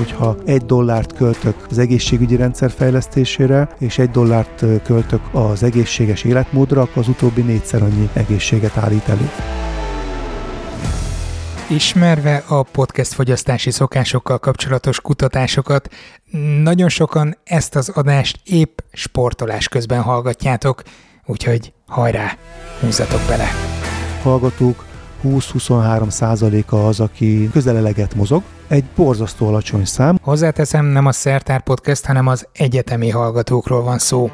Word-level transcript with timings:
hogyha 0.00 0.36
egy 0.44 0.64
dollárt 0.64 1.12
költök 1.12 1.54
az 1.70 1.78
egészségügyi 1.78 2.36
rendszer 2.36 2.70
fejlesztésére, 2.70 3.68
és 3.78 3.98
egy 3.98 4.10
dollárt 4.10 4.64
költök 4.84 5.20
az 5.32 5.62
egészséges 5.62 6.24
életmódra, 6.24 6.80
akkor 6.80 6.98
az 6.98 7.08
utóbbi 7.08 7.40
négyszer 7.42 7.82
annyi 7.82 8.08
egészséget 8.12 8.76
állít 8.76 9.08
elő. 9.08 9.30
Ismerve 11.68 12.42
a 12.48 12.62
podcast 12.62 13.12
fogyasztási 13.12 13.70
szokásokkal 13.70 14.38
kapcsolatos 14.38 15.00
kutatásokat, 15.00 15.88
nagyon 16.62 16.88
sokan 16.88 17.36
ezt 17.44 17.76
az 17.76 17.88
adást 17.88 18.40
épp 18.44 18.78
sportolás 18.92 19.68
közben 19.68 20.02
hallgatjátok, 20.02 20.82
úgyhogy 21.26 21.72
hajrá, 21.86 22.36
húzzatok 22.80 23.20
bele! 23.28 23.48
Hallgatók 24.22 24.89
20-23 25.24 26.10
százaléka 26.10 26.86
az, 26.86 27.00
aki 27.00 27.48
közeleleget 27.52 28.14
mozog, 28.14 28.42
egy 28.68 28.84
borzasztó 28.96 29.46
alacsony 29.46 29.84
szám. 29.84 30.18
Hozzáteszem, 30.22 30.84
nem 30.84 31.06
a 31.06 31.12
Szertár 31.12 31.62
Podcast, 31.62 32.04
hanem 32.04 32.26
az 32.26 32.46
egyetemi 32.52 33.10
hallgatókról 33.10 33.82
van 33.82 33.98
szó. 33.98 34.30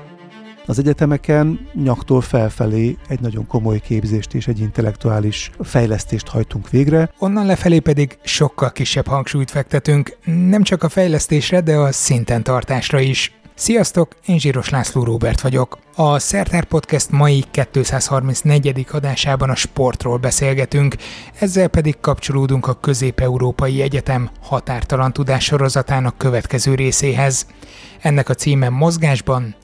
Az 0.67 0.79
egyetemeken 0.79 1.69
nyaktól 1.75 2.21
felfelé 2.21 2.97
egy 3.09 3.21
nagyon 3.21 3.47
komoly 3.47 3.81
képzést 3.81 4.35
és 4.35 4.47
egy 4.47 4.61
intellektuális 4.61 5.51
fejlesztést 5.61 6.29
hajtunk 6.29 6.71
végre. 6.71 7.11
Onnan 7.19 7.47
lefelé 7.47 7.79
pedig 7.79 8.19
sokkal 8.23 8.73
kisebb 8.73 9.07
hangsúlyt 9.07 9.51
fektetünk, 9.51 10.17
nem 10.25 10.63
csak 10.63 10.83
a 10.83 10.89
fejlesztésre, 10.89 11.61
de 11.61 11.77
a 11.77 11.93
szinten 11.93 12.43
tartásra 12.43 13.01
is. 13.01 13.35
Sziasztok, 13.59 14.17
én 14.27 14.39
Zsíros 14.39 14.69
László 14.69 15.05
Róbert 15.05 15.41
vagyok. 15.41 15.79
A 15.95 16.19
Szertár 16.19 16.65
Podcast 16.65 17.11
mai 17.11 17.45
234. 17.73 18.87
adásában 18.93 19.51
a 19.51 19.55
sportról 19.55 20.17
beszélgetünk, 20.17 20.95
ezzel 21.39 21.69
pedig 21.69 22.01
kapcsolódunk 22.01 22.67
a 22.67 22.81
Közép-Európai 22.81 23.83
Egyetem 23.83 24.31
határtalan 24.43 25.13
tudás 25.13 25.45
sorozatának 25.45 26.19
következő 26.19 26.75
részéhez. 26.75 27.47
Ennek 28.01 28.29
a 28.29 28.35
címe 28.35 28.69
Mozgásban, 28.69 29.55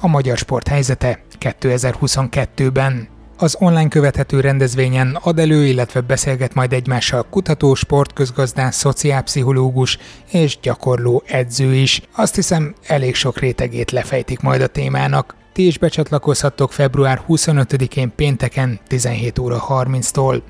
a 0.00 0.06
magyar 0.06 0.36
sport 0.36 0.68
helyzete 0.68 1.22
2022-ben. 1.40 3.19
Az 3.42 3.56
online 3.58 3.88
követhető 3.88 4.40
rendezvényen 4.40 5.18
ad 5.22 5.38
elő, 5.38 5.66
illetve 5.66 6.00
beszélget 6.00 6.54
majd 6.54 6.72
egymással 6.72 7.26
kutató, 7.30 7.74
sportközgazdán, 7.74 8.70
szociálpszichológus 8.70 9.98
és 10.30 10.58
gyakorló 10.62 11.22
edző 11.26 11.74
is. 11.74 12.02
Azt 12.16 12.34
hiszem, 12.34 12.74
elég 12.86 13.14
sok 13.14 13.38
rétegét 13.38 13.90
lefejtik 13.90 14.40
majd 14.40 14.60
a 14.60 14.66
témának. 14.66 15.34
Ti 15.52 15.66
is 15.66 15.78
becsatlakozhattok 15.78 16.72
február 16.72 17.22
25-én 17.28 18.12
pénteken 18.16 18.80
17 18.86 19.38
óra 19.38 19.64
30-tól. 19.68 20.40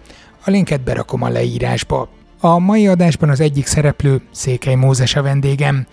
A 0.44 0.50
linket 0.50 0.80
berakom 0.80 1.22
a 1.22 1.28
leírásba. 1.28 2.08
A 2.41 2.58
mai 2.58 2.86
adásban 2.86 3.28
az 3.28 3.41
egyik 3.41 3.66
szereplő 3.66 4.20
Székely 4.32 4.75
Mózes 4.75 5.16
a 5.16 5.22
vendégem. 5.22 5.86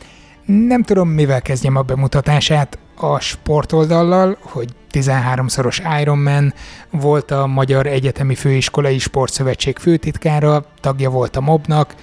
Nem 0.45 0.83
tudom, 0.83 1.09
mivel 1.09 1.41
kezdjem 1.41 1.75
a 1.75 1.81
bemutatását, 1.81 2.77
a 2.97 3.19
sportoldallal, 3.19 4.37
hogy 4.41 4.69
13-szoros 4.91 5.99
Ironman, 6.01 6.53
volt 6.91 7.31
a 7.31 7.47
Magyar 7.47 7.85
Egyetemi 7.85 8.35
Főiskolai 8.35 8.99
Sportszövetség 8.99 9.77
főtitkára, 9.77 10.65
tagja 10.79 11.09
volt 11.09 11.35
a 11.35 11.41
MOB-nak, 11.41 11.95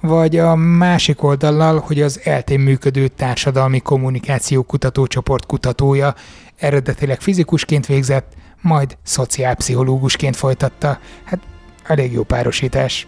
vagy 0.00 0.36
a 0.36 0.54
másik 0.54 1.22
oldallal, 1.22 1.78
hogy 1.78 2.02
az 2.02 2.20
eltén 2.24 2.60
működő 2.60 3.08
társadalmi 3.08 3.80
kommunikáció 3.80 4.62
kutatócsoport 4.62 5.46
kutatója, 5.46 6.14
eredetileg 6.56 7.20
fizikusként 7.20 7.86
végzett, 7.86 8.32
majd 8.60 8.96
szociálpszichológusként 9.02 10.36
folytatta. 10.36 10.98
Hát 11.24 11.40
elég 11.84 12.12
jó 12.12 12.22
párosítás. 12.22 13.06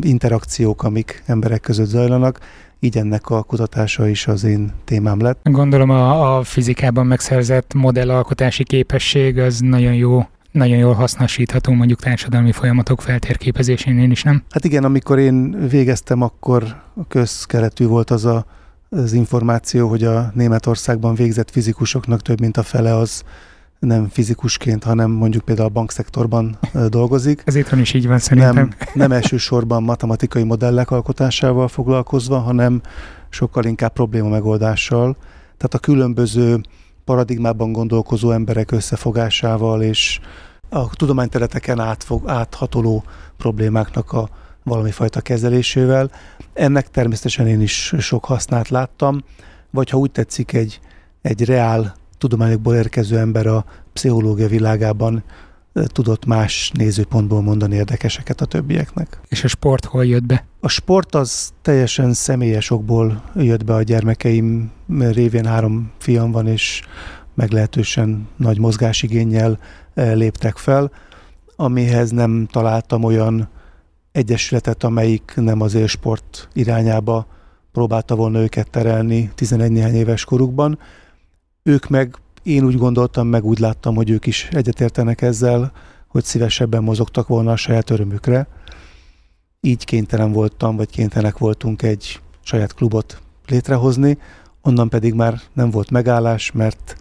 Interakciók, 0.00 0.82
amik 0.82 1.22
emberek 1.26 1.60
között 1.60 1.86
zajlanak, 1.86 2.38
így 2.84 2.96
ennek 2.96 3.30
a 3.30 3.42
kutatása 3.42 4.08
is 4.08 4.26
az 4.26 4.44
én 4.44 4.72
témám 4.84 5.20
lett. 5.20 5.38
Gondolom 5.42 5.90
a, 5.90 6.36
a 6.36 6.42
fizikában 6.42 7.06
megszerzett 7.06 7.74
modellalkotási 7.74 8.64
képesség 8.64 9.38
az 9.38 9.60
nagyon 9.60 9.94
jó 9.94 10.26
nagyon 10.50 10.76
jól 10.76 10.92
hasznosítható 10.94 11.72
mondjuk 11.72 12.00
társadalmi 12.00 12.52
folyamatok 12.52 13.00
feltérképezésénél 13.00 14.10
is, 14.10 14.22
nem? 14.22 14.42
Hát 14.50 14.64
igen, 14.64 14.84
amikor 14.84 15.18
én 15.18 15.68
végeztem, 15.68 16.22
akkor 16.22 16.82
közkeletű 17.08 17.86
volt 17.86 18.10
az 18.10 18.24
a, 18.24 18.46
az 18.88 19.12
információ, 19.12 19.88
hogy 19.88 20.04
a 20.04 20.30
Németországban 20.34 21.14
végzett 21.14 21.50
fizikusoknak 21.50 22.22
több 22.22 22.40
mint 22.40 22.56
a 22.56 22.62
fele 22.62 22.94
az 22.94 23.22
nem 23.84 24.08
fizikusként, 24.08 24.84
hanem 24.84 25.10
mondjuk 25.10 25.44
például 25.44 25.68
a 25.68 25.72
bankszektorban 25.72 26.58
dolgozik. 26.88 27.42
Ez 27.46 27.54
itthon 27.54 27.78
is 27.78 27.92
így 27.92 28.06
van 28.06 28.18
szerintem. 28.18 28.54
Nem, 28.54 28.70
nem 28.94 29.12
elsősorban 29.12 29.82
matematikai 29.82 30.42
modellek 30.42 30.90
alkotásával 30.90 31.68
foglalkozva, 31.68 32.38
hanem 32.38 32.80
sokkal 33.28 33.64
inkább 33.64 33.92
probléma 33.92 34.28
megoldással. 34.28 35.16
Tehát 35.56 35.74
a 35.74 35.78
különböző 35.78 36.60
paradigmában 37.04 37.72
gondolkozó 37.72 38.30
emberek 38.30 38.70
összefogásával 38.70 39.82
és 39.82 40.20
a 40.68 40.88
tudományterületeken 40.88 41.80
átfog, 41.80 42.28
áthatoló 42.28 43.04
problémáknak 43.36 44.12
a 44.12 44.28
valami 44.62 44.90
fajta 44.90 45.20
kezelésével. 45.20 46.10
Ennek 46.52 46.90
természetesen 46.90 47.46
én 47.46 47.60
is 47.60 47.94
sok 47.98 48.24
hasznát 48.24 48.68
láttam, 48.68 49.22
vagy 49.70 49.90
ha 49.90 49.98
úgy 49.98 50.10
tetszik, 50.10 50.52
egy, 50.52 50.80
egy 51.22 51.44
reál 51.44 51.94
tudományokból 52.18 52.74
érkező 52.74 53.18
ember 53.18 53.46
a 53.46 53.64
pszichológia 53.92 54.48
világában 54.48 55.24
tudott 55.86 56.26
más 56.26 56.70
nézőpontból 56.74 57.42
mondani 57.42 57.74
érdekeseket 57.74 58.40
a 58.40 58.44
többieknek. 58.44 59.20
És 59.28 59.44
a 59.44 59.48
sport 59.48 59.84
hol 59.84 60.04
jött 60.04 60.24
be? 60.24 60.46
A 60.60 60.68
sport 60.68 61.14
az 61.14 61.52
teljesen 61.62 62.12
személyes 62.12 62.70
okból 62.70 63.22
jött 63.36 63.64
be 63.64 63.74
a 63.74 63.82
gyermekeim 63.82 64.70
révén 64.98 65.46
három 65.46 65.90
fiam 65.98 66.30
van, 66.30 66.46
és 66.46 66.82
meglehetősen 67.34 68.28
nagy 68.36 68.58
mozgásigényel 68.58 69.58
léptek 69.94 70.56
fel, 70.56 70.90
amihez 71.56 72.10
nem 72.10 72.46
találtam 72.50 73.04
olyan 73.04 73.48
egyesületet, 74.12 74.84
amelyik 74.84 75.32
nem 75.36 75.60
az 75.60 75.74
élsport 75.74 76.48
irányába 76.52 77.26
próbálta 77.72 78.14
volna 78.14 78.40
őket 78.40 78.70
terelni 78.70 79.30
11 79.34 79.70
néhány 79.70 79.94
éves 79.94 80.24
korukban. 80.24 80.78
Ők 81.66 81.88
meg, 81.88 82.16
én 82.42 82.64
úgy 82.64 82.76
gondoltam, 82.76 83.26
meg 83.26 83.44
úgy 83.44 83.58
láttam, 83.58 83.94
hogy 83.94 84.10
ők 84.10 84.26
is 84.26 84.48
egyetértenek 84.50 85.22
ezzel, 85.22 85.72
hogy 86.08 86.24
szívesebben 86.24 86.82
mozogtak 86.82 87.26
volna 87.26 87.52
a 87.52 87.56
saját 87.56 87.90
örömükre. 87.90 88.46
Így 89.60 89.84
kénytelen 89.84 90.32
voltam, 90.32 90.76
vagy 90.76 90.90
kénytelenek 90.90 91.38
voltunk 91.38 91.82
egy 91.82 92.20
saját 92.42 92.74
klubot 92.74 93.22
létrehozni, 93.46 94.18
onnan 94.62 94.88
pedig 94.88 95.14
már 95.14 95.40
nem 95.52 95.70
volt 95.70 95.90
megállás, 95.90 96.52
mert 96.52 96.96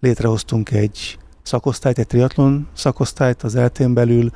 létrehoztunk 0.00 0.70
egy 0.70 1.18
szakosztályt, 1.42 1.98
egy 1.98 2.06
triatlon 2.06 2.68
szakosztályt 2.72 3.42
az 3.42 3.54
eltén 3.54 3.94
belül, 3.94 4.30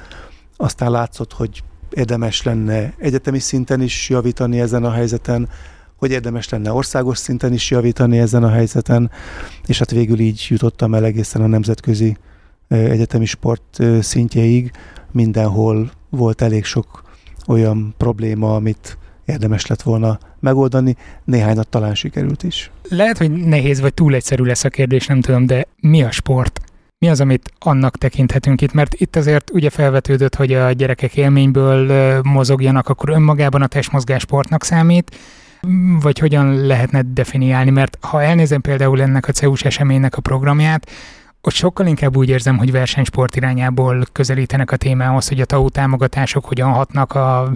aztán 0.56 0.91
látszott, 0.91 1.32
hogy 1.32 1.62
érdemes 1.91 2.43
lenne 2.43 2.94
egyetemi 2.99 3.38
szinten 3.38 3.81
is 3.81 4.09
javítani 4.09 4.60
ezen 4.60 4.84
a 4.84 4.91
helyzeten, 4.91 5.49
hogy 6.02 6.10
érdemes 6.10 6.48
lenne 6.48 6.72
országos 6.72 7.18
szinten 7.18 7.52
is 7.52 7.70
javítani 7.70 8.18
ezen 8.18 8.42
a 8.42 8.50
helyzeten, 8.50 9.10
és 9.66 9.78
hát 9.78 9.90
végül 9.90 10.18
így 10.18 10.46
jutottam 10.48 10.94
el 10.94 11.04
egészen 11.04 11.42
a 11.42 11.46
nemzetközi 11.46 12.16
egyetemi 12.68 13.24
sport 13.24 13.78
szintjeig. 14.00 14.70
Mindenhol 15.10 15.90
volt 16.10 16.42
elég 16.42 16.64
sok 16.64 17.02
olyan 17.46 17.94
probléma, 17.96 18.54
amit 18.54 18.98
érdemes 19.24 19.66
lett 19.66 19.82
volna 19.82 20.18
megoldani, 20.40 20.96
néhányat 21.24 21.68
talán 21.68 21.94
sikerült 21.94 22.42
is. 22.42 22.70
Lehet, 22.88 23.19
hogy 23.19 23.30
nehéz 23.30 23.80
vagy 23.80 23.94
túl 23.94 24.14
egyszerű 24.14 24.42
lesz 24.42 24.64
a 24.64 24.69
kérdés, 24.69 25.06
nem 25.06 25.20
tudom, 25.20 25.46
de 25.46 25.66
mi 25.80 26.02
a 26.02 26.10
sport? 26.10 26.60
Mi 26.98 27.08
az, 27.08 27.20
amit 27.20 27.52
annak 27.58 27.98
tekinthetünk 27.98 28.60
itt? 28.60 28.72
Mert 28.72 28.94
itt 28.94 29.16
azért 29.16 29.50
ugye 29.50 29.70
felvetődött, 29.70 30.34
hogy 30.34 30.52
a 30.52 30.72
gyerekek 30.72 31.16
élményből 31.16 32.20
mozogjanak, 32.22 32.88
akkor 32.88 33.08
önmagában 33.08 33.62
a 33.62 33.66
testmozgás 33.66 34.22
sportnak 34.22 34.64
számít, 34.64 35.16
vagy 36.00 36.19
hogyan 36.19 36.67
lehetne 36.67 37.03
definiálni, 37.03 37.70
mert 37.70 37.99
ha 38.00 38.23
elnézem 38.23 38.61
például 38.61 39.03
ennek 39.03 39.29
a 39.29 39.32
CEUS 39.32 39.64
eseménynek 39.64 40.17
a 40.17 40.20
programját, 40.20 40.91
ott 41.44 41.53
sokkal 41.53 41.87
inkább 41.87 42.17
úgy 42.17 42.29
érzem, 42.29 42.59
hogy 42.59 42.73
versenysport 42.73 43.37
irányából 43.37 44.05
közelítenek 44.12 44.70
a 44.70 44.76
témához, 44.76 45.29
hogy 45.29 45.41
a 45.41 45.44
TAU 45.44 45.69
támogatások 45.69 46.44
hogyan 46.44 46.73
hatnak 46.73 47.14
a 47.14 47.53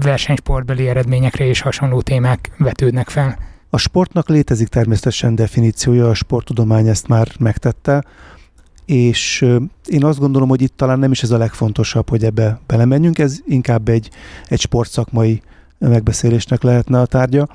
versenysportbeli 0.00 0.88
eredményekre 0.88 1.46
és 1.46 1.60
hasonló 1.60 2.00
témák 2.00 2.50
vetődnek 2.58 3.08
fel. 3.08 3.38
A 3.70 3.78
sportnak 3.78 4.28
létezik 4.28 4.68
természetesen 4.68 5.34
definíciója, 5.34 6.08
a 6.08 6.14
sporttudomány 6.14 6.86
ezt 6.88 7.08
már 7.08 7.28
megtette, 7.38 8.04
és 8.84 9.46
én 9.86 10.04
azt 10.04 10.18
gondolom, 10.18 10.48
hogy 10.48 10.62
itt 10.62 10.76
talán 10.76 10.98
nem 10.98 11.10
is 11.10 11.22
ez 11.22 11.30
a 11.30 11.38
legfontosabb, 11.38 12.08
hogy 12.08 12.24
ebbe 12.24 12.60
belemenjünk, 12.66 13.18
ez 13.18 13.38
inkább 13.46 13.88
egy, 13.88 14.10
egy 14.48 14.60
sportszakmai 14.60 15.42
megbeszélésnek 15.88 16.62
lehetne 16.62 17.00
a 17.00 17.06
tárgya. 17.06 17.48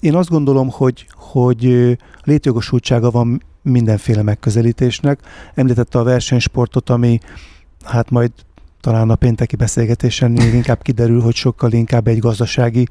Én 0.00 0.14
azt 0.14 0.28
gondolom, 0.28 0.68
hogy, 0.70 1.06
hogy 1.12 1.96
létjogosultsága 2.24 3.10
van 3.10 3.42
mindenféle 3.62 4.22
megközelítésnek. 4.22 5.20
Említette 5.54 5.98
a 5.98 6.02
versenysportot, 6.02 6.90
ami 6.90 7.18
hát 7.84 8.10
majd 8.10 8.30
talán 8.80 9.10
a 9.10 9.14
pénteki 9.14 9.56
beszélgetésen 9.56 10.30
még 10.30 10.54
inkább 10.54 10.82
kiderül, 10.82 11.20
hogy 11.20 11.34
sokkal 11.34 11.72
inkább 11.72 12.06
egy 12.06 12.18
gazdasági 12.18 12.86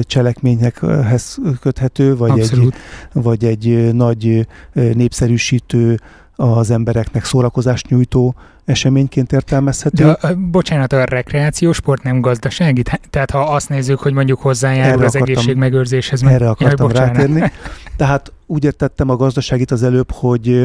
cselekményekhez 0.00 1.38
köthető, 1.60 2.16
vagy 2.16 2.38
egy, 2.38 2.72
vagy 3.12 3.44
egy 3.44 3.94
nagy 3.94 4.46
népszerűsítő 4.72 5.98
az 6.36 6.70
embereknek 6.70 7.24
szórakozást 7.24 7.88
nyújtó 7.88 8.34
eseményként 8.64 9.32
értelmezhető. 9.32 10.04
De, 10.04 10.34
bocsánat, 10.34 10.92
a 10.92 11.04
rekreációs 11.04 11.76
sport 11.76 12.02
nem 12.02 12.20
gazdasági? 12.20 12.82
Tehát 13.10 13.30
ha 13.30 13.38
azt 13.38 13.68
nézzük, 13.68 13.98
hogy 13.98 14.12
mondjuk 14.12 14.40
hozzájárul 14.40 14.92
erre 14.92 15.04
az 15.04 15.14
akartam, 15.14 15.36
egészségmegőrzéshez. 15.36 16.22
Erre 16.22 16.48
akartam 16.48 16.90
jaj, 16.90 16.98
rátérni. 16.98 17.52
Tehát 17.96 18.32
úgy 18.46 18.64
értettem 18.64 19.08
a 19.08 19.16
gazdaságit 19.16 19.70
az 19.70 19.82
előbb, 19.82 20.10
hogy, 20.10 20.64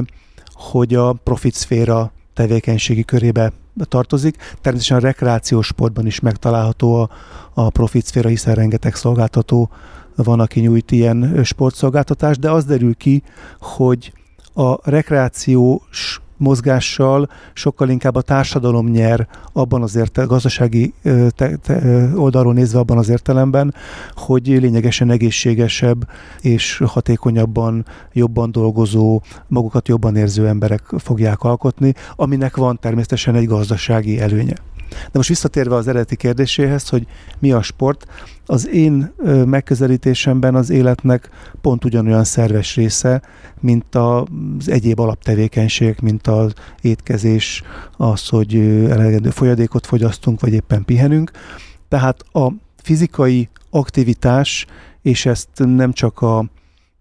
hogy 0.54 0.96
a 0.96 1.14
profit 1.14 1.54
szféra 1.54 2.12
tevékenységi 2.34 3.04
körébe 3.04 3.52
tartozik. 3.84 4.36
Természetesen 4.62 4.98
a 4.98 5.08
rekreációs 5.08 5.68
sportban 5.68 6.06
is 6.06 6.20
megtalálható 6.20 6.96
a, 6.96 7.10
a 7.54 7.70
profit 7.70 8.06
szféra, 8.06 8.30
hiszen 8.30 8.54
rengeteg 8.54 8.96
szolgáltató 8.96 9.70
van, 10.16 10.40
aki 10.40 10.60
nyújt 10.60 10.92
ilyen 10.92 11.42
sportszolgáltatást, 11.44 12.40
de 12.40 12.52
az 12.52 12.66
derül 12.66 12.96
ki, 12.96 13.24
hogy 13.60 14.14
a 14.60 14.80
rekreációs 14.84 16.22
mozgással 16.38 17.30
sokkal 17.54 17.90
inkább 17.90 18.16
a 18.16 18.22
társadalom 18.22 18.88
nyer 18.88 19.28
abban 19.54 19.82
az 19.82 19.96
érte, 19.96 20.24
gazdasági 20.24 20.94
te, 21.36 21.56
te, 21.56 22.10
oldalról 22.16 22.54
nézve 22.54 22.80
abban 22.80 22.98
az 22.98 23.10
értelemben, 23.10 23.74
hogy 24.16 24.48
lényegesen 24.48 25.12
egészségesebb 25.12 26.08
és 26.42 26.84
hatékonyabban, 26.86 27.86
jobban 28.14 28.52
dolgozó, 28.52 29.22
magukat 29.48 29.88
jobban 29.88 30.16
érző 30.16 30.48
emberek 30.48 30.82
fogják 30.98 31.44
alkotni, 31.44 31.94
aminek 32.16 32.56
van 32.56 32.80
természetesen 32.80 33.36
egy 33.36 33.48
gazdasági 33.48 34.20
előnye. 34.20 34.56
De 34.90 35.10
most 35.14 35.30
visszatérve 35.30 35.76
az 35.76 35.88
eredeti 35.88 36.16
kérdéséhez, 36.16 36.90
hogy 36.90 37.08
mi 37.40 37.52
a 37.52 37.62
sport, 37.62 38.06
az 38.46 38.68
én 38.68 39.14
megközelítésemben 39.46 40.56
az 40.56 40.70
életnek 40.70 41.30
pont 41.62 41.86
ugyanolyan 41.86 42.24
szerves 42.24 42.76
része, 42.76 43.22
mint 43.60 43.96
az 43.96 44.70
egyéb 44.70 45.00
alaptevékenységek, 45.00 46.02
mint 46.02 46.28
az 46.28 46.54
étkezés, 46.82 47.64
az, 47.98 48.28
hogy 48.28 48.56
elegendő 48.90 49.30
folyadékot 49.30 49.86
fogyasztunk, 49.86 50.40
vagy 50.40 50.54
éppen 50.54 50.86
pihenünk. 50.86 51.32
Tehát 51.88 52.24
a 52.34 52.52
fizikai 52.84 53.50
aktivitás, 53.70 54.66
és 55.02 55.26
ezt 55.26 55.50
nem 55.56 55.94
csak 55.94 56.22
a 56.22 56.46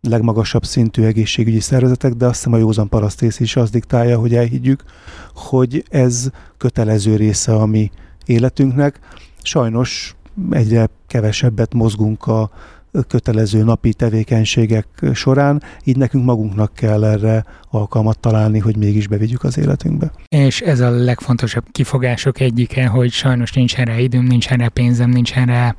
legmagasabb 0.00 0.64
szintű 0.64 1.02
egészségügyi 1.02 1.60
szervezetek, 1.60 2.12
de 2.12 2.26
azt 2.26 2.34
hiszem 2.34 2.52
a 2.52 2.56
józan 2.56 2.88
parasztész 2.88 3.40
is 3.40 3.56
azt 3.56 3.72
diktálja, 3.72 4.18
hogy 4.18 4.34
elhiggyük, 4.34 4.82
hogy 5.34 5.84
ez 5.90 6.30
kötelező 6.56 7.16
része 7.16 7.54
a 7.54 7.66
mi 7.66 7.90
életünknek. 8.24 9.00
Sajnos 9.42 10.16
egyre 10.50 10.88
kevesebbet 11.06 11.74
mozgunk 11.74 12.26
a 12.26 12.50
kötelező 13.08 13.62
napi 13.62 13.94
tevékenységek 13.94 14.86
során, 15.12 15.62
így 15.84 15.96
nekünk 15.96 16.24
magunknak 16.24 16.74
kell 16.74 17.04
erre 17.04 17.44
alkalmat 17.70 18.18
találni, 18.18 18.58
hogy 18.58 18.76
mégis 18.76 19.08
bevigyük 19.08 19.44
az 19.44 19.58
életünkbe. 19.58 20.12
És 20.28 20.60
ez 20.60 20.80
a 20.80 20.90
legfontosabb 20.90 21.64
kifogások 21.72 22.40
egyike, 22.40 22.86
hogy 22.86 23.10
sajnos 23.10 23.52
nincs 23.52 23.78
erre 23.78 24.00
időm, 24.00 24.24
nincs 24.24 24.50
erre 24.50 24.68
pénzem, 24.68 25.10
nincs 25.10 25.32
erre 25.36 25.76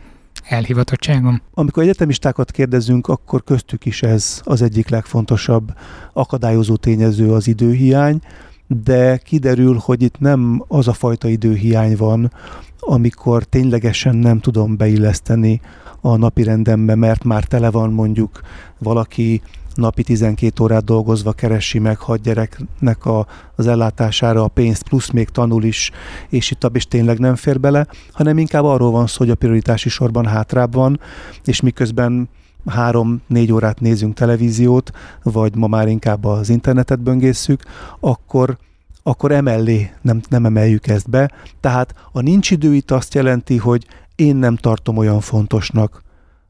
elhivatottságom? 0.49 1.41
Amikor 1.53 1.83
egyetemistákat 1.83 2.51
kérdezünk, 2.51 3.07
akkor 3.07 3.43
köztük 3.43 3.85
is 3.85 4.03
ez 4.03 4.41
az 4.43 4.61
egyik 4.61 4.89
legfontosabb 4.89 5.73
akadályozó 6.13 6.75
tényező 6.75 7.33
az 7.33 7.47
időhiány, 7.47 8.19
de 8.67 9.17
kiderül, 9.17 9.79
hogy 9.81 10.01
itt 10.01 10.19
nem 10.19 10.63
az 10.67 10.87
a 10.87 10.93
fajta 10.93 11.27
időhiány 11.27 11.95
van, 11.97 12.31
amikor 12.79 13.43
ténylegesen 13.43 14.15
nem 14.15 14.39
tudom 14.39 14.77
beilleszteni 14.77 15.61
a 16.01 16.15
napi 16.15 16.43
rendembe, 16.43 16.95
mert 16.95 17.23
már 17.23 17.43
tele 17.43 17.71
van 17.71 17.91
mondjuk 17.91 18.41
valaki 18.77 19.41
napi 19.79 20.03
12 20.03 20.63
órát 20.63 20.83
dolgozva 20.83 21.31
keresi 21.31 21.79
meg 21.79 21.97
hat 21.97 22.21
gyereknek 22.21 23.05
a, 23.05 23.27
az 23.55 23.67
ellátására 23.67 24.43
a 24.43 24.47
pénzt, 24.47 24.83
plusz 24.83 25.09
még 25.09 25.29
tanul 25.29 25.63
is, 25.63 25.91
és 26.29 26.51
itt 26.51 26.69
is 26.73 26.87
tényleg 26.87 27.19
nem 27.19 27.35
fér 27.35 27.59
bele, 27.59 27.87
hanem 28.11 28.37
inkább 28.37 28.63
arról 28.63 28.91
van 28.91 29.07
szó, 29.07 29.17
hogy 29.17 29.29
a 29.29 29.35
prioritási 29.35 29.89
sorban 29.89 30.25
hátrább 30.25 30.73
van, 30.73 30.99
és 31.43 31.61
miközben 31.61 32.29
három-négy 32.65 33.51
órát 33.51 33.79
nézünk 33.79 34.13
televíziót, 34.13 34.91
vagy 35.23 35.55
ma 35.55 35.67
már 35.67 35.87
inkább 35.87 36.25
az 36.25 36.49
internetet 36.49 36.99
böngészük, 36.99 37.63
akkor 37.99 38.57
akkor 39.03 39.31
emellé 39.31 39.91
nem, 40.01 40.21
nem 40.29 40.45
emeljük 40.45 40.87
ezt 40.87 41.09
be. 41.09 41.31
Tehát 41.59 41.93
a 42.11 42.21
nincs 42.21 42.51
idő 42.51 42.75
itt 42.75 42.91
azt 42.91 43.13
jelenti, 43.13 43.57
hogy 43.57 43.85
én 44.15 44.35
nem 44.35 44.55
tartom 44.55 44.97
olyan 44.97 45.19
fontosnak, 45.19 46.03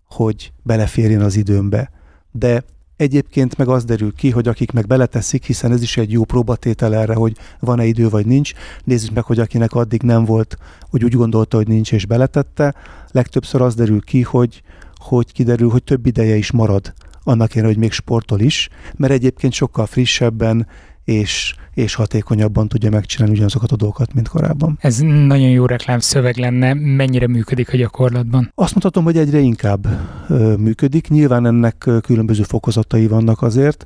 hogy 0.09 0.51
beleférjen 0.63 1.21
az 1.21 1.35
időmbe. 1.35 1.91
De 2.31 2.63
Egyébként 2.99 3.57
meg 3.57 3.67
az 3.67 3.85
derül 3.85 4.13
ki, 4.13 4.29
hogy 4.29 4.47
akik 4.47 4.71
meg 4.71 4.87
beleteszik, 4.87 5.45
hiszen 5.45 5.71
ez 5.71 5.81
is 5.81 5.97
egy 5.97 6.11
jó 6.11 6.23
próbatétel 6.23 6.95
erre, 6.95 7.13
hogy 7.13 7.37
van-e 7.59 7.85
idő 7.85 8.09
vagy 8.09 8.25
nincs. 8.25 8.51
Nézzük 8.83 9.13
meg, 9.13 9.23
hogy 9.23 9.39
akinek 9.39 9.73
addig 9.73 10.01
nem 10.01 10.25
volt, 10.25 10.57
hogy 10.89 11.03
úgy 11.03 11.13
gondolta, 11.13 11.57
hogy 11.57 11.67
nincs 11.67 11.91
és 11.91 12.05
beletette. 12.05 12.75
Legtöbbször 13.11 13.61
az 13.61 13.75
derül 13.75 14.01
ki, 14.01 14.21
hogy, 14.21 14.61
hogy 14.95 15.31
kiderül, 15.31 15.69
hogy 15.69 15.83
több 15.83 16.05
ideje 16.05 16.35
is 16.35 16.51
marad 16.51 16.93
annak 17.23 17.55
én, 17.55 17.65
hogy 17.65 17.77
még 17.77 17.91
sportol 17.91 18.39
is, 18.39 18.69
mert 18.95 19.13
egyébként 19.13 19.53
sokkal 19.53 19.85
frissebben 19.85 20.67
és, 21.09 21.55
és 21.73 21.93
hatékonyabban 21.93 22.67
tudja 22.67 22.89
megcsinálni 22.89 23.35
ugyanazokat 23.35 23.71
a 23.71 23.75
dolgokat, 23.75 24.13
mint 24.13 24.27
korábban. 24.27 24.77
Ez 24.81 24.97
nagyon 24.99 25.49
jó 25.49 25.65
reklám 25.65 25.99
szöveg 25.99 26.37
lenne. 26.37 26.73
Mennyire 26.73 27.27
működik 27.27 27.73
a 27.73 27.77
gyakorlatban? 27.77 28.51
Azt 28.55 28.71
mondhatom, 28.71 29.03
hogy 29.03 29.17
egyre 29.17 29.39
inkább 29.39 29.87
ö, 30.27 30.55
működik. 30.55 31.07
Nyilván 31.07 31.45
ennek 31.45 31.89
különböző 32.01 32.43
fokozatai 32.43 33.07
vannak 33.07 33.41
azért. 33.41 33.85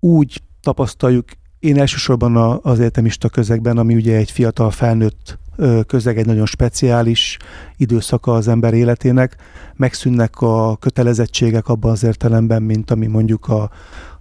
Úgy 0.00 0.42
tapasztaljuk, 0.60 1.24
én 1.58 1.78
elsősorban 1.78 2.36
a, 2.36 2.58
az 2.62 2.80
egyetemista 2.80 3.28
közegben, 3.28 3.78
ami 3.78 3.94
ugye 3.94 4.16
egy 4.16 4.30
fiatal 4.30 4.70
felnőtt 4.70 5.38
közeg, 5.86 6.18
egy 6.18 6.26
nagyon 6.26 6.46
speciális 6.46 7.36
időszaka 7.76 8.32
az 8.34 8.48
ember 8.48 8.74
életének, 8.74 9.36
megszűnnek 9.76 10.40
a 10.40 10.76
kötelezettségek 10.76 11.68
abban 11.68 11.90
az 11.90 12.04
értelemben, 12.04 12.62
mint 12.62 12.90
ami 12.90 13.06
mondjuk 13.06 13.48
a, 13.48 13.70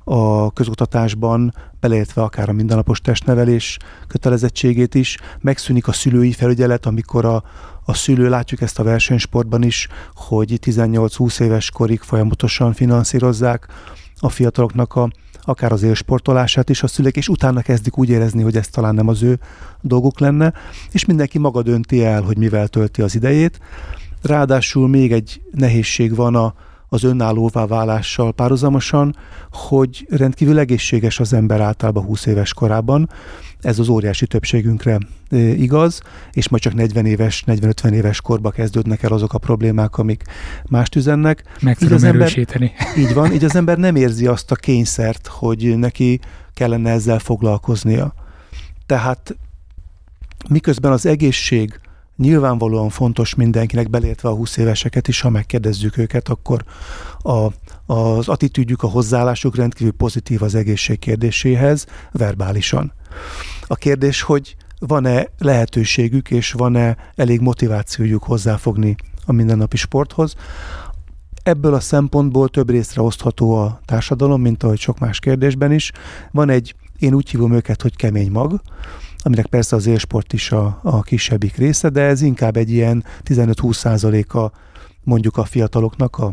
a 0.03 0.51
közoktatásban, 0.51 1.53
beleértve 1.79 2.21
akár 2.21 2.49
a 2.49 2.53
mindennapos 2.53 3.01
testnevelés 3.01 3.77
kötelezettségét 4.07 4.95
is, 4.95 5.17
megszűnik 5.41 5.87
a 5.87 5.91
szülői 5.91 6.31
felügyelet, 6.31 6.85
amikor 6.85 7.25
a, 7.25 7.43
a 7.85 7.93
szülő, 7.93 8.29
látjuk 8.29 8.61
ezt 8.61 8.79
a 8.79 8.83
versenysportban 8.83 9.63
is, 9.63 9.87
hogy 10.13 10.59
18-20 10.65 11.39
éves 11.39 11.71
korig 11.71 12.01
folyamatosan 12.01 12.73
finanszírozzák 12.73 13.67
a 14.19 14.29
fiataloknak 14.29 14.95
a, 14.95 15.09
akár 15.41 15.71
az 15.71 15.83
élsportolását 15.83 16.69
is 16.69 16.83
a 16.83 16.87
szülők, 16.87 17.15
és 17.15 17.27
utána 17.27 17.61
kezdik 17.61 17.97
úgy 17.97 18.09
érezni, 18.09 18.41
hogy 18.41 18.55
ez 18.55 18.67
talán 18.67 18.95
nem 18.95 19.07
az 19.07 19.23
ő 19.23 19.39
dolguk 19.81 20.19
lenne, 20.19 20.53
és 20.91 21.05
mindenki 21.05 21.37
maga 21.37 21.61
dönti 21.61 22.03
el, 22.03 22.21
hogy 22.21 22.37
mivel 22.37 22.67
tölti 22.67 23.01
az 23.01 23.15
idejét. 23.15 23.59
Ráadásul 24.21 24.87
még 24.87 25.11
egy 25.11 25.41
nehézség 25.51 26.15
van 26.15 26.35
a, 26.35 26.53
az 26.93 27.03
önállóvá 27.03 27.65
válással 27.65 28.33
párhuzamosan, 28.33 29.15
hogy 29.51 30.07
rendkívül 30.09 30.59
egészséges 30.59 31.19
az 31.19 31.33
ember 31.33 31.61
általában 31.61 32.03
20 32.03 32.25
éves 32.25 32.53
korában. 32.53 33.09
Ez 33.61 33.79
az 33.79 33.87
óriási 33.87 34.27
többségünkre 34.27 34.97
igaz, 35.57 36.01
és 36.31 36.49
majd 36.49 36.63
csak 36.63 36.73
40 36.73 37.05
éves, 37.05 37.43
40-50 37.47 37.91
éves 37.91 38.21
korba 38.21 38.51
kezdődnek 38.51 39.03
el 39.03 39.11
azok 39.11 39.33
a 39.33 39.37
problémák, 39.37 39.97
amik 39.97 40.23
mást 40.69 40.95
üzennek. 40.95 41.43
Meg 41.61 41.77
tudom 41.77 41.95
az 41.95 42.03
erősíteni. 42.03 42.73
Ember, 42.77 42.97
így 43.03 43.13
van, 43.13 43.33
így 43.33 43.43
az 43.43 43.55
ember 43.55 43.77
nem 43.77 43.95
érzi 43.95 44.27
azt 44.27 44.51
a 44.51 44.55
kényszert, 44.55 45.27
hogy 45.27 45.77
neki 45.77 46.19
kellene 46.53 46.91
ezzel 46.91 47.19
foglalkoznia. 47.19 48.13
Tehát 48.85 49.35
miközben 50.49 50.91
az 50.91 51.05
egészség 51.05 51.79
nyilvánvalóan 52.17 52.89
fontos 52.89 53.35
mindenkinek, 53.35 53.89
belértve 53.89 54.29
a 54.29 54.35
20 54.35 54.57
éveseket 54.57 55.07
is, 55.07 55.21
ha 55.21 55.29
megkérdezzük 55.29 55.97
őket, 55.97 56.29
akkor 56.29 56.63
a, 57.17 57.47
az 57.93 58.27
attitűdjük, 58.27 58.83
a 58.83 58.87
hozzáállásuk 58.87 59.55
rendkívül 59.55 59.93
pozitív 59.93 60.43
az 60.43 60.55
egészség 60.55 60.99
kérdéséhez, 60.99 61.85
verbálisan. 62.11 62.93
A 63.67 63.75
kérdés, 63.75 64.21
hogy 64.21 64.55
van-e 64.79 65.27
lehetőségük, 65.37 66.31
és 66.31 66.51
van-e 66.51 66.97
elég 67.15 67.41
motivációjuk 67.41 68.23
hozzáfogni 68.23 68.95
a 69.25 69.31
mindennapi 69.31 69.77
sporthoz. 69.77 70.35
Ebből 71.43 71.73
a 71.73 71.79
szempontból 71.79 72.49
több 72.49 72.69
részre 72.69 73.01
osztható 73.01 73.55
a 73.55 73.79
társadalom, 73.85 74.41
mint 74.41 74.63
ahogy 74.63 74.79
sok 74.79 74.99
más 74.99 75.19
kérdésben 75.19 75.71
is. 75.71 75.91
Van 76.31 76.49
egy, 76.49 76.75
én 76.99 77.13
úgy 77.13 77.29
hívom 77.29 77.53
őket, 77.53 77.81
hogy 77.81 77.95
kemény 77.95 78.31
mag, 78.31 78.61
aminek 79.23 79.45
persze 79.45 79.75
az 79.75 79.85
élsport 79.85 80.33
is 80.33 80.51
a, 80.51 80.79
a 80.83 81.01
kisebbik 81.01 81.55
része, 81.55 81.89
de 81.89 82.01
ez 82.01 82.21
inkább 82.21 82.57
egy 82.57 82.71
ilyen 82.71 83.03
15-20 83.23 83.73
százaléka 83.73 84.51
mondjuk 85.03 85.37
a 85.37 85.43
fiataloknak, 85.43 86.17
a 86.17 86.29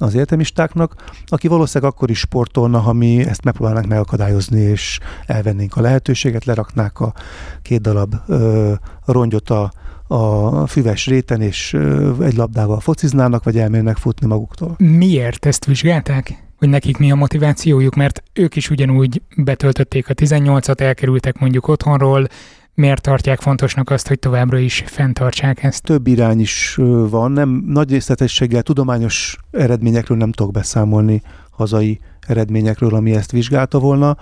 az 0.00 0.14
egyetemistáknak, 0.14 0.94
aki 1.26 1.48
valószínűleg 1.48 1.92
akkor 1.92 2.10
is 2.10 2.18
sportolna, 2.18 2.78
ha 2.78 2.92
mi 2.92 3.26
ezt 3.26 3.44
megpróbálnánk 3.44 3.86
megakadályozni, 3.86 4.60
és 4.60 4.98
elvennénk 5.26 5.76
a 5.76 5.80
lehetőséget, 5.80 6.44
leraknák 6.44 7.00
a 7.00 7.14
két 7.62 7.80
darab 7.80 8.14
ö, 8.26 8.72
rongyot 9.04 9.50
a, 9.50 9.72
a 10.06 10.66
füves 10.66 11.06
réten, 11.06 11.40
és 11.40 11.72
ö, 11.72 12.12
egy 12.24 12.36
labdával 12.36 12.80
fociznának, 12.80 13.44
vagy 13.44 13.58
elmennek 13.58 13.96
futni 13.96 14.26
maguktól. 14.26 14.74
Miért 14.78 15.46
ezt 15.46 15.64
vizsgálták? 15.64 16.47
Hogy 16.58 16.68
nekik 16.68 16.96
mi 16.96 17.10
a 17.10 17.14
motivációjuk, 17.14 17.94
mert 17.94 18.22
ők 18.32 18.56
is 18.56 18.70
ugyanúgy 18.70 19.22
betöltötték 19.36 20.08
a 20.08 20.14
18-at, 20.14 20.80
elkerültek 20.80 21.38
mondjuk 21.38 21.68
otthonról, 21.68 22.26
miért 22.74 23.02
tartják 23.02 23.40
fontosnak 23.40 23.90
azt, 23.90 24.08
hogy 24.08 24.18
továbbra 24.18 24.58
is 24.58 24.82
fenntartsák 24.86 25.62
ezt? 25.62 25.82
Több 25.82 26.06
irány 26.06 26.40
is 26.40 26.74
van, 27.10 27.32
nem 27.32 27.62
nagy 27.66 27.90
részletességgel 27.90 28.62
tudományos 28.62 29.36
eredményekről 29.50 30.16
nem 30.16 30.32
tudok 30.32 30.52
beszámolni, 30.52 31.22
hazai 31.50 32.00
eredményekről, 32.26 32.94
ami 32.94 33.14
ezt 33.14 33.30
vizsgálta 33.30 33.78
volna. 33.78 34.16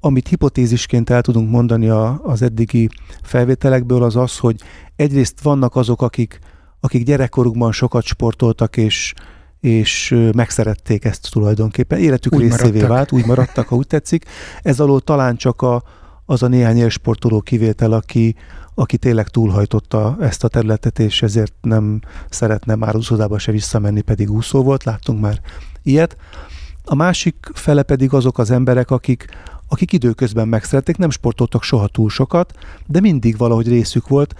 Amit 0.00 0.28
hipotézisként 0.28 1.10
el 1.10 1.22
tudunk 1.22 1.50
mondani 1.50 1.88
a, 1.88 2.20
az 2.22 2.42
eddigi 2.42 2.88
felvételekből, 3.22 4.02
az 4.02 4.16
az, 4.16 4.38
hogy 4.38 4.60
egyrészt 4.96 5.40
vannak 5.40 5.76
azok, 5.76 6.02
akik, 6.02 6.38
akik 6.80 7.04
gyerekkorukban 7.04 7.72
sokat 7.72 8.04
sportoltak, 8.04 8.76
és, 8.76 9.14
és 9.60 10.16
megszerették 10.34 11.04
ezt 11.04 11.30
tulajdonképpen. 11.30 11.98
Életük 11.98 12.34
úgy 12.34 12.40
részévé 12.40 12.66
maradtak. 12.66 12.88
vált, 12.88 13.12
úgy 13.12 13.26
maradtak, 13.26 13.68
ha 13.68 13.76
úgy 13.76 13.86
tetszik. 13.86 14.24
Ez 14.62 14.80
alól 14.80 15.00
talán 15.00 15.36
csak 15.36 15.62
a, 15.62 15.82
az 16.24 16.42
a 16.42 16.48
néhány 16.48 16.76
élsportoló 16.76 17.40
kivétel, 17.40 17.92
aki, 17.92 18.34
aki 18.74 18.96
tényleg 18.96 19.28
túlhajtotta 19.28 20.16
ezt 20.20 20.44
a 20.44 20.48
területet, 20.48 20.98
és 20.98 21.22
ezért 21.22 21.54
nem 21.60 22.00
szeretne 22.30 22.74
már 22.74 22.96
úszodába 22.96 23.38
se 23.38 23.52
visszamenni, 23.52 24.00
pedig 24.00 24.30
úszó 24.30 24.62
volt, 24.62 24.84
láttunk 24.84 25.20
már 25.20 25.40
ilyet. 25.82 26.16
A 26.84 26.94
másik 26.94 27.36
fele 27.54 27.82
pedig 27.82 28.12
azok 28.12 28.38
az 28.38 28.50
emberek, 28.50 28.90
akik, 28.90 29.26
akik 29.68 29.92
időközben 29.92 30.48
megszerették, 30.48 30.96
nem 30.96 31.10
sportoltak 31.10 31.62
soha 31.62 31.86
túl 31.86 32.08
sokat, 32.08 32.52
de 32.86 33.00
mindig 33.00 33.36
valahogy 33.36 33.68
részük 33.68 34.08
volt. 34.08 34.34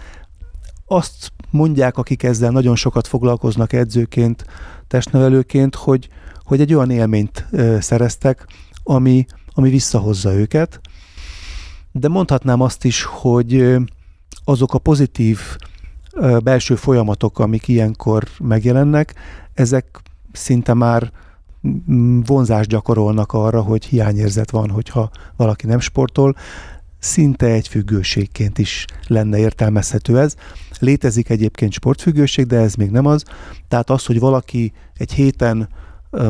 Azt 0.87 1.33
mondják, 1.51 1.97
akik 1.99 2.23
ezzel 2.23 2.51
nagyon 2.51 2.77
sokat 2.77 3.07
foglalkoznak 3.07 3.73
edzőként, 3.73 4.45
testnevelőként, 4.89 5.75
hogy, 5.75 6.09
hogy 6.45 6.61
egy 6.61 6.75
olyan 6.75 6.91
élményt 6.91 7.47
szereztek, 7.81 8.47
ami, 8.83 9.27
ami 9.53 9.71
visszahozza 9.71 10.33
őket, 10.35 10.81
de 11.93 12.09
mondhatnám 12.09 12.61
azt 12.61 12.85
is, 12.85 13.03
hogy 13.03 13.77
azok 14.45 14.75
a 14.75 14.79
pozitív 14.79 15.41
belső 16.43 16.75
folyamatok, 16.75 17.39
amik 17.39 17.69
ilyenkor 17.69 18.25
megjelennek, 18.39 19.15
ezek 19.55 20.01
szinte 20.33 20.75
már 20.75 21.13
vonzást 22.27 22.69
gyakorolnak 22.69 23.33
arra, 23.33 23.63
hogy 23.63 23.85
hiányérzet 23.85 24.51
van, 24.51 24.71
hogyha 24.71 25.11
valaki 25.37 25.67
nem 25.67 25.81
sportol. 25.81 26.37
Szinte 26.99 27.47
egy 27.47 27.69
függőségként 27.69 28.59
is 28.59 28.85
lenne 29.07 29.39
értelmezhető 29.39 30.19
ez. 30.19 30.35
Létezik 30.79 31.29
egyébként 31.31 31.73
sportfüggőség, 31.73 32.47
de 32.47 32.57
ez 32.57 32.75
még 32.75 32.91
nem 32.91 33.07
az. 33.07 33.23
Tehát 33.69 33.91
az, 33.91 34.05
hogy 34.07 34.19
valaki 34.19 34.73
egy 34.95 35.13
héten 35.13 35.69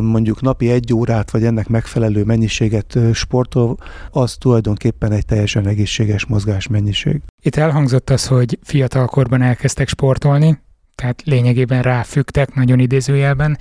mondjuk 0.01 0.41
napi 0.41 0.71
egy 0.71 0.93
órát, 0.93 1.31
vagy 1.31 1.45
ennek 1.45 1.69
megfelelő 1.69 2.25
mennyiséget 2.25 2.99
sportol, 3.13 3.77
az 4.11 4.37
tulajdonképpen 4.37 5.13
egy 5.13 5.25
teljesen 5.25 5.67
egészséges 5.67 6.27
mozgásmennyiség. 6.27 7.21
Itt 7.43 7.57
elhangzott 7.57 8.11
az, 8.11 8.27
hogy 8.27 8.59
fiatalkorban 8.63 9.43
elkezdtek 9.43 9.89
sportolni, 9.89 10.59
tehát 10.95 11.23
lényegében 11.25 11.83
ráfügtek, 11.83 12.55
nagyon 12.55 12.79
idézőjelben, 12.79 13.59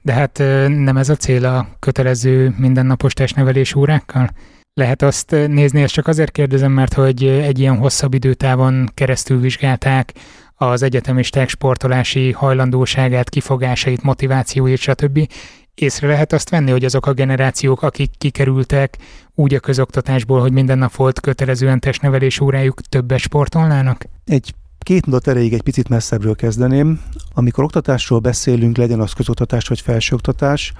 de 0.00 0.12
hát 0.12 0.38
nem 0.68 0.96
ez 0.96 1.08
a 1.08 1.16
cél 1.16 1.44
a 1.44 1.68
kötelező 1.78 2.54
mindennapos 2.58 3.12
testnevelés 3.12 3.74
órákkal? 3.74 4.30
Lehet 4.74 5.02
azt 5.02 5.30
nézni, 5.30 5.82
ezt 5.82 5.92
csak 5.92 6.06
azért 6.06 6.30
kérdezem, 6.30 6.72
mert 6.72 6.94
hogy 6.94 7.24
egy 7.24 7.58
ilyen 7.58 7.76
hosszabb 7.76 8.14
időtávon 8.14 8.90
keresztül 8.94 9.40
vizsgálták 9.40 10.12
az 10.54 10.82
egyetemisták 10.82 11.48
sportolási 11.48 12.30
hajlandóságát, 12.30 13.28
kifogásait, 13.28 14.02
motivációit, 14.02 14.78
stb 14.78 15.28
észre 15.74 16.06
lehet 16.06 16.32
azt 16.32 16.50
venni, 16.50 16.70
hogy 16.70 16.84
azok 16.84 17.06
a 17.06 17.12
generációk, 17.12 17.82
akik 17.82 18.10
kikerültek 18.18 18.98
úgy 19.34 19.54
a 19.54 19.60
közoktatásból, 19.60 20.40
hogy 20.40 20.52
minden 20.52 20.78
nap 20.78 20.94
volt 20.94 21.20
kötelezően 21.20 21.80
testnevelés 21.80 22.40
órájuk, 22.40 22.80
többet 22.80 23.18
sportolnának? 23.18 24.04
Egy 24.24 24.54
két 24.78 25.06
mondat 25.06 25.28
erejéig 25.28 25.52
egy 25.52 25.62
picit 25.62 25.88
messzebbről 25.88 26.34
kezdeném. 26.34 27.00
Amikor 27.34 27.64
oktatásról 27.64 28.18
beszélünk, 28.18 28.76
legyen 28.76 29.00
az 29.00 29.12
közoktatás 29.12 29.68
vagy 29.68 29.80
felsőoktatás, 29.80 30.72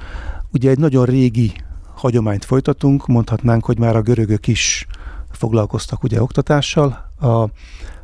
ugye 0.52 0.70
egy 0.70 0.78
nagyon 0.78 1.04
régi 1.04 1.52
hagyományt 2.02 2.44
folytatunk, 2.44 3.06
mondhatnánk, 3.06 3.64
hogy 3.64 3.78
már 3.78 3.97
a 3.97 4.02
görögök 4.02 4.47
is 4.47 4.87
foglalkoztak 5.30 6.02
ugye 6.02 6.23
oktatással. 6.23 7.11
A 7.21 7.49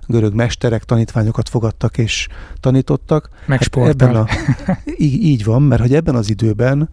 görög 0.07 0.35
mesterek 0.35 0.85
tanítványokat 0.85 1.49
fogadtak 1.49 1.99
és 1.99 2.29
tanítottak. 2.61 3.31
Meg 3.47 3.59
hát 3.63 3.89
ebben 3.89 4.17
a, 4.17 4.27
így, 5.07 5.23
így 5.23 5.45
van, 5.45 5.63
mert 5.63 5.81
hogy 5.81 5.95
ebben 5.95 6.15
az 6.15 6.31
időben 6.31 6.89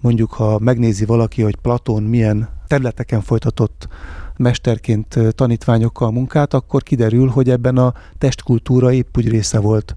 mondjuk, 0.00 0.32
ha 0.32 0.58
megnézi 0.58 1.04
valaki, 1.04 1.42
hogy 1.42 1.56
Platón 1.56 2.02
milyen 2.02 2.48
területeken 2.66 3.20
folytatott 3.20 3.88
mesterként 4.36 5.18
tanítványokkal 5.34 6.10
munkát, 6.10 6.54
akkor 6.54 6.82
kiderül, 6.82 7.28
hogy 7.28 7.50
ebben 7.50 7.76
a 7.76 7.94
testkultúra 8.18 8.92
épp 8.92 9.16
úgy 9.16 9.28
része 9.28 9.58
volt 9.58 9.94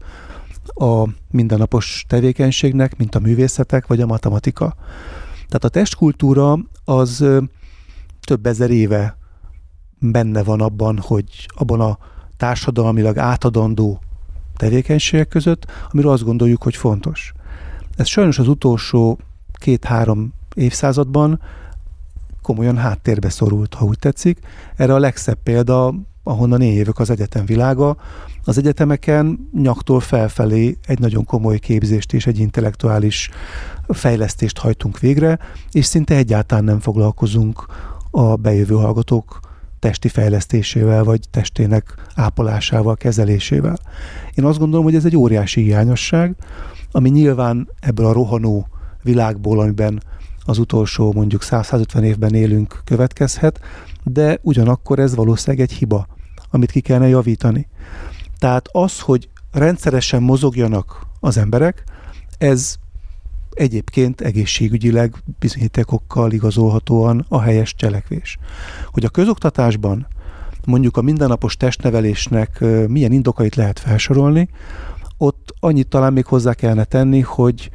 a 0.66 1.08
mindennapos 1.32 2.06
tevékenységnek, 2.08 2.98
mint 2.98 3.16
a 3.16 3.20
művészetek 3.20 3.88
vagy 3.88 4.02
a 4.02 4.06
matematika. 4.06 4.76
Tehát 5.54 5.76
a 5.76 5.80
testkultúra 5.80 6.58
az 6.86 7.26
több 8.22 8.46
ezer 8.46 8.70
éve 8.70 9.18
benne 10.00 10.44
van 10.44 10.62
abban, 10.62 11.00
hogy 11.00 11.26
abban 11.48 11.82
a 11.82 11.98
társadalmilag 12.38 13.18
átadandó 13.18 14.02
tevékenységek 14.56 15.28
között, 15.28 15.66
amiről 15.92 16.12
azt 16.12 16.24
gondoljuk, 16.24 16.64
hogy 16.64 16.76
fontos. 16.76 17.34
Ez 17.96 18.08
sajnos 18.08 18.40
az 18.40 18.48
utolsó 18.48 19.20
két-három 19.54 20.34
évszázadban 20.56 21.40
komolyan 22.42 22.78
háttérbe 22.78 23.30
szorult, 23.30 23.74
ha 23.74 23.86
úgy 23.86 24.00
tetszik. 24.00 24.40
Erre 24.76 24.94
a 24.94 25.00
legszebb 25.00 25.38
példa, 25.44 25.94
ahonnan 26.24 26.62
én 26.62 26.74
jövök 26.74 27.00
az 27.00 27.10
egyetem 27.10 27.46
világa. 27.46 27.98
Az 28.46 28.58
egyetemeken 28.58 29.50
nyaktól 29.54 30.00
felfelé 30.00 30.78
egy 30.86 31.00
nagyon 31.00 31.26
komoly 31.26 31.60
képzést 31.60 32.14
és 32.14 32.28
egy 32.28 32.40
intellektuális 32.40 33.30
fejlesztést 33.88 34.58
hajtunk 34.58 35.00
végre, 35.00 35.40
és 35.72 35.86
szinte 35.86 36.16
egyáltalán 36.16 36.64
nem 36.64 36.80
foglalkozunk 36.80 37.66
a 38.12 38.36
bejövő 38.36 38.76
hallgatók 38.76 39.40
testi 39.80 40.08
fejlesztésével, 40.08 41.04
vagy 41.04 41.20
testének 41.32 41.96
ápolásával, 42.16 42.96
kezelésével. 42.96 43.78
Én 44.34 44.46
azt 44.46 44.60
gondolom, 44.60 44.86
hogy 44.86 44.96
ez 44.96 45.06
egy 45.06 45.18
óriási 45.18 45.62
hiányosság, 45.62 46.36
ami 46.92 47.10
nyilván 47.10 47.70
ebből 47.80 48.06
a 48.06 48.14
rohanó 48.14 48.68
világból, 49.02 49.60
amiben 49.60 50.04
az 50.46 50.58
utolsó 50.58 51.14
mondjuk 51.14 51.42
150 51.42 52.04
évben 52.04 52.34
élünk, 52.34 52.82
következhet, 52.84 53.60
de 54.04 54.40
ugyanakkor 54.42 55.00
ez 55.00 55.16
valószínűleg 55.16 55.66
egy 55.70 55.78
hiba, 55.78 56.08
amit 56.50 56.72
ki 56.72 56.80
kellene 56.80 57.08
javítani. 57.08 57.68
Tehát 58.44 58.70
az, 58.72 59.00
hogy 59.00 59.30
rendszeresen 59.52 60.22
mozogjanak 60.22 61.08
az 61.20 61.38
emberek, 61.38 61.84
ez 62.38 62.76
egyébként 63.54 64.22
egészségügyileg 64.22 65.16
bizonyítékokkal 65.40 66.32
igazolhatóan 66.32 67.26
a 67.30 67.42
helyes 67.42 67.76
cselekvés. 67.76 68.38
Hogy 68.92 69.06
a 69.06 69.10
közoktatásban 69.10 70.08
mondjuk 70.66 70.98
a 70.98 71.02
mindennapos 71.02 71.58
testnevelésnek 71.58 72.64
milyen 72.88 73.12
indokait 73.12 73.56
lehet 73.56 73.80
felsorolni, 73.80 74.50
ott 75.18 75.54
annyit 75.60 75.88
talán 75.88 76.14
még 76.14 76.26
hozzá 76.26 76.54
kellene 76.54 76.84
tenni, 76.84 77.20
hogy 77.20 77.70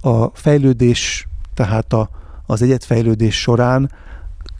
a 0.00 0.26
fejlődés, 0.26 1.28
tehát 1.54 1.92
a, 1.92 2.10
az 2.46 2.62
egyetfejlődés 2.62 3.40
során 3.40 3.90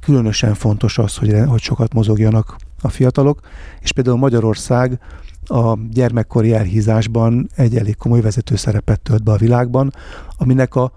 különösen 0.01 0.55
fontos 0.55 0.99
az, 0.99 1.17
hogy, 1.17 1.35
hogy 1.47 1.61
sokat 1.61 1.93
mozogjanak 1.93 2.57
a 2.83 2.89
fiatalok, 2.89 3.41
és 3.81 3.93
például 3.93 4.17
Magyarország 4.17 5.01
a 5.49 5.79
gyermekkori 5.91 6.53
elhízásban 6.53 7.49
egy 7.55 7.77
elég 7.77 7.97
komoly 7.97 8.21
vezető 8.21 8.57
szerepet 8.57 9.01
tölt 9.01 9.23
be 9.23 9.33
a 9.33 9.37
világban, 9.37 9.93
aminek 10.37 10.75
a 10.75 10.93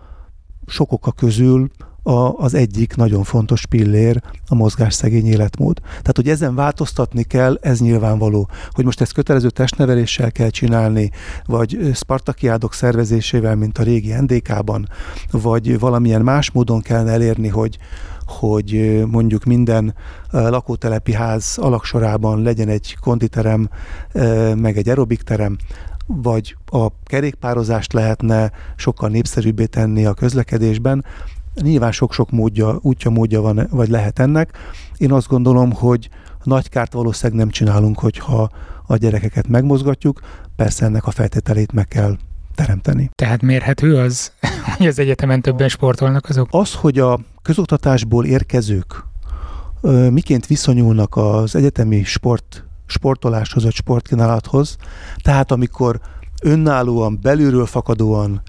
sok 0.65 0.91
oka 0.91 1.11
közül 1.11 1.69
a, 2.03 2.33
az 2.37 2.53
egyik 2.53 2.95
nagyon 2.95 3.23
fontos 3.23 3.65
pillér 3.65 4.21
a 4.47 4.55
mozgásszegény 4.55 5.25
életmód. 5.25 5.79
Tehát, 5.81 6.15
hogy 6.15 6.29
ezen 6.29 6.55
változtatni 6.55 7.23
kell, 7.23 7.57
ez 7.61 7.79
nyilvánvaló. 7.79 8.49
Hogy 8.69 8.85
most 8.85 9.01
ezt 9.01 9.13
kötelező 9.13 9.49
testneveléssel 9.49 10.31
kell 10.31 10.49
csinálni, 10.49 11.11
vagy 11.45 11.91
spartakiádok 11.93 12.73
szervezésével, 12.73 13.55
mint 13.55 13.77
a 13.77 13.83
régi 13.83 14.13
NDK-ban, 14.13 14.89
vagy 15.31 15.79
valamilyen 15.79 16.21
más 16.21 16.51
módon 16.51 16.81
kell 16.81 17.07
elérni, 17.07 17.47
hogy, 17.47 17.77
hogy 18.29 19.03
mondjuk 19.07 19.43
minden 19.43 19.93
lakótelepi 20.31 21.13
ház 21.13 21.57
alaksorában 21.57 22.41
legyen 22.41 22.67
egy 22.67 22.97
konditerem, 23.01 23.69
meg 24.55 24.77
egy 24.77 24.89
aerobik 24.89 25.21
terem, 25.21 25.57
vagy 26.05 26.55
a 26.65 26.87
kerékpározást 27.03 27.93
lehetne 27.93 28.51
sokkal 28.75 29.09
népszerűbbé 29.09 29.65
tenni 29.65 30.05
a 30.05 30.13
közlekedésben. 30.13 31.05
Nyilván 31.61 31.91
sok-sok 31.91 32.31
módja, 32.31 32.79
útja 32.81 33.09
módja 33.09 33.41
van, 33.41 33.67
vagy 33.71 33.89
lehet 33.89 34.19
ennek. 34.19 34.57
Én 34.97 35.11
azt 35.11 35.27
gondolom, 35.27 35.71
hogy 35.71 36.09
nagy 36.43 36.69
kárt 36.69 36.93
valószínűleg 36.93 37.39
nem 37.39 37.49
csinálunk, 37.49 37.99
hogyha 37.99 38.49
a 38.85 38.95
gyerekeket 38.95 39.47
megmozgatjuk, 39.47 40.19
persze 40.55 40.85
ennek 40.85 41.07
a 41.07 41.11
feltételét 41.11 41.71
meg 41.71 41.87
kell 41.87 42.17
teremteni. 42.59 43.09
Tehát 43.15 43.41
mérhető 43.41 43.97
az, 43.97 44.31
hogy 44.77 44.87
az 44.87 44.99
egyetemen 44.99 45.41
többen 45.41 45.67
sportolnak 45.67 46.29
azok? 46.29 46.47
Az, 46.51 46.73
hogy 46.73 46.99
a 46.99 47.19
közoktatásból 47.41 48.25
érkezők 48.25 49.07
miként 50.09 50.47
viszonyulnak 50.47 51.15
az 51.15 51.55
egyetemi 51.55 52.03
sport, 52.03 52.63
sportoláshoz 52.85 53.63
vagy 53.63 53.73
sportkínálathoz, 53.73 54.77
tehát 55.21 55.51
amikor 55.51 55.99
önállóan, 56.41 57.19
belülről 57.21 57.65
fakadóan 57.65 58.41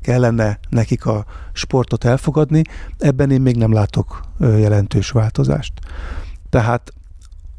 kellene 0.00 0.58
nekik 0.68 1.06
a 1.06 1.24
sportot 1.52 2.04
elfogadni, 2.04 2.62
ebben 2.98 3.30
én 3.30 3.40
még 3.40 3.56
nem 3.56 3.72
látok 3.72 4.20
jelentős 4.38 5.10
változást. 5.10 5.72
Tehát 6.50 6.92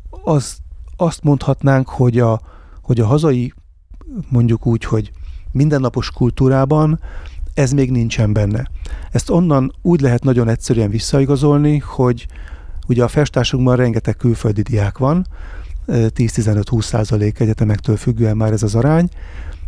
az, 0.09 0.57
azt 0.95 1.23
mondhatnánk, 1.23 1.89
hogy 1.89 2.19
a, 2.19 2.41
hogy 2.81 2.99
a 2.99 3.05
hazai, 3.05 3.53
mondjuk 4.29 4.65
úgy, 4.65 4.85
hogy 4.85 5.11
mindennapos 5.51 6.11
kultúrában 6.11 6.99
ez 7.53 7.71
még 7.71 7.91
nincsen 7.91 8.33
benne. 8.33 8.67
Ezt 9.11 9.29
onnan 9.29 9.73
úgy 9.81 10.01
lehet 10.01 10.23
nagyon 10.23 10.47
egyszerűen 10.47 10.89
visszaigazolni, 10.89 11.77
hogy 11.77 12.27
ugye 12.87 13.03
a 13.03 13.07
festásunkban 13.07 13.75
rengeteg 13.75 14.15
külföldi 14.15 14.61
diák 14.61 14.97
van, 14.97 15.27
10-15-20 15.87 16.81
százalék 16.81 17.39
egyetemektől 17.39 17.97
függően 17.97 18.37
már 18.37 18.51
ez 18.51 18.63
az 18.63 18.75
arány, 18.75 19.09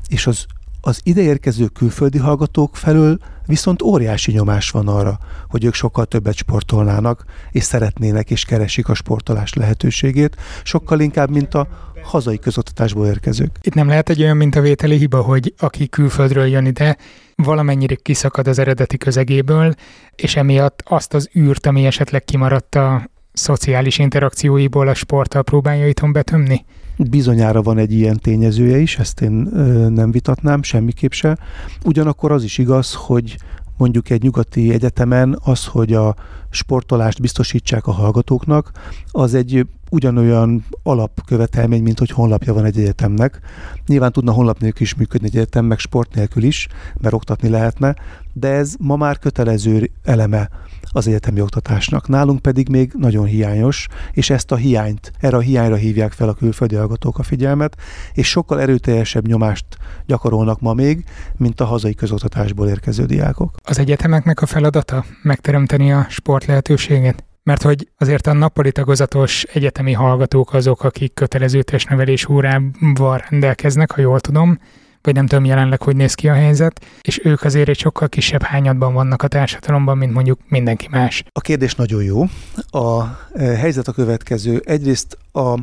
és 0.07 0.27
az, 0.27 0.45
az 0.81 0.99
ideérkező 1.03 1.65
külföldi 1.65 2.17
hallgatók 2.17 2.75
felől 2.75 3.17
viszont 3.45 3.81
óriási 3.81 4.31
nyomás 4.31 4.69
van 4.69 4.87
arra, 4.87 5.19
hogy 5.49 5.63
ők 5.63 5.73
sokkal 5.73 6.05
többet 6.05 6.35
sportolnának, 6.35 7.25
és 7.51 7.63
szeretnének 7.63 8.31
és 8.31 8.45
keresik 8.45 8.89
a 8.89 8.93
sportolás 8.93 9.53
lehetőségét, 9.53 10.35
sokkal 10.63 10.99
inkább, 10.99 11.29
mint 11.29 11.53
a 11.53 11.67
hazai 12.03 12.39
közoktatásból 12.39 13.07
érkezők. 13.07 13.49
Itt 13.61 13.73
nem 13.73 13.87
lehet 13.87 14.09
egy 14.09 14.21
olyan 14.21 14.37
mintavételi 14.37 14.97
hiba, 14.97 15.21
hogy 15.21 15.53
aki 15.57 15.87
külföldről 15.89 16.45
jön 16.45 16.65
ide, 16.65 16.97
valamennyire 17.35 17.95
kiszakad 17.95 18.47
az 18.47 18.59
eredeti 18.59 18.97
közegéből, 18.97 19.73
és 20.15 20.35
emiatt 20.35 20.83
azt 20.85 21.13
az 21.13 21.29
űrt, 21.37 21.65
ami 21.65 21.85
esetleg 21.85 22.23
kimaradt 22.23 22.75
a 22.75 23.09
szociális 23.33 23.99
interakcióiból 23.99 24.87
a 24.87 24.93
sporttal 24.93 25.43
próbálja 25.43 25.87
itthon 25.87 26.11
betömni? 26.11 26.65
Bizonyára 26.97 27.61
van 27.61 27.77
egy 27.77 27.93
ilyen 27.93 28.19
tényezője 28.19 28.77
is, 28.77 28.97
ezt 28.97 29.21
én 29.21 29.49
ö, 29.53 29.89
nem 29.89 30.11
vitatnám 30.11 30.63
semmiképp 30.63 31.11
se. 31.11 31.37
Ugyanakkor 31.83 32.31
az 32.31 32.43
is 32.43 32.57
igaz, 32.57 32.93
hogy 32.93 33.35
mondjuk 33.77 34.09
egy 34.09 34.21
nyugati 34.21 34.73
egyetemen 34.73 35.39
az, 35.43 35.65
hogy 35.65 35.93
a 35.93 36.15
sportolást 36.53 37.21
biztosítsák 37.21 37.87
a 37.87 37.91
hallgatóknak, 37.91 38.71
az 39.11 39.33
egy 39.33 39.67
ugyanolyan 39.89 40.65
alapkövetelmény, 40.83 41.83
mint 41.83 41.99
hogy 41.99 42.09
honlapja 42.09 42.53
van 42.53 42.65
egy 42.65 42.77
egyetemnek. 42.77 43.39
Nyilván 43.87 44.11
tudna 44.11 44.31
honlap 44.31 44.59
nélkül 44.59 44.81
is 44.81 44.95
működni 44.95 45.27
egy 45.27 45.35
egyetem, 45.35 45.65
meg 45.65 45.79
sport 45.79 46.15
nélkül 46.15 46.43
is, 46.43 46.67
mert 46.97 47.13
oktatni 47.13 47.49
lehetne, 47.49 47.95
de 48.33 48.47
ez 48.47 48.73
ma 48.79 48.95
már 48.95 49.19
kötelező 49.19 49.91
eleme 50.03 50.49
az 50.91 51.07
egyetemi 51.07 51.41
oktatásnak. 51.41 52.07
Nálunk 52.07 52.41
pedig 52.41 52.69
még 52.69 52.91
nagyon 52.97 53.25
hiányos, 53.25 53.87
és 54.11 54.29
ezt 54.29 54.51
a 54.51 54.55
hiányt, 54.55 55.11
erre 55.19 55.37
a 55.37 55.39
hiányra 55.39 55.75
hívják 55.75 56.11
fel 56.11 56.29
a 56.29 56.33
külföldi 56.33 56.75
hallgatók 56.75 57.19
a 57.19 57.23
figyelmet, 57.23 57.75
és 58.13 58.29
sokkal 58.29 58.61
erőteljesebb 58.61 59.27
nyomást 59.27 59.65
gyakorolnak 60.05 60.59
ma 60.59 60.73
még, 60.73 61.05
mint 61.37 61.59
a 61.59 61.65
hazai 61.65 61.93
közoktatásból 61.93 62.67
érkező 62.67 63.05
diákok. 63.05 63.55
Az 63.63 63.79
egyetemeknek 63.79 64.41
a 64.41 64.45
feladata 64.45 65.05
megteremteni 65.21 65.91
a 65.91 66.05
sport 66.09 66.42
lehetőséget? 66.45 67.23
Mert 67.43 67.61
hogy 67.61 67.89
azért 67.97 68.27
a 68.27 68.33
nappali 68.33 68.71
tagozatos 68.71 69.43
egyetemi 69.43 69.93
hallgatók 69.93 70.53
azok, 70.53 70.83
akik 70.83 71.13
kötelező 71.13 71.61
testnevelés 71.61 72.29
órával 72.29 73.23
rendelkeznek, 73.29 73.91
ha 73.91 74.01
jól 74.01 74.19
tudom, 74.19 74.59
vagy 75.03 75.13
nem 75.13 75.27
tudom 75.27 75.45
jelenleg, 75.45 75.81
hogy 75.81 75.95
néz 75.95 76.13
ki 76.13 76.29
a 76.29 76.33
helyzet, 76.33 76.85
és 77.01 77.25
ők 77.25 77.43
azért 77.43 77.69
egy 77.69 77.79
sokkal 77.79 78.09
kisebb 78.09 78.41
hányadban 78.41 78.93
vannak 78.93 79.21
a 79.21 79.27
társadalomban, 79.27 79.97
mint 79.97 80.13
mondjuk 80.13 80.39
mindenki 80.47 80.87
más. 80.91 81.23
A 81.31 81.41
kérdés 81.41 81.75
nagyon 81.75 82.03
jó. 82.03 82.21
A 82.69 83.03
e, 83.33 83.43
helyzet 83.55 83.87
a 83.87 83.91
következő. 83.91 84.61
Egyrészt 84.65 85.17
a 85.31 85.59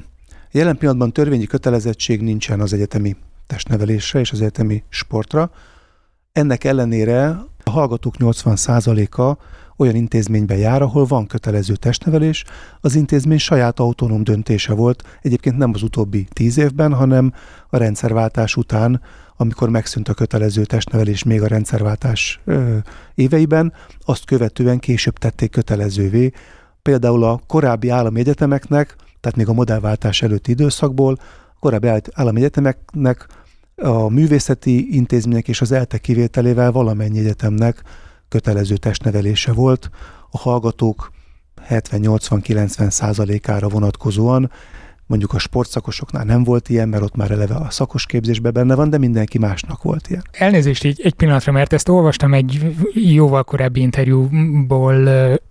jelen 0.51 0.77
pillanatban 0.77 1.13
törvényi 1.13 1.47
kötelezettség 1.47 2.21
nincsen 2.21 2.61
az 2.61 2.73
egyetemi 2.73 3.17
testnevelésre 3.47 4.21
és 4.21 4.33
az 4.33 4.41
egyetemi 4.41 4.83
sportra. 4.89 5.51
Ennek 6.33 6.65
ellenére 6.65 7.29
a 7.65 7.71
hallgatók 7.71 8.15
80%-a 8.19 9.43
olyan 9.81 9.95
intézménybe 9.95 10.57
jár, 10.57 10.83
ahol 10.83 11.05
van 11.05 11.27
kötelező 11.27 11.77
testnevelés. 11.77 12.45
Az 12.81 12.95
intézmény 12.95 13.39
saját 13.39 13.81
autonóm 13.81 14.25
döntése 14.25 14.73
volt, 14.73 15.19
egyébként 15.23 15.57
nem 15.57 15.71
az 15.75 15.83
utóbbi 15.83 16.27
tíz 16.33 16.59
évben, 16.59 16.95
hanem 16.95 17.33
a 17.69 17.77
rendszerváltás 17.77 18.57
után 18.57 19.01
amikor 19.37 19.69
megszűnt 19.69 20.09
a 20.09 20.15
kötelező 20.15 20.65
testnevelés 20.65 21.23
még 21.23 21.43
a 21.43 21.47
rendszerváltás 21.47 22.41
ö, 22.45 22.77
éveiben, 23.15 23.73
azt 24.05 24.25
követően 24.25 24.79
később 24.79 25.19
tették 25.19 25.51
kötelezővé. 25.51 26.31
Például 26.83 27.25
a 27.25 27.41
korábbi 27.47 27.89
állami 27.89 28.21
egyetemeknek, 28.21 28.97
tehát 29.21 29.37
még 29.37 29.49
a 29.49 29.53
modellváltás 29.53 30.23
előtti 30.23 30.51
időszakból, 30.51 31.19
a 31.55 31.59
korábbi 31.61 31.89
állami 32.13 32.39
egyetemeknek 32.39 33.27
a 33.77 34.09
művészeti 34.09 34.95
intézmények 34.95 35.49
és 35.49 35.61
az 35.61 35.73
ELTE 35.73 35.99
kivételével 35.99 36.73
valamennyi 36.73 37.19
egyetemnek 37.19 37.83
kötelező 38.31 38.77
testnevelése 38.77 39.53
volt. 39.53 39.91
A 40.31 40.39
hallgatók 40.39 41.11
70-80-90 41.69 42.91
százalékára 42.91 43.69
vonatkozóan 43.69 44.51
Mondjuk 45.11 45.33
a 45.33 45.39
sportszakosoknál 45.39 46.25
nem 46.25 46.45
volt 46.45 46.69
ilyen, 46.69 46.89
mert 46.89 47.03
ott 47.03 47.17
már 47.17 47.31
eleve 47.31 47.55
a 47.55 47.71
szakos 47.71 48.07
képzésben 48.07 48.53
benne 48.53 48.75
van, 48.75 48.91
de 48.91 48.99
mindenki 48.99 49.39
másnak 49.39 49.83
volt 49.83 50.09
ilyen. 50.09 50.23
Elnézést 50.31 50.85
így 50.85 51.01
egy 51.05 51.15
pillanatra, 51.15 51.53
mert 51.53 51.73
ezt 51.73 51.89
olvastam 51.89 52.35
egy 52.35 52.77
jóval 52.93 53.45
korábbi 53.45 53.81
interjúból 53.81 54.95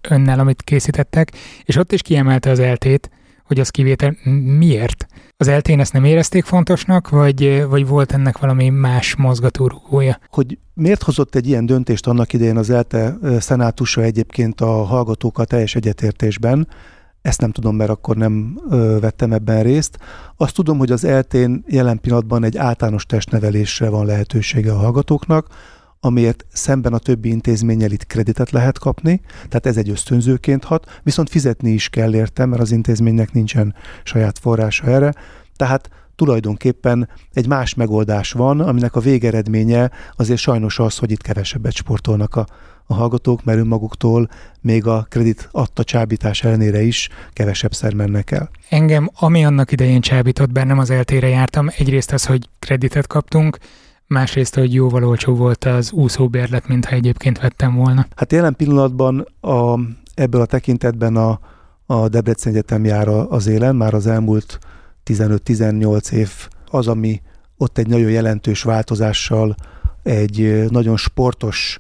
önnel, 0.02 0.40
amit 0.40 0.62
készítettek, 0.62 1.32
és 1.64 1.76
ott 1.76 1.92
is 1.92 2.02
kiemelte 2.02 2.50
az 2.50 2.60
eltét, 2.60 3.10
hogy 3.50 3.60
az 3.60 3.70
kivétel 3.70 4.16
miért? 4.58 5.06
Az 5.38 5.48
eltén 5.48 5.80
ezt 5.80 5.94
nem 5.94 6.04
érezték 6.04 6.44
fontosnak, 6.44 7.10
vagy, 7.10 7.66
vagy 7.70 7.88
volt 7.88 8.12
ennek 8.12 8.38
valami 8.38 8.70
más 8.70 9.16
mozgatórugója? 9.16 10.20
Hogy 10.28 10.58
miért 10.74 11.04
hozott 11.04 11.36
egy 11.36 11.48
ilyen 11.48 11.66
döntést 11.66 12.08
annak 12.08 12.34
idején 12.34 12.58
az 12.58 12.70
ELTE 12.70 13.18
szenátusa 13.40 14.02
egyébként 14.02 14.62
a 14.62 14.84
hallgatókkal 14.84 15.46
teljes 15.46 15.76
egyetértésben, 15.76 16.68
ezt 17.22 17.42
nem 17.42 17.52
tudom, 17.52 17.76
mert 17.76 17.90
akkor 17.90 18.16
nem 18.16 18.60
ö, 18.70 18.98
vettem 19.02 19.32
ebben 19.34 19.64
részt. 19.64 19.98
Azt 20.36 20.56
tudom, 20.56 20.78
hogy 20.78 20.92
az 20.92 21.04
eltén 21.04 21.64
jelen 21.68 22.00
pillanatban 22.00 22.44
egy 22.44 22.58
általános 22.58 23.06
testnevelésre 23.06 23.90
van 23.90 24.06
lehetősége 24.06 24.72
a 24.72 24.78
hallgatóknak, 24.78 25.48
amiért 26.00 26.46
szemben 26.54 26.94
a 26.94 26.98
többi 26.98 27.30
intézménnyel 27.30 27.92
itt 27.92 28.06
kreditet 28.06 28.52
lehet 28.52 28.80
kapni, 28.80 29.22
tehát 29.36 29.66
ez 29.66 29.78
egy 29.78 29.90
ösztönzőként 29.90 30.64
hat, 30.64 31.00
viszont 31.04 31.30
fizetni 31.30 31.72
is 31.72 31.90
kell 31.90 32.16
értem, 32.16 32.50
mert 32.50 32.62
az 32.62 32.72
intézménynek 32.72 33.32
nincsen 33.32 33.76
saját 34.04 34.40
forrása 34.40 34.86
erre, 34.86 35.14
tehát 35.56 35.90
tulajdonképpen 36.16 37.10
egy 37.34 37.48
más 37.48 37.74
megoldás 37.74 38.32
van, 38.32 38.60
aminek 38.60 38.96
a 38.96 39.00
végeredménye 39.00 39.92
azért 40.16 40.40
sajnos 40.40 40.80
az, 40.80 40.98
hogy 40.98 41.12
itt 41.12 41.22
kevesebbet 41.22 41.74
sportolnak 41.74 42.36
a 42.36 42.46
a 42.92 42.94
hallgatók, 42.94 43.44
mert 43.44 43.60
önmaguktól 43.60 44.30
még 44.62 44.88
a 44.88 45.06
kredit 45.10 45.50
adta 45.52 45.84
csábítás 45.84 46.44
ellenére 46.44 46.82
is 46.82 47.10
kevesebb 47.34 47.74
szer 47.74 47.94
mennek 47.94 48.32
el. 48.32 48.50
Engem, 48.70 49.10
ami 49.20 49.46
annak 49.46 49.72
idején 49.72 50.02
csábított 50.02 50.52
bennem, 50.52 50.80
az 50.80 50.90
eltére 50.90 51.28
jártam. 51.28 51.68
Egyrészt 51.78 52.12
az, 52.12 52.26
hogy 52.26 52.50
kreditet 52.60 53.08
kaptunk, 53.08 53.58
másrészt, 54.10 54.56
hogy 54.56 54.74
jóval 54.74 55.04
olcsó 55.04 55.36
volt 55.36 55.66
az 55.66 55.92
úszóbérlet, 55.92 56.68
mintha 56.68 56.96
egyébként 56.96 57.40
vettem 57.40 57.76
volna. 57.76 58.06
Hát 58.16 58.32
jelen 58.32 58.56
pillanatban 58.56 59.28
a, 59.42 59.80
ebből 60.14 60.42
a 60.42 60.46
tekintetben 60.46 61.16
a, 61.16 61.40
a 61.86 62.08
Debrecen 62.08 62.54
Egyetem 62.54 62.86
jár 62.86 63.08
az 63.08 63.48
élen, 63.48 63.76
már 63.76 63.94
az 63.94 64.08
elmúlt 64.08 64.60
15-18 65.06 66.12
év 66.12 66.32
az, 66.72 66.88
ami 66.88 67.22
ott 67.58 67.78
egy 67.78 67.88
nagyon 67.88 68.10
jelentős 68.10 68.64
változással 68.64 69.56
egy 70.04 70.66
nagyon 70.70 70.98
sportos 70.98 71.80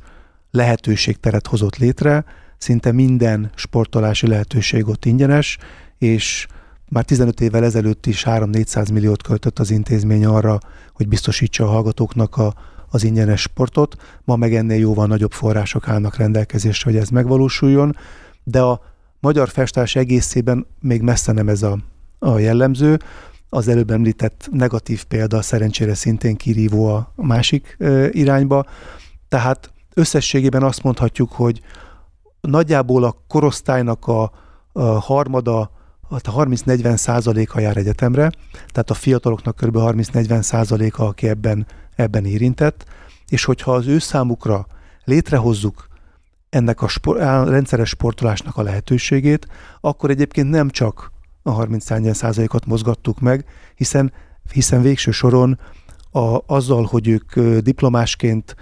lehetőségteret 0.51 1.47
hozott 1.47 1.75
létre, 1.77 2.25
szinte 2.57 2.91
minden 2.91 3.51
sportolási 3.55 4.27
lehetőség 4.27 4.87
ott 4.87 5.05
ingyenes, 5.05 5.57
és 5.97 6.47
már 6.89 7.03
15 7.03 7.41
évvel 7.41 7.63
ezelőtt 7.63 8.05
is 8.05 8.23
3-400 8.27 8.93
milliót 8.93 9.23
költött 9.23 9.59
az 9.59 9.71
intézmény 9.71 10.25
arra, 10.25 10.59
hogy 10.93 11.07
biztosítsa 11.07 11.63
a 11.63 11.69
hallgatóknak 11.69 12.37
a, 12.37 12.53
az 12.89 13.03
ingyenes 13.03 13.41
sportot. 13.41 13.95
Ma 14.23 14.35
meg 14.35 14.55
ennél 14.55 14.79
jóval 14.79 15.07
nagyobb 15.07 15.31
források 15.31 15.87
állnak 15.87 16.15
rendelkezésre, 16.15 16.91
hogy 16.91 16.99
ez 16.99 17.09
megvalósuljon, 17.09 17.95
de 18.43 18.61
a 18.61 18.81
magyar 19.19 19.49
festás 19.49 19.95
egészében 19.95 20.65
még 20.79 21.01
messze 21.01 21.31
nem 21.31 21.49
ez 21.49 21.63
a, 21.63 21.77
a 22.19 22.37
jellemző. 22.37 22.99
az 23.49 23.67
előbb 23.67 23.91
említett 23.91 24.49
negatív 24.51 25.03
példa 25.03 25.41
szerencsére 25.41 25.93
szintén 25.93 26.35
kirívó 26.35 26.85
a 26.87 27.11
másik 27.15 27.77
irányba. 28.11 28.65
Tehát 29.27 29.71
összességében 29.93 30.63
azt 30.63 30.83
mondhatjuk, 30.83 31.31
hogy 31.31 31.61
nagyjából 32.41 33.03
a 33.03 33.15
korosztálynak 33.27 34.07
a, 34.07 34.31
a 34.71 34.81
harmada, 34.81 35.71
a 36.09 36.19
30-40 36.21 36.95
százaléka 36.95 37.59
jár 37.59 37.77
egyetemre, 37.77 38.31
tehát 38.67 38.89
a 38.89 38.93
fiataloknak 38.93 39.55
kb. 39.55 39.75
30-40 39.75 40.41
százaléka, 40.41 41.07
aki 41.07 41.27
ebben, 41.27 41.67
ebben 41.95 42.25
érintett, 42.25 42.85
és 43.27 43.43
hogyha 43.43 43.73
az 43.73 43.87
ő 43.87 43.99
számukra 43.99 44.67
létrehozzuk 45.03 45.87
ennek 46.49 46.81
a, 46.81 46.87
spor, 46.87 47.21
a 47.21 47.43
rendszeres 47.43 47.89
sportolásnak 47.89 48.57
a 48.57 48.61
lehetőségét, 48.61 49.47
akkor 49.81 50.09
egyébként 50.09 50.49
nem 50.49 50.69
csak 50.69 51.11
a 51.43 51.51
30 51.51 52.15
százalékot 52.15 52.65
mozgattuk 52.65 53.19
meg, 53.19 53.45
hiszen, 53.75 54.13
hiszen 54.51 54.81
végső 54.81 55.11
soron 55.11 55.59
a, 56.11 56.37
azzal, 56.45 56.83
hogy 56.83 57.07
ők 57.07 57.39
diplomásként 57.59 58.55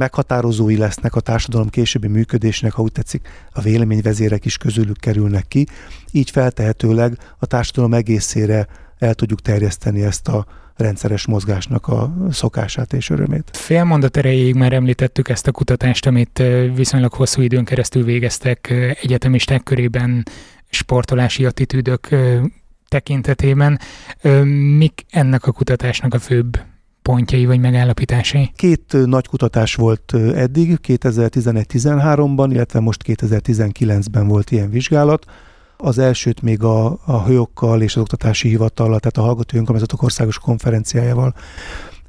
meghatározói 0.00 0.76
lesznek 0.76 1.14
a 1.14 1.20
társadalom 1.20 1.68
későbbi 1.68 2.06
működésnek, 2.06 2.72
ha 2.72 2.82
úgy 2.82 2.92
tetszik, 2.92 3.28
a 3.52 3.60
véleményvezérek 3.60 4.44
is 4.44 4.56
közülük 4.56 4.96
kerülnek 4.96 5.48
ki, 5.48 5.66
így 6.10 6.30
feltehetőleg 6.30 7.18
a 7.38 7.46
társadalom 7.46 7.94
egészére 7.94 8.66
el 8.98 9.14
tudjuk 9.14 9.40
terjeszteni 9.40 10.02
ezt 10.02 10.28
a 10.28 10.46
rendszeres 10.76 11.26
mozgásnak 11.26 11.88
a 11.88 12.12
szokását 12.30 12.92
és 12.92 13.10
örömét. 13.10 13.50
Fél 13.52 13.84
mondat 13.84 14.16
erejéig 14.16 14.54
már 14.54 14.72
említettük 14.72 15.28
ezt 15.28 15.46
a 15.46 15.52
kutatást, 15.52 16.06
amit 16.06 16.42
viszonylag 16.74 17.12
hosszú 17.12 17.42
időn 17.42 17.64
keresztül 17.64 18.04
végeztek 18.04 18.70
egyetemisták 19.02 19.62
körében 19.62 20.22
sportolási 20.70 21.44
attitűdök 21.44 22.08
tekintetében. 22.88 23.78
Mik 24.76 25.04
ennek 25.10 25.46
a 25.46 25.52
kutatásnak 25.52 26.14
a 26.14 26.18
főbb 26.18 26.60
pontjai 27.02 27.46
vagy 27.46 27.60
megállapításai? 27.60 28.52
Két 28.56 28.96
nagy 29.04 29.26
kutatás 29.26 29.74
volt 29.74 30.14
eddig, 30.34 30.78
2011-13-ban, 30.86 32.48
illetve 32.52 32.80
most 32.80 33.02
2019-ben 33.06 34.26
volt 34.28 34.50
ilyen 34.50 34.70
vizsgálat. 34.70 35.24
Az 35.76 35.98
elsőt 35.98 36.42
még 36.42 36.62
a, 36.62 36.98
a 37.04 37.24
hőokkal 37.24 37.82
és 37.82 37.96
az 37.96 38.02
oktatási 38.02 38.48
hivatallal, 38.48 39.00
tehát 39.00 39.16
a 39.16 39.22
Hallgatói 39.22 39.58
Önkormányzatok 39.58 40.02
Országos 40.02 40.38
Konferenciájával 40.38 41.34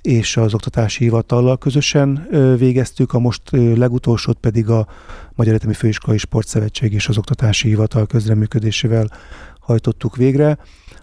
és 0.01 0.37
az 0.37 0.53
Oktatási 0.53 1.03
Hivatallal 1.03 1.57
közösen 1.57 2.27
végeztük, 2.57 3.13
a 3.13 3.19
most 3.19 3.41
legutolsót 3.51 4.37
pedig 4.37 4.69
a 4.69 4.87
Magyar 5.35 5.53
Egyetemi 5.53 5.73
Főiskolai 5.73 6.17
Sportszövetség 6.17 6.93
és 6.93 7.07
az 7.07 7.17
Oktatási 7.17 7.67
Hivatal 7.67 8.05
közreműködésével 8.05 9.07
hajtottuk 9.61 10.15
végre. 10.15 10.57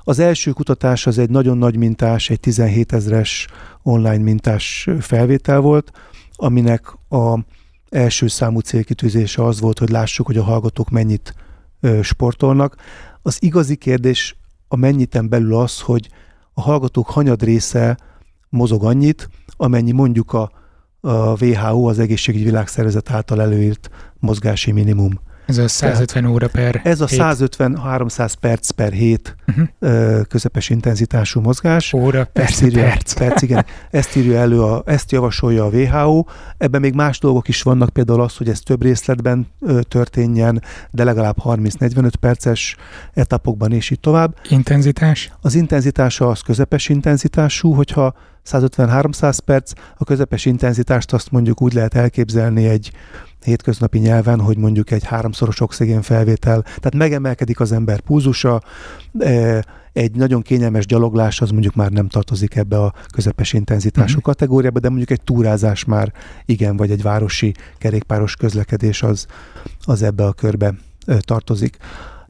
Az 0.04 0.18
első 0.18 0.50
kutatás 0.50 1.06
az 1.06 1.18
egy 1.18 1.30
nagyon 1.30 1.58
nagy 1.58 1.76
mintás, 1.76 2.30
egy 2.30 2.40
17 2.40 2.92
ezres 2.92 3.46
online 3.82 4.22
mintás 4.22 4.88
felvétel 5.00 5.60
volt, 5.60 5.90
aminek 6.32 6.92
a 7.08 7.38
első 7.88 8.26
számú 8.26 8.58
célkitűzése 8.60 9.44
az 9.44 9.60
volt, 9.60 9.78
hogy 9.78 9.90
lássuk, 9.90 10.26
hogy 10.26 10.36
a 10.36 10.42
hallgatók 10.42 10.90
mennyit 10.90 11.34
sportolnak. 12.02 12.76
Az 13.22 13.42
igazi 13.42 13.76
kérdés 13.76 14.36
a 14.68 14.76
mennyiten 14.76 15.28
belül 15.28 15.54
az, 15.54 15.80
hogy 15.80 16.08
a 16.52 16.60
hallgatók 16.60 17.10
hanyad 17.10 17.42
része 17.42 17.98
mozog 18.48 18.84
annyit, 18.84 19.28
amennyi 19.56 19.92
mondjuk 19.92 20.32
a, 20.32 20.50
a 21.00 21.44
WHO, 21.44 21.88
az 21.88 21.98
Egészségügyi 21.98 22.44
Világszervezet 22.44 23.10
által 23.10 23.40
előírt 23.40 23.90
mozgási 24.18 24.72
minimum. 24.72 25.20
Ez 25.48 25.58
a 25.58 25.68
150 25.68 26.22
Tehát 26.22 26.34
óra 26.34 26.48
per 26.48 26.80
Ez 26.84 27.00
a 27.00 27.06
150-300 27.06 28.32
perc 28.40 28.70
per 28.70 28.92
hét 28.92 29.36
uh-huh. 29.46 30.22
közepes 30.28 30.70
intenzitású 30.70 31.40
mozgás. 31.40 31.92
Óra, 31.92 32.24
perc, 32.32 32.60
írja, 32.60 32.82
perc. 32.82 33.12
perc. 33.12 33.42
igen. 33.42 33.64
Ezt 33.90 34.16
írja 34.16 34.38
elő, 34.38 34.62
a, 34.62 34.82
ezt 34.86 35.12
javasolja 35.12 35.64
a 35.64 35.68
WHO. 35.68 36.24
Ebben 36.58 36.80
még 36.80 36.94
más 36.94 37.18
dolgok 37.18 37.48
is 37.48 37.62
vannak, 37.62 37.88
például 37.88 38.20
az, 38.20 38.36
hogy 38.36 38.48
ez 38.48 38.60
több 38.60 38.82
részletben 38.82 39.46
történjen, 39.88 40.62
de 40.90 41.04
legalább 41.04 41.36
30-45 41.44 42.10
perces 42.20 42.76
etapokban 43.14 43.72
és 43.72 43.90
így 43.90 44.00
tovább. 44.00 44.34
Intenzitás? 44.48 45.32
Az 45.40 45.54
intenzitása 45.54 46.28
az 46.28 46.40
közepes 46.40 46.88
intenzitású, 46.88 47.72
hogyha 47.72 48.14
150-300 48.50 49.38
perc, 49.44 49.72
a 49.96 50.04
közepes 50.04 50.44
intenzitást 50.44 51.12
azt 51.12 51.30
mondjuk 51.30 51.62
úgy 51.62 51.72
lehet 51.72 51.94
elképzelni 51.94 52.66
egy 52.66 52.92
hétköznapi 53.44 53.98
nyelven, 53.98 54.40
hogy 54.40 54.56
mondjuk 54.56 54.90
egy 54.90 55.04
háromszoros 55.04 55.60
oxigén 55.60 56.02
felvétel, 56.02 56.62
tehát 56.62 56.94
megemelkedik 56.94 57.60
az 57.60 57.72
ember 57.72 58.00
púzusa, 58.00 58.62
e, 59.18 59.64
egy 59.92 60.14
nagyon 60.14 60.42
kényelmes 60.42 60.86
gyaloglás 60.86 61.40
az 61.40 61.50
mondjuk 61.50 61.74
már 61.74 61.90
nem 61.90 62.08
tartozik 62.08 62.56
ebbe 62.56 62.82
a 62.82 62.94
közepes 63.12 63.52
intenzitású 63.52 64.06
uh-huh. 64.06 64.22
kategóriába, 64.22 64.80
de 64.80 64.88
mondjuk 64.88 65.10
egy 65.10 65.22
túrázás 65.22 65.84
már 65.84 66.12
igen, 66.44 66.76
vagy 66.76 66.90
egy 66.90 67.02
városi 67.02 67.54
kerékpáros 67.78 68.36
közlekedés 68.36 69.02
az, 69.02 69.26
az 69.84 70.02
ebbe 70.02 70.24
a 70.24 70.32
körbe 70.32 70.74
tartozik. 71.18 71.76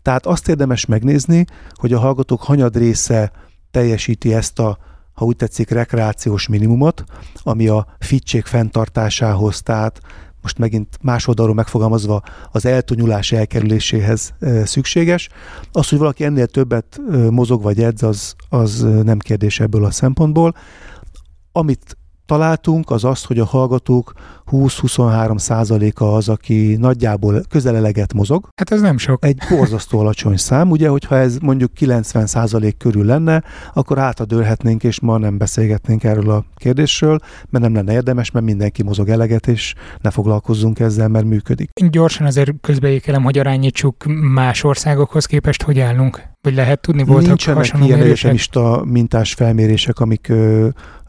Tehát 0.02 0.26
azt 0.26 0.48
érdemes 0.48 0.86
megnézni, 0.86 1.44
hogy 1.72 1.92
a 1.92 1.98
hallgatók 1.98 2.42
hanyad 2.42 2.76
része 2.76 3.32
teljesíti 3.70 4.34
ezt 4.34 4.58
a 4.58 4.78
ha 5.18 5.24
úgy 5.24 5.36
tetszik, 5.36 5.70
rekreációs 5.70 6.48
minimumot, 6.48 7.04
ami 7.42 7.68
a 7.68 7.86
fittség 7.98 8.44
fenntartásához, 8.44 9.62
tehát 9.62 10.00
most 10.42 10.58
megint 10.58 10.98
más 11.02 11.26
oldalról 11.26 11.54
megfogalmazva 11.54 12.22
az 12.50 12.66
eltonyulás 12.66 13.32
elkerüléséhez 13.32 14.34
szükséges. 14.64 15.28
Az, 15.72 15.88
hogy 15.88 15.98
valaki 15.98 16.24
ennél 16.24 16.46
többet 16.46 17.00
mozog 17.30 17.62
vagy 17.62 17.82
edz, 17.82 18.02
az, 18.02 18.34
az 18.48 18.80
nem 19.02 19.18
kérdés 19.18 19.60
ebből 19.60 19.84
a 19.84 19.90
szempontból. 19.90 20.54
Amit 21.52 21.96
találtunk, 22.28 22.90
az 22.90 23.04
az, 23.04 23.24
hogy 23.24 23.38
a 23.38 23.44
hallgatók 23.44 24.12
20-23 24.50 25.38
százaléka 25.38 26.14
az, 26.14 26.28
aki 26.28 26.76
nagyjából 26.76 27.42
közeleleget 27.48 28.14
mozog. 28.14 28.48
Hát 28.56 28.70
ez 28.70 28.80
nem 28.80 28.98
sok. 28.98 29.24
Egy 29.24 29.38
borzasztó 29.50 29.98
alacsony 29.98 30.36
szám, 30.36 30.70
ugye, 30.70 30.88
hogyha 30.88 31.16
ez 31.16 31.36
mondjuk 31.38 31.74
90 31.74 32.26
százalék 32.26 32.76
körül 32.76 33.04
lenne, 33.04 33.42
akkor 33.74 33.98
átadőrhetnénk, 33.98 34.84
és 34.84 35.00
ma 35.00 35.18
nem 35.18 35.38
beszélgetnénk 35.38 36.04
erről 36.04 36.30
a 36.30 36.44
kérdésről, 36.56 37.18
mert 37.50 37.64
nem 37.64 37.74
lenne 37.74 37.92
érdemes, 37.92 38.30
mert 38.30 38.44
mindenki 38.44 38.82
mozog 38.82 39.08
eleget, 39.08 39.46
és 39.46 39.74
ne 40.00 40.10
foglalkozzunk 40.10 40.80
ezzel, 40.80 41.08
mert 41.08 41.24
működik. 41.24 41.70
Gyorsan 41.90 42.26
azért 42.26 42.52
közbeékelem, 42.60 43.22
hogy 43.22 43.38
arányítsuk 43.38 44.04
más 44.32 44.64
országokhoz 44.64 45.26
képest, 45.26 45.62
hogy 45.62 45.78
állunk? 45.78 46.22
Vagy 46.40 46.54
lehet 46.54 46.80
tudni, 46.80 47.04
voltak 47.04 47.26
Nincsenek 47.26 47.70
ilyen 47.82 48.00
egyetemista 48.00 48.84
mintás 48.84 49.34
felmérések, 49.34 49.98
amik 49.98 50.32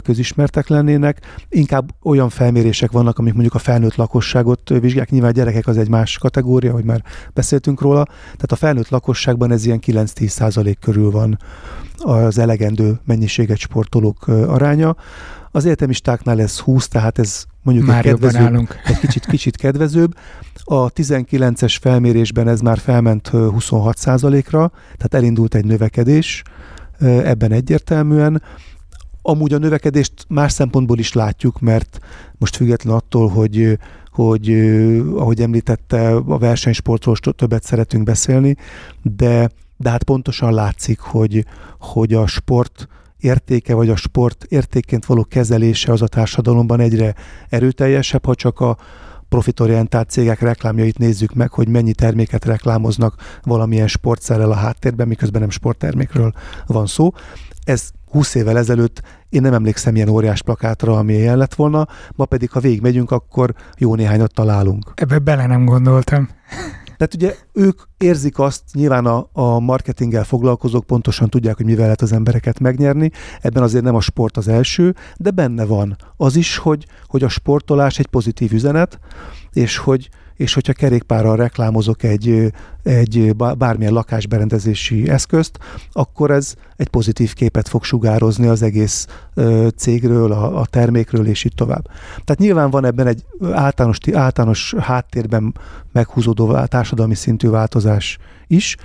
közismertek 0.02 0.68
lennének. 0.68 1.22
Inkább 1.50 1.92
olyan 2.04 2.30
felmérések 2.30 2.92
vannak, 2.92 3.18
amik 3.18 3.34
mondjuk 3.34 3.56
a 3.56 3.60
felnőtt 3.60 3.96
lakosságot 3.96 4.70
vizsgálják. 4.70 5.10
Nyilván 5.10 5.30
a 5.30 5.34
gyerekek 5.34 5.68
az 5.68 5.78
egy 5.78 5.90
más 5.90 6.18
kategória, 6.18 6.72
hogy 6.72 6.84
már 6.84 7.04
beszéltünk 7.34 7.82
róla. 7.82 8.04
Tehát 8.06 8.52
a 8.52 8.56
felnőtt 8.56 8.90
lakosságban 8.90 9.52
ez 9.52 9.66
ilyen 9.66 9.80
9-10 9.86 10.28
százalék 10.28 10.80
körül 10.80 11.12
van 11.12 11.38
az 11.98 12.38
elegendő 12.38 13.00
mennyiséget 13.06 13.58
sportolók 13.58 14.28
aránya. 14.28 14.96
Az 15.52 15.66
egyetemistáknál 15.66 16.42
ez 16.42 16.60
20, 16.60 16.88
tehát 16.88 17.20
ez 17.20 17.44
mondjuk 17.62 17.88
már 17.88 18.06
egy, 18.06 18.12
kedvezőbb, 18.12 18.70
egy 18.86 19.00
kicsit, 19.00 19.26
kicsit 19.26 19.58
kedvezőbb. 19.58 20.16
A 20.64 20.92
19-es 20.92 21.76
felmérésben 21.82 22.48
ez 22.48 22.62
már 22.62 22.78
felment 22.78 23.28
26 23.28 23.98
százalékra, 23.98 24.72
tehát 24.84 25.14
elindult 25.14 25.56
egy 25.56 25.66
növekedés 25.66 26.44
ebben 27.00 27.52
egyértelműen. 27.52 28.42
Amúgy 29.30 29.54
a 29.54 29.58
növekedést 29.58 30.14
más 30.28 30.52
szempontból 30.52 31.00
is 31.00 31.14
látjuk, 31.14 31.60
mert 31.60 32.00
most 32.38 32.56
független 32.56 32.94
attól, 32.94 33.28
hogy, 33.28 33.80
hogy 34.12 34.52
ahogy 35.16 35.42
említette, 35.42 36.16
a 36.16 36.38
versenysportról 36.38 37.16
többet 37.16 37.64
szeretünk 37.64 38.04
beszélni, 38.04 38.56
de, 39.02 39.50
de 39.78 39.90
hát 39.90 40.04
pontosan 40.04 40.54
látszik, 40.54 41.00
hogy, 41.00 41.46
hogy 41.80 42.14
a 42.14 42.28
sport 42.28 42.88
értéke, 43.18 43.74
vagy 43.74 43.90
a 43.90 43.96
sport 43.96 44.44
értékként 44.44 45.06
való 45.06 45.24
kezelése 45.24 45.92
az 45.92 46.02
a 46.02 46.08
társadalomban 46.08 46.80
egyre 46.80 47.16
erőteljesebb, 47.50 48.26
ha 48.26 48.36
csak 48.36 48.60
a 48.60 48.78
profitorientált 49.28 50.10
cégek 50.10 50.40
reklámjait 50.40 50.98
nézzük 50.98 51.34
meg, 51.34 51.52
hogy 51.52 51.68
mennyi 51.68 51.94
terméket 51.94 52.46
reklámoznak 52.46 53.40
valamilyen 53.44 53.88
sportszerrel 53.88 54.52
a 54.52 54.56
háttérben, 54.56 55.08
miközben 55.08 55.42
nem 55.42 55.50
sporttermékről 55.50 56.34
van 56.68 56.86
szó. 56.86 57.12
Ez 57.64 57.92
20 58.10 58.36
évvel 58.36 58.58
ezelőtt 58.58 59.02
én 59.30 59.42
nem 59.42 59.54
emlékszem 59.54 59.96
ilyen 59.96 60.10
óriás 60.10 60.42
plakátra, 60.42 60.98
ami 60.98 61.14
ilyen 61.14 61.38
lett 61.38 61.56
volna, 61.56 61.88
ma 62.16 62.26
pedig, 62.26 62.50
ha 62.52 62.60
végigmegyünk, 62.60 63.12
akkor 63.12 63.54
jó 63.78 63.96
néhányat 63.96 64.34
találunk. 64.34 64.92
Ebbe 64.96 65.20
bele 65.20 65.46
nem 65.46 65.66
gondoltam. 65.66 66.30
Tehát 66.98 67.14
ugye 67.14 67.36
ők 67.54 67.82
érzik 67.98 68.40
azt, 68.40 68.64
nyilván 68.74 69.06
a, 69.06 69.30
a 69.34 69.60
marketinggel 69.60 70.24
foglalkozók 70.24 70.86
pontosan 70.86 71.30
tudják, 71.30 71.56
hogy 71.56 71.66
mivel 71.66 71.84
lehet 71.84 72.02
az 72.02 72.12
embereket 72.12 72.60
megnyerni. 72.60 73.12
Ebben 73.42 73.64
azért 73.64 73.84
nem 73.84 73.96
a 73.96 74.02
sport 74.02 74.38
az 74.38 74.48
első, 74.48 74.96
de 75.18 75.32
benne 75.32 75.66
van 75.66 75.96
az 76.18 76.36
is, 76.36 76.58
hogy, 76.58 76.86
hogy 77.08 77.24
a 77.24 77.30
sportolás 77.30 78.00
egy 78.00 78.08
pozitív 78.08 78.54
üzenet, 78.54 79.00
és 79.54 79.78
hogy, 79.78 80.10
és 80.40 80.54
hogyha 80.54 80.74
kerékpárral 80.74 81.36
reklámozok 81.36 82.04
egy, 82.04 82.54
egy 82.84 83.36
bármilyen 83.36 83.94
lakásberendezési 83.94 85.10
eszközt, 85.10 85.60
akkor 85.92 86.32
ez 86.32 86.54
egy 86.76 86.88
pozitív 86.88 87.34
képet 87.34 87.68
fog 87.68 87.84
sugározni 87.84 88.48
az 88.48 88.62
egész 88.62 89.08
cégről, 89.76 90.32
a, 90.32 90.60
a 90.60 90.66
termékről, 90.66 91.28
és 91.28 91.44
így 91.44 91.56
tovább. 91.56 91.86
Tehát 92.26 92.38
nyilván 92.38 92.70
van 92.70 92.86
ebben 92.86 93.08
egy 93.08 93.24
általános, 93.52 93.98
általános 94.14 94.76
háttérben 94.80 95.56
meghúzódó 95.92 96.66
társadalmi 96.66 97.16
szintű 97.16 97.50
változás 97.50 98.18
is, 98.50 98.76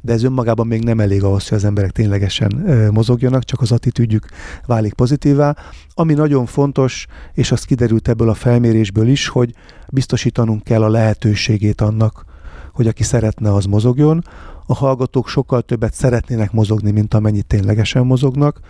de 0.00 0.12
ez 0.12 0.22
önmagában 0.22 0.66
még 0.66 0.84
nem 0.84 1.00
elég 1.00 1.22
ahhoz, 1.22 1.48
hogy 1.48 1.58
az 1.58 1.64
emberek 1.64 1.90
ténylegesen 1.90 2.52
mozogjanak, 2.92 3.44
csak 3.44 3.60
az 3.60 3.72
attitűdjük 3.72 4.28
válik 4.66 4.92
pozitívá. 4.92 5.56
Ami 5.94 6.14
nagyon 6.14 6.46
fontos, 6.46 7.06
és 7.34 7.52
azt 7.52 7.64
kiderült 7.64 8.08
ebből 8.08 8.28
a 8.28 8.34
felmérésből 8.34 9.08
is, 9.08 9.28
hogy 9.28 9.54
biztosítanunk 9.88 10.64
kell 10.64 10.82
a 10.82 10.88
lehetőségét 10.88 11.80
annak, 11.80 12.24
hogy 12.72 12.86
aki 12.86 13.02
szeretne, 13.02 13.54
az 13.54 13.64
mozogjon. 13.64 14.24
A 14.66 14.74
hallgatók 14.74 15.28
sokkal 15.28 15.62
többet 15.62 15.94
szeretnének 15.94 16.52
mozogni, 16.52 16.90
mint 16.90 17.14
amennyit 17.14 17.46
ténylegesen 17.46 18.06
mozognak. 18.06 18.60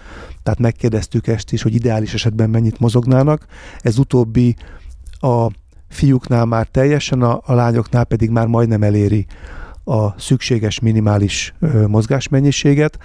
Tehát 0.43 0.59
megkérdeztük 0.59 1.27
ezt 1.27 1.53
is, 1.53 1.63
hogy 1.63 1.75
ideális 1.75 2.15
esetben 2.15 2.51
mennyit 2.51 2.79
mozognának. 2.79 3.47
Ez 3.81 3.99
utóbbi 3.99 4.57
a 5.21 5.47
fiúknál 5.89 6.45
már 6.45 6.67
teljesen, 6.67 7.23
a, 7.23 7.41
a 7.45 7.55
lányoknál 7.55 8.05
pedig 8.05 8.31
már 8.31 8.47
majdnem 8.47 8.83
eléri 8.83 9.27
a 9.85 10.21
szükséges 10.21 10.81
minimális 10.81 11.55
mozgásmennyiséget. 11.87 12.99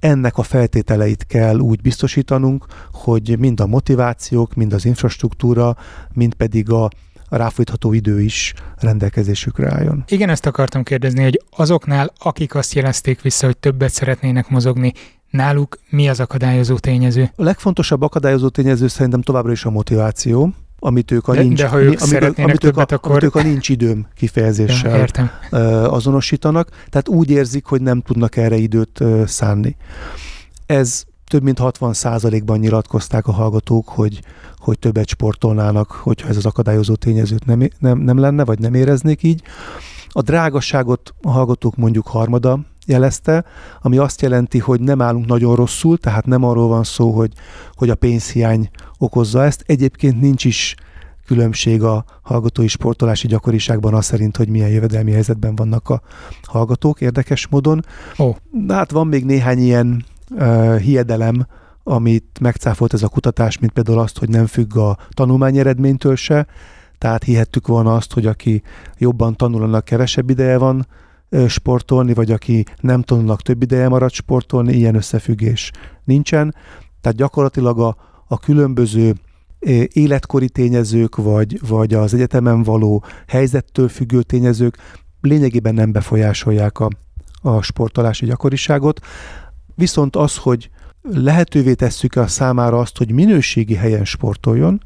Ennek 0.00 0.38
a 0.38 0.42
feltételeit 0.42 1.26
kell 1.26 1.58
úgy 1.58 1.80
biztosítanunk, 1.80 2.66
hogy 2.92 3.38
mind 3.38 3.60
a 3.60 3.66
motivációk, 3.66 4.54
mind 4.54 4.72
az 4.72 4.84
infrastruktúra, 4.84 5.76
mind 6.12 6.34
pedig 6.34 6.70
a 6.70 6.90
ráfolytható 7.28 7.92
idő 7.92 8.20
is 8.20 8.54
rendelkezésükre 8.78 9.72
álljon. 9.72 10.04
Igen, 10.08 10.28
ezt 10.28 10.46
akartam 10.46 10.82
kérdezni, 10.82 11.22
hogy 11.22 11.42
azoknál, 11.50 12.12
akik 12.18 12.54
azt 12.54 12.74
jelezték 12.74 13.20
vissza, 13.20 13.46
hogy 13.46 13.56
többet 13.56 13.90
szeretnének 13.92 14.48
mozogni, 14.48 14.92
náluk 15.30 15.78
mi 15.90 16.08
az 16.08 16.20
akadályozó 16.20 16.76
tényező? 16.76 17.30
A 17.36 17.42
legfontosabb 17.42 18.02
akadályozó 18.02 18.48
tényező 18.48 18.88
szerintem 18.88 19.22
továbbra 19.22 19.52
is 19.52 19.64
a 19.64 19.70
motiváció 19.70 20.52
amit 20.86 21.10
ők 21.10 21.28
a 21.28 21.34
de, 21.34 21.42
nincs, 21.42 21.58
de 21.58 21.68
ha 21.68 21.80
ők 21.80 22.00
amit, 22.00 22.38
amit, 22.38 22.64
ők 22.64 22.76
a, 22.76 22.80
akkor... 22.80 23.10
amit 23.10 23.22
ők 23.22 23.34
a 23.34 23.42
nincs 23.42 23.68
időm 23.68 24.06
kifejezéssel 24.14 25.06
ja, 25.50 25.90
azonosítanak, 25.90 26.68
tehát 26.88 27.08
úgy 27.08 27.30
érzik, 27.30 27.64
hogy 27.64 27.80
nem 27.82 28.00
tudnak 28.00 28.36
erre 28.36 28.56
időt 28.56 29.02
szánni. 29.24 29.76
Ez 30.66 31.04
több 31.28 31.42
mint 31.42 31.58
60 31.58 31.94
ban 32.44 32.58
nyilatkozták 32.58 33.26
a 33.26 33.32
hallgatók, 33.32 33.88
hogy, 33.88 34.20
hogy 34.56 34.78
többet 34.78 35.08
sportolnának, 35.08 35.90
hogyha 35.90 36.28
ez 36.28 36.36
az 36.36 36.46
akadályozó 36.46 36.94
tényezőt 36.94 37.44
nem, 37.44 37.68
nem, 37.78 37.98
nem 37.98 38.18
lenne, 38.18 38.44
vagy 38.44 38.58
nem 38.58 38.74
éreznék 38.74 39.22
így. 39.22 39.42
A 40.08 40.22
drágaságot 40.22 41.14
a 41.22 41.30
hallgatók 41.30 41.76
mondjuk 41.76 42.06
harmada 42.06 42.60
jelezte, 42.86 43.44
ami 43.80 43.98
azt 43.98 44.22
jelenti, 44.22 44.58
hogy 44.58 44.80
nem 44.80 45.00
állunk 45.00 45.26
nagyon 45.26 45.56
rosszul, 45.56 45.98
tehát 45.98 46.26
nem 46.26 46.44
arról 46.44 46.68
van 46.68 46.84
szó, 46.84 47.10
hogy, 47.10 47.32
hogy 47.74 47.90
a 47.90 47.94
pénzhiány 47.94 48.70
okozza 48.98 49.44
ezt. 49.44 49.64
Egyébként 49.66 50.20
nincs 50.20 50.44
is 50.44 50.74
különbség 51.26 51.82
a 51.82 52.04
hallgatói 52.22 52.66
sportolási 52.66 53.26
gyakoriságban 53.26 53.94
az 53.94 54.04
szerint, 54.04 54.36
hogy 54.36 54.48
milyen 54.48 54.68
jövedelmi 54.68 55.10
helyzetben 55.12 55.54
vannak 55.54 55.88
a 55.88 56.00
hallgatók 56.42 57.00
érdekes 57.00 57.46
módon. 57.46 57.84
Oh. 58.16 58.36
Hát 58.68 58.90
van 58.90 59.06
még 59.06 59.24
néhány 59.24 59.58
ilyen 59.58 60.04
uh, 60.30 60.76
hiedelem, 60.76 61.46
amit 61.82 62.38
megcáfolt 62.40 62.92
ez 62.92 63.02
a 63.02 63.08
kutatás, 63.08 63.58
mint 63.58 63.72
például 63.72 63.98
azt, 63.98 64.18
hogy 64.18 64.28
nem 64.28 64.46
függ 64.46 64.76
a 64.76 64.98
tanulmány 65.10 65.56
eredménytől 65.58 66.16
se, 66.16 66.46
tehát 66.98 67.24
hihettük 67.24 67.66
volna 67.66 67.94
azt, 67.94 68.12
hogy 68.12 68.26
aki 68.26 68.62
jobban 68.98 69.36
tanul, 69.36 69.62
annak 69.62 69.84
kevesebb 69.84 70.30
ideje 70.30 70.58
van 70.58 70.86
sportolni, 71.48 72.14
vagy 72.14 72.30
aki 72.30 72.64
nem 72.80 73.02
tanulnak 73.02 73.42
több 73.42 73.62
ideje 73.62 73.88
marad 73.88 74.12
sportolni, 74.12 74.72
ilyen 74.72 74.94
összefüggés 74.94 75.70
nincsen. 76.04 76.54
Tehát 77.00 77.16
gyakorlatilag 77.16 77.80
a, 77.80 77.96
a 78.26 78.38
különböző 78.38 79.14
életkori 79.92 80.48
tényezők, 80.48 81.16
vagy, 81.16 81.68
vagy 81.68 81.94
az 81.94 82.14
egyetemen 82.14 82.62
való 82.62 83.04
helyzettől 83.26 83.88
függő 83.88 84.22
tényezők 84.22 84.76
lényegében 85.20 85.74
nem 85.74 85.92
befolyásolják 85.92 86.80
a, 86.80 86.88
a 87.42 87.62
sportolási 87.62 88.26
gyakoriságot. 88.26 89.00
Viszont 89.74 90.16
az, 90.16 90.36
hogy 90.36 90.70
lehetővé 91.02 91.74
tesszük 91.74 92.16
a 92.16 92.26
számára 92.26 92.78
azt, 92.78 92.98
hogy 92.98 93.12
minőségi 93.12 93.74
helyen 93.74 94.04
sportoljon, 94.04 94.82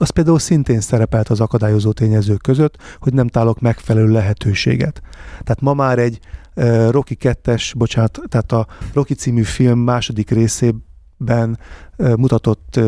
az 0.00 0.10
például 0.10 0.38
szintén 0.38 0.80
szerepelt 0.80 1.28
az 1.28 1.40
akadályozó 1.40 1.92
tényezők 1.92 2.42
között, 2.42 2.76
hogy 3.00 3.12
nem 3.14 3.28
tálok 3.28 3.60
megfelelő 3.60 4.12
lehetőséget. 4.12 5.02
Tehát 5.30 5.60
ma 5.60 5.74
már 5.74 5.98
egy 5.98 6.18
uh, 6.54 6.90
Rocky 6.90 7.16
2-es, 7.20 7.72
bocsánat, 7.76 8.20
tehát 8.28 8.52
a 8.52 8.66
Rocky 8.92 9.14
című 9.14 9.42
film 9.42 9.78
második 9.78 10.30
részében 10.30 11.58
mutatott 11.96 12.80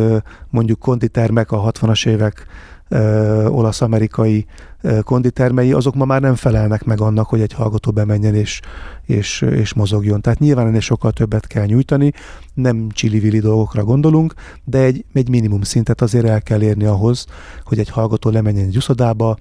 mondjuk 0.51 0.79
konditermek 0.79 1.53
a 1.53 1.73
60-as 1.73 2.07
évek 2.07 2.47
olasz-amerikai 3.49 4.47
konditermei, 5.03 5.73
azok 5.73 5.95
ma 5.95 6.05
már 6.05 6.21
nem 6.21 6.35
felelnek 6.35 6.85
meg 6.85 7.01
annak, 7.01 7.29
hogy 7.29 7.41
egy 7.41 7.53
hallgató 7.53 7.91
bemenjen 7.91 8.35
és, 8.35 8.61
és, 9.07 9.41
és 9.41 9.75
mozogjon. 9.75 10.21
Tehát 10.21 10.39
nyilván 10.39 10.67
ennél 10.67 10.81
sokkal 10.81 11.13
többet 11.13 11.47
kell 11.47 11.65
nyújtani, 11.65 12.13
nem 12.55 12.89
csili 12.89 13.39
dolgokra 13.39 13.85
gondolunk, 13.85 14.35
de 14.65 14.79
egy, 14.79 15.05
egy 15.13 15.29
minimum 15.29 15.63
szintet 15.63 16.01
azért 16.01 16.27
el 16.27 16.43
kell 16.43 16.63
érni 16.63 16.85
ahhoz, 16.85 17.27
hogy 17.65 17.79
egy 17.79 17.89
hallgató 17.89 18.31
lemenjen 18.31 18.67
egy 18.67 18.77
uszodába, 18.77 19.37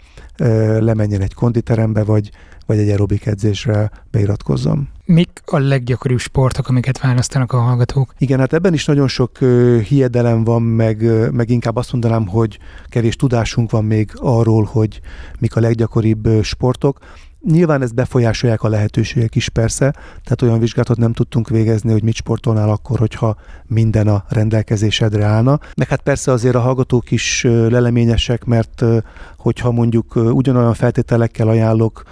lemenjen 0.79 1.21
egy 1.21 1.33
konditerembe, 1.33 2.03
vagy, 2.03 2.31
vagy 2.71 2.79
egy 2.79 2.89
aerobik 2.89 3.25
edzésre 3.25 3.91
beiratkozzam. 4.11 4.89
Mik 5.05 5.41
a 5.45 5.57
leggyakoribb 5.57 6.19
sportok, 6.19 6.67
amiket 6.67 6.99
választanak 6.99 7.53
a 7.53 7.59
hallgatók? 7.59 8.13
Igen, 8.17 8.39
hát 8.39 8.53
ebben 8.53 8.73
is 8.73 8.85
nagyon 8.85 9.07
sok 9.07 9.37
hiedelem 9.87 10.43
van, 10.43 10.61
meg, 10.61 11.31
meg 11.31 11.49
inkább 11.49 11.75
azt 11.75 11.91
mondanám, 11.91 12.27
hogy 12.27 12.59
kevés 12.87 13.15
tudásunk 13.15 13.71
van 13.71 13.85
még 13.85 14.11
arról, 14.15 14.63
hogy 14.63 15.01
mik 15.39 15.55
a 15.55 15.59
leggyakoribb 15.59 16.43
sportok. 16.43 16.99
Nyilván 17.47 17.81
ezt 17.81 17.95
befolyásolják 17.95 18.61
a 18.63 18.69
lehetőségek 18.69 19.35
is 19.35 19.49
persze, 19.49 19.91
tehát 20.23 20.41
olyan 20.41 20.59
vizsgálatot 20.59 20.97
nem 20.97 21.13
tudtunk 21.13 21.49
végezni, 21.49 21.91
hogy 21.91 22.03
mit 22.03 22.15
sportolnál 22.15 22.69
akkor, 22.69 22.99
hogyha 22.99 23.35
minden 23.67 24.07
a 24.07 24.25
rendelkezésedre 24.29 25.23
állna. 25.23 25.59
Meg 25.75 25.87
hát 25.87 26.01
persze 26.01 26.31
azért 26.31 26.55
a 26.55 26.59
hallgatók 26.59 27.11
is 27.11 27.43
leleményesek, 27.43 28.43
mert 28.43 28.83
hogyha 29.37 29.71
mondjuk 29.71 30.15
ugyanolyan 30.15 30.73
feltételekkel 30.73 31.47
ajánlok 31.47 32.03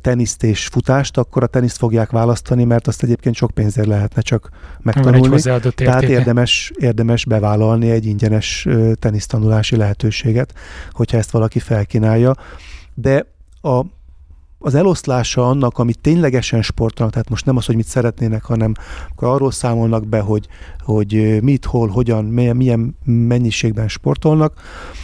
teniszt 0.00 0.42
és 0.42 0.66
futást, 0.66 1.18
akkor 1.18 1.42
a 1.42 1.46
teniszt 1.46 1.76
fogják 1.76 2.10
választani, 2.10 2.64
mert 2.64 2.86
azt 2.86 3.02
egyébként 3.02 3.34
sok 3.34 3.50
pénzért 3.50 3.86
lehetne 3.86 4.20
csak 4.20 4.50
megtanulni. 4.80 5.40
Tehát 5.74 6.02
érdemes, 6.02 6.72
érdemes 6.76 7.24
bevállalni 7.24 7.90
egy 7.90 8.06
ingyenes 8.06 8.68
tenisztanulási 8.98 9.76
lehetőséget, 9.76 10.54
hogyha 10.92 11.16
ezt 11.16 11.30
valaki 11.30 11.58
felkínálja. 11.58 12.34
De 12.94 13.26
a 13.62 13.84
az 14.64 14.74
eloszlása 14.74 15.48
annak, 15.48 15.78
amit 15.78 15.98
ténylegesen 15.98 16.62
sportolnak, 16.62 17.12
tehát 17.12 17.28
most 17.28 17.44
nem 17.44 17.56
az, 17.56 17.66
hogy 17.66 17.76
mit 17.76 17.86
szeretnének, 17.86 18.44
hanem 18.44 18.72
akkor 19.10 19.28
arról 19.28 19.50
számolnak 19.50 20.06
be, 20.06 20.20
hogy, 20.20 20.46
hogy 20.80 21.42
mit, 21.42 21.64
hol, 21.64 21.88
hogyan, 21.88 22.24
milyen, 22.24 22.56
milyen 22.56 22.96
mennyiségben 23.04 23.88
sportolnak, 23.88 24.60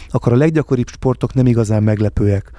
akkor 0.09 0.33
a 0.33 0.35
leggyakoribb 0.35 0.87
sportok 0.87 1.33
nem 1.33 1.45
igazán 1.45 1.83
meglepőek. 1.83 2.51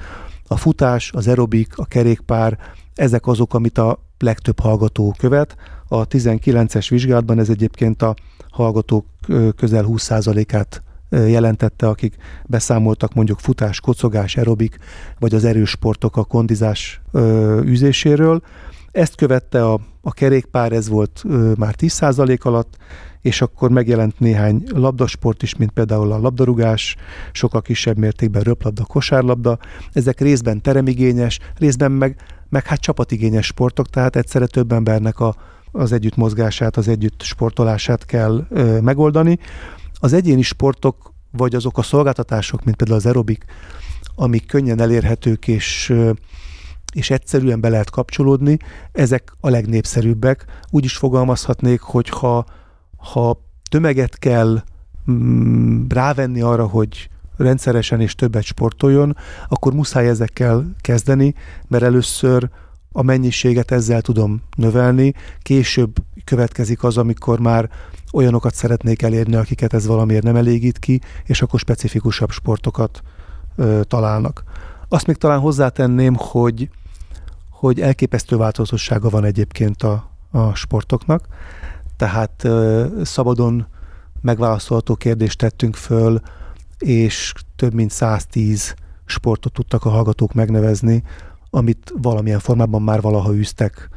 A 0.47 0.57
futás, 0.57 1.11
az 1.13 1.29
aerobik, 1.29 1.79
a 1.79 1.85
kerékpár, 1.85 2.59
ezek 2.95 3.27
azok, 3.27 3.55
amit 3.55 3.79
a 3.79 3.99
legtöbb 4.19 4.61
hallgató 4.61 5.15
követ. 5.19 5.57
A 5.89 6.07
19-es 6.07 6.87
vizsgálatban 6.89 7.39
ez 7.39 7.49
egyébként 7.49 8.03
a 8.03 8.15
hallgatók 8.51 9.07
közel 9.57 9.85
20%-át 9.89 10.83
jelentette, 11.13 11.89
akik 11.89 12.17
beszámoltak 12.47 13.15
mondjuk 13.15 13.39
futás, 13.39 13.81
kocogás, 13.81 14.37
aerobik, 14.37 14.79
vagy 15.19 15.35
az 15.35 15.45
erős 15.45 15.71
sportok 15.71 16.17
a 16.17 16.25
kondizás 16.25 17.01
üzéséről. 17.65 18.43
Ezt 18.93 19.15
követte 19.15 19.65
a, 19.65 19.81
a 20.01 20.13
kerékpár, 20.13 20.73
ez 20.73 20.89
volt 20.89 21.23
ö, 21.25 21.53
már 21.59 21.75
10% 21.79 22.41
alatt, 22.41 22.77
és 23.21 23.41
akkor 23.41 23.71
megjelent 23.71 24.21
néhány 24.21 24.63
labdasport 24.75 25.43
is, 25.43 25.57
mint 25.57 25.71
például 25.71 26.13
a 26.13 26.19
labdarúgás, 26.19 26.97
sokkal 27.33 27.63
kisebb 27.63 27.97
mértékben 27.97 28.43
röplabda, 28.43 28.85
kosárlabda. 28.85 29.59
Ezek 29.93 30.21
részben 30.21 30.61
teremigényes, 30.61 31.39
részben 31.59 31.93
meg, 31.93 32.17
meg 32.49 32.67
hát 32.67 32.81
csapatigényes 32.81 33.47
sportok, 33.47 33.89
tehát 33.91 34.17
egyszerre 34.17 34.47
több 34.47 34.73
embernek 34.73 35.21
a, 35.21 35.35
az 35.73 35.93
együtt 35.93 36.17
mozgását, 36.17 36.77
az 36.77 36.89
együtt 36.89 37.23
sportolását 37.23 38.05
kell 38.05 38.47
ö, 38.51 38.81
megoldani. 38.81 39.39
Az 40.03 40.13
egyéni 40.13 40.43
sportok, 40.43 41.13
vagy 41.31 41.55
azok 41.55 41.79
a 41.79 41.83
szolgáltatások, 41.83 42.65
mint 42.65 42.77
például 42.77 42.99
az 42.99 43.07
aerobik, 43.07 43.45
amik 44.15 44.47
könnyen 44.47 44.81
elérhetők 44.81 45.49
és, 45.49 45.95
és 46.93 47.11
egyszerűen 47.11 47.61
be 47.61 47.69
lehet 47.69 47.91
kapcsolódni, 47.91 48.57
ezek 48.93 49.33
a 49.41 49.49
legnépszerűbbek. 49.49 50.45
Úgy 50.71 50.85
is 50.85 50.97
fogalmazhatnék, 50.97 51.81
hogy 51.81 52.09
ha, 52.09 52.45
ha 52.97 53.41
tömeget 53.71 54.19
kell 54.19 54.63
mm, 55.11 55.87
rávenni 55.89 56.41
arra, 56.41 56.67
hogy 56.67 57.09
rendszeresen 57.37 58.01
és 58.01 58.15
többet 58.15 58.43
sportoljon, 58.43 59.17
akkor 59.49 59.73
muszáj 59.73 60.09
ezekkel 60.09 60.71
kezdeni, 60.81 61.35
mert 61.69 61.85
először 61.85 62.51
a 62.93 63.03
mennyiséget 63.03 63.71
ezzel 63.71 64.01
tudom 64.01 64.43
növelni, 64.57 65.15
később 65.43 65.97
következik 66.25 66.85
az, 66.85 66.97
amikor 66.97 67.41
már 67.41 67.71
olyanokat 68.13 68.55
szeretnék 68.55 69.03
elérni, 69.03 69.35
akiket 69.35 69.73
ez 69.73 69.87
valamiért 69.87 70.23
nem 70.23 70.37
elégít 70.37 70.79
ki, 70.79 71.01
és 71.25 71.43
akkor 71.43 71.61
specifikusabb 71.61 72.31
sportokat 72.31 73.03
ö, 73.57 73.81
találnak. 73.85 74.45
Azt 74.89 75.07
még 75.07 75.17
talán 75.17 75.41
hozzátenném, 75.41 76.15
hogy, 76.15 76.69
hogy 77.51 77.81
elképesztő 77.81 78.37
változatossága 78.37 79.09
van 79.09 79.25
egyébként 79.25 79.83
a, 79.83 80.11
a 80.31 80.55
sportoknak, 80.55 81.27
tehát 81.97 82.45
ö, 82.45 82.87
szabadon 83.03 83.67
megválaszolható 84.21 84.95
kérdést 84.95 85.39
tettünk 85.39 85.75
föl, 85.75 86.21
és 86.79 87.33
több 87.57 87.75
mint 87.75 87.91
110 87.91 88.75
sportot 89.05 89.53
tudtak 89.53 89.85
a 89.85 89.91
hallgatók 89.91 90.33
megnevezni, 90.33 91.03
amit 91.51 91.93
valamilyen 91.97 92.39
formában 92.39 92.83
már 92.83 93.01
valaha 93.01 93.35
űztek, 93.35 93.89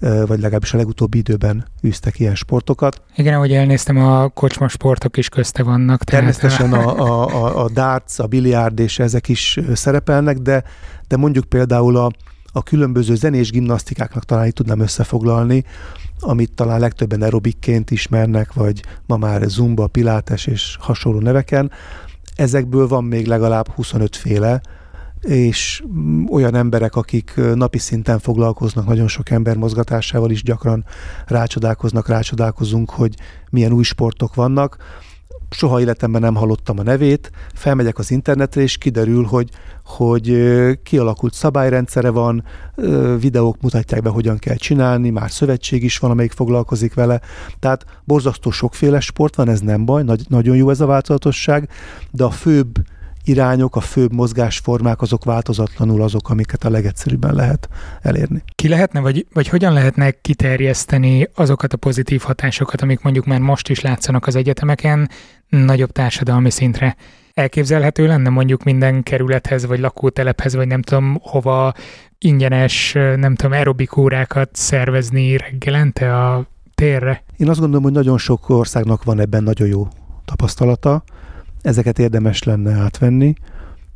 vagy 0.00 0.40
legalábbis 0.40 0.74
a 0.74 0.76
legutóbbi 0.76 1.18
időben 1.18 1.66
űztek 1.86 2.18
ilyen 2.18 2.34
sportokat. 2.34 3.02
Igen, 3.16 3.34
ahogy 3.34 3.52
elnéztem, 3.52 3.96
a 3.96 4.28
kocsma 4.28 4.68
sportok 4.68 5.16
is 5.16 5.28
közte 5.28 5.62
vannak. 5.62 6.04
Természetesen 6.04 6.72
a, 6.72 6.98
a, 6.98 7.44
a, 7.44 7.64
a 7.64 7.70
darts, 7.70 8.18
a 8.18 8.26
biliárd 8.26 8.78
és 8.78 8.98
ezek 8.98 9.28
is 9.28 9.58
szerepelnek, 9.74 10.38
de, 10.38 10.64
de 11.08 11.16
mondjuk 11.16 11.44
például 11.44 11.96
a, 11.96 12.10
a 12.52 12.62
különböző 12.62 13.14
zenés 13.14 13.50
gimnasztikáknak 13.50 14.24
talán 14.24 14.46
itt 14.46 14.54
tudnám 14.54 14.80
összefoglalni, 14.80 15.64
amit 16.20 16.52
talán 16.54 16.80
legtöbben 16.80 17.22
aerobikként 17.22 17.90
ismernek, 17.90 18.52
vagy 18.52 18.82
ma 19.06 19.16
már 19.16 19.42
zumba, 19.42 19.86
pilates 19.86 20.46
és 20.46 20.76
hasonló 20.80 21.20
neveken. 21.20 21.70
Ezekből 22.34 22.88
van 22.88 23.04
még 23.04 23.26
legalább 23.26 23.68
25 23.68 24.16
féle, 24.16 24.60
és 25.20 25.82
olyan 26.30 26.54
emberek, 26.54 26.96
akik 26.96 27.34
napi 27.54 27.78
szinten 27.78 28.18
foglalkoznak 28.18 28.86
nagyon 28.86 29.08
sok 29.08 29.30
ember 29.30 29.56
mozgatásával 29.56 30.30
is 30.30 30.42
gyakran 30.42 30.84
rácsodálkoznak, 31.26 32.08
rácsodálkozunk, 32.08 32.90
hogy 32.90 33.14
milyen 33.50 33.72
új 33.72 33.82
sportok 33.82 34.34
vannak. 34.34 34.76
Soha 35.50 35.80
életemben 35.80 36.20
nem 36.20 36.34
hallottam 36.34 36.78
a 36.78 36.82
nevét, 36.82 37.30
felmegyek 37.54 37.98
az 37.98 38.10
internetre, 38.10 38.60
és 38.60 38.76
kiderül, 38.76 39.24
hogy, 39.24 39.48
hogy 39.84 40.36
kialakult 40.82 41.34
szabályrendszere 41.34 42.10
van, 42.10 42.44
videók 43.20 43.60
mutatják 43.60 44.02
be, 44.02 44.08
hogyan 44.08 44.38
kell 44.38 44.56
csinálni, 44.56 45.10
már 45.10 45.30
szövetség 45.30 45.82
is 45.82 45.98
van, 45.98 46.10
amelyik 46.10 46.32
foglalkozik 46.32 46.94
vele. 46.94 47.20
Tehát 47.58 47.84
borzasztó 48.04 48.50
sokféle 48.50 49.00
sport 49.00 49.36
van, 49.36 49.48
ez 49.48 49.60
nem 49.60 49.84
baj, 49.84 50.02
nagy, 50.02 50.24
nagyon 50.28 50.56
jó 50.56 50.70
ez 50.70 50.80
a 50.80 50.86
változatosság, 50.86 51.68
de 52.10 52.24
a 52.24 52.30
főbb 52.30 52.78
irányok, 53.24 53.76
a 53.76 53.80
főbb 53.80 54.12
mozgásformák 54.12 55.00
azok 55.00 55.24
változatlanul 55.24 56.02
azok, 56.02 56.30
amiket 56.30 56.64
a 56.64 56.70
legegyszerűbben 56.70 57.34
lehet 57.34 57.68
elérni. 58.02 58.42
Ki 58.54 58.68
lehetne, 58.68 59.00
vagy, 59.00 59.26
vagy 59.32 59.48
hogyan 59.48 59.72
lehetne 59.72 60.10
kiterjeszteni 60.10 61.28
azokat 61.34 61.72
a 61.72 61.76
pozitív 61.76 62.20
hatásokat, 62.20 62.82
amik 62.82 63.02
mondjuk 63.02 63.24
már 63.24 63.40
most 63.40 63.68
is 63.68 63.80
látszanak 63.80 64.26
az 64.26 64.36
egyetemeken, 64.36 65.08
nagyobb 65.48 65.92
társadalmi 65.92 66.50
szintre? 66.50 66.96
Elképzelhető 67.34 68.06
lenne 68.06 68.28
mondjuk 68.28 68.62
minden 68.62 69.02
kerülethez, 69.02 69.66
vagy 69.66 69.80
lakótelephez, 69.80 70.54
vagy 70.54 70.66
nem 70.66 70.82
tudom 70.82 71.18
hova 71.22 71.74
ingyenes, 72.18 72.92
nem 72.92 73.34
tudom, 73.34 73.52
aerobik 73.52 73.96
órákat 73.96 74.48
szervezni 74.52 75.36
reggelente 75.36 76.16
a 76.16 76.46
térre? 76.74 77.22
Én 77.36 77.48
azt 77.48 77.58
gondolom, 77.58 77.82
hogy 77.84 77.92
nagyon 77.92 78.18
sok 78.18 78.48
országnak 78.48 79.04
van 79.04 79.20
ebben 79.20 79.42
nagyon 79.42 79.68
jó 79.68 79.88
tapasztalata 80.24 81.02
ezeket 81.60 81.98
érdemes 81.98 82.42
lenne 82.42 82.72
átvenni. 82.72 83.34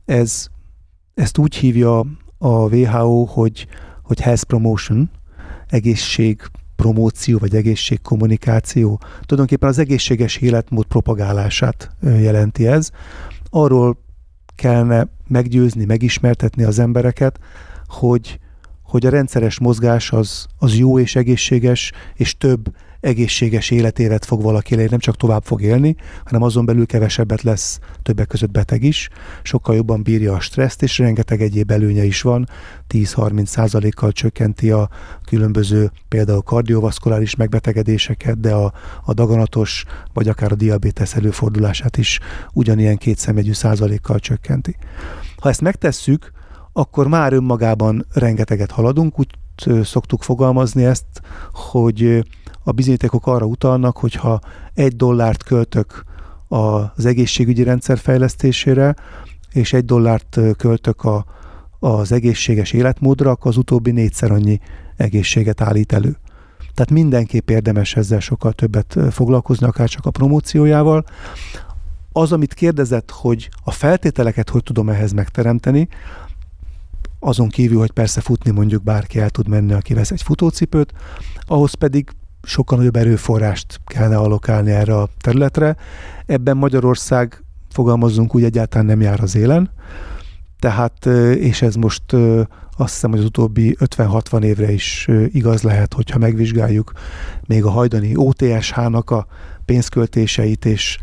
Ez, 0.04 0.46
ezt 1.14 1.38
úgy 1.38 1.54
hívja 1.54 1.98
a 2.38 2.48
WHO, 2.48 3.24
hogy, 3.24 3.66
hogy 4.02 4.20
health 4.20 4.44
promotion, 4.44 5.10
egészség 5.66 6.42
promóció 6.76 7.38
vagy 7.38 7.54
egészségkommunikáció. 7.54 9.00
Tulajdonképpen 9.20 9.68
az 9.68 9.78
egészséges 9.78 10.36
életmód 10.36 10.84
propagálását 10.84 11.90
jelenti 12.00 12.66
ez. 12.66 12.90
Arról 13.50 13.98
kellene 14.54 15.08
meggyőzni, 15.28 15.84
megismertetni 15.84 16.64
az 16.64 16.78
embereket, 16.78 17.38
hogy, 17.86 18.38
hogy 18.82 19.06
a 19.06 19.10
rendszeres 19.10 19.58
mozgás 19.58 20.12
az, 20.12 20.46
az 20.58 20.76
jó 20.76 20.98
és 20.98 21.16
egészséges, 21.16 21.92
és 22.14 22.36
több 22.36 22.74
egészséges 23.04 23.70
életévet 23.70 24.24
fog 24.24 24.42
valaki 24.42 24.74
élni, 24.74 24.86
nem 24.90 24.98
csak 24.98 25.16
tovább 25.16 25.44
fog 25.44 25.62
élni, 25.62 25.96
hanem 26.24 26.42
azon 26.42 26.64
belül 26.64 26.86
kevesebbet 26.86 27.42
lesz 27.42 27.78
többek 28.02 28.26
között 28.26 28.50
beteg 28.50 28.82
is, 28.82 29.08
sokkal 29.42 29.74
jobban 29.74 30.02
bírja 30.02 30.34
a 30.34 30.40
stresszt, 30.40 30.82
és 30.82 30.98
rengeteg 30.98 31.42
egyéb 31.42 31.70
előnye 31.70 32.04
is 32.04 32.22
van, 32.22 32.48
10-30 32.88 33.44
százalékkal 33.44 34.12
csökkenti 34.12 34.70
a 34.70 34.88
különböző 35.24 35.90
például 36.08 36.42
kardiovaszkuláris 36.42 37.36
megbetegedéseket, 37.36 38.40
de 38.40 38.52
a, 38.52 38.72
a 39.04 39.12
daganatos 39.12 39.84
vagy 40.12 40.28
akár 40.28 40.52
a 40.52 40.54
diabétesz 40.54 41.14
előfordulását 41.14 41.96
is 41.96 42.20
ugyanilyen 42.52 42.96
kétszemegyű 42.96 43.52
százalékkal 43.52 44.18
csökkenti. 44.18 44.76
Ha 45.36 45.48
ezt 45.48 45.60
megtesszük, 45.60 46.32
akkor 46.72 47.08
már 47.08 47.32
önmagában 47.32 48.06
rengeteget 48.12 48.70
haladunk, 48.70 49.18
úgy 49.18 49.28
szoktuk 49.82 50.22
fogalmazni 50.22 50.84
ezt, 50.84 51.06
hogy 51.52 52.24
a 52.64 52.72
bizonyítékok 52.72 53.26
arra 53.26 53.44
utalnak, 53.44 53.96
hogy 53.96 54.14
ha 54.14 54.40
egy 54.74 54.96
dollárt 54.96 55.42
költök 55.42 56.04
az 56.48 57.06
egészségügyi 57.06 57.62
rendszer 57.62 57.98
fejlesztésére, 57.98 58.94
és 59.52 59.72
egy 59.72 59.84
dollárt 59.84 60.38
költök 60.56 61.04
a, 61.04 61.24
az 61.78 62.12
egészséges 62.12 62.72
életmódra, 62.72 63.30
akkor 63.30 63.50
az 63.50 63.56
utóbbi 63.56 63.90
négyszer 63.90 64.30
annyi 64.30 64.60
egészséget 64.96 65.60
állít 65.60 65.92
elő. 65.92 66.16
Tehát 66.74 66.90
mindenképp 66.90 67.50
érdemes 67.50 67.96
ezzel 67.96 68.20
sokkal 68.20 68.52
többet 68.52 68.96
foglalkozni, 69.10 69.66
akár 69.66 69.88
csak 69.88 70.06
a 70.06 70.10
promóciójával. 70.10 71.04
Az, 72.12 72.32
amit 72.32 72.54
kérdezett, 72.54 73.10
hogy 73.10 73.48
a 73.64 73.70
feltételeket 73.70 74.48
hogy 74.48 74.62
tudom 74.62 74.88
ehhez 74.88 75.12
megteremteni, 75.12 75.88
azon 77.18 77.48
kívül, 77.48 77.78
hogy 77.78 77.90
persze 77.90 78.20
futni 78.20 78.50
mondjuk 78.50 78.82
bárki 78.82 79.18
el 79.18 79.30
tud 79.30 79.48
menni, 79.48 79.72
aki 79.72 79.94
vesz 79.94 80.10
egy 80.10 80.22
futócipőt, 80.22 80.92
ahhoz 81.46 81.74
pedig 81.74 82.10
sokkal 82.44 82.78
nagyobb 82.78 82.96
erőforrást 82.96 83.80
kellene 83.86 84.16
alokálni 84.16 84.70
erre 84.70 84.96
a 84.96 85.08
területre. 85.20 85.76
Ebben 86.26 86.56
Magyarország, 86.56 87.44
fogalmazzunk 87.70 88.34
úgy, 88.34 88.44
egyáltalán 88.44 88.86
nem 88.86 89.00
jár 89.00 89.20
az 89.20 89.36
élen, 89.36 89.70
tehát, 90.58 91.06
és 91.36 91.62
ez 91.62 91.74
most 91.74 92.02
azt 92.76 92.92
hiszem, 92.92 93.10
hogy 93.10 93.18
az 93.18 93.24
utóbbi 93.24 93.76
50-60 93.80 94.42
évre 94.42 94.72
is 94.72 95.08
igaz 95.28 95.62
lehet, 95.62 95.94
hogyha 95.94 96.18
megvizsgáljuk 96.18 96.92
még 97.46 97.64
a 97.64 97.70
hajdani 97.70 98.12
OTSH-nak 98.16 99.10
a 99.10 99.26
pénzköltéseit, 99.64 100.64
és 100.64 100.98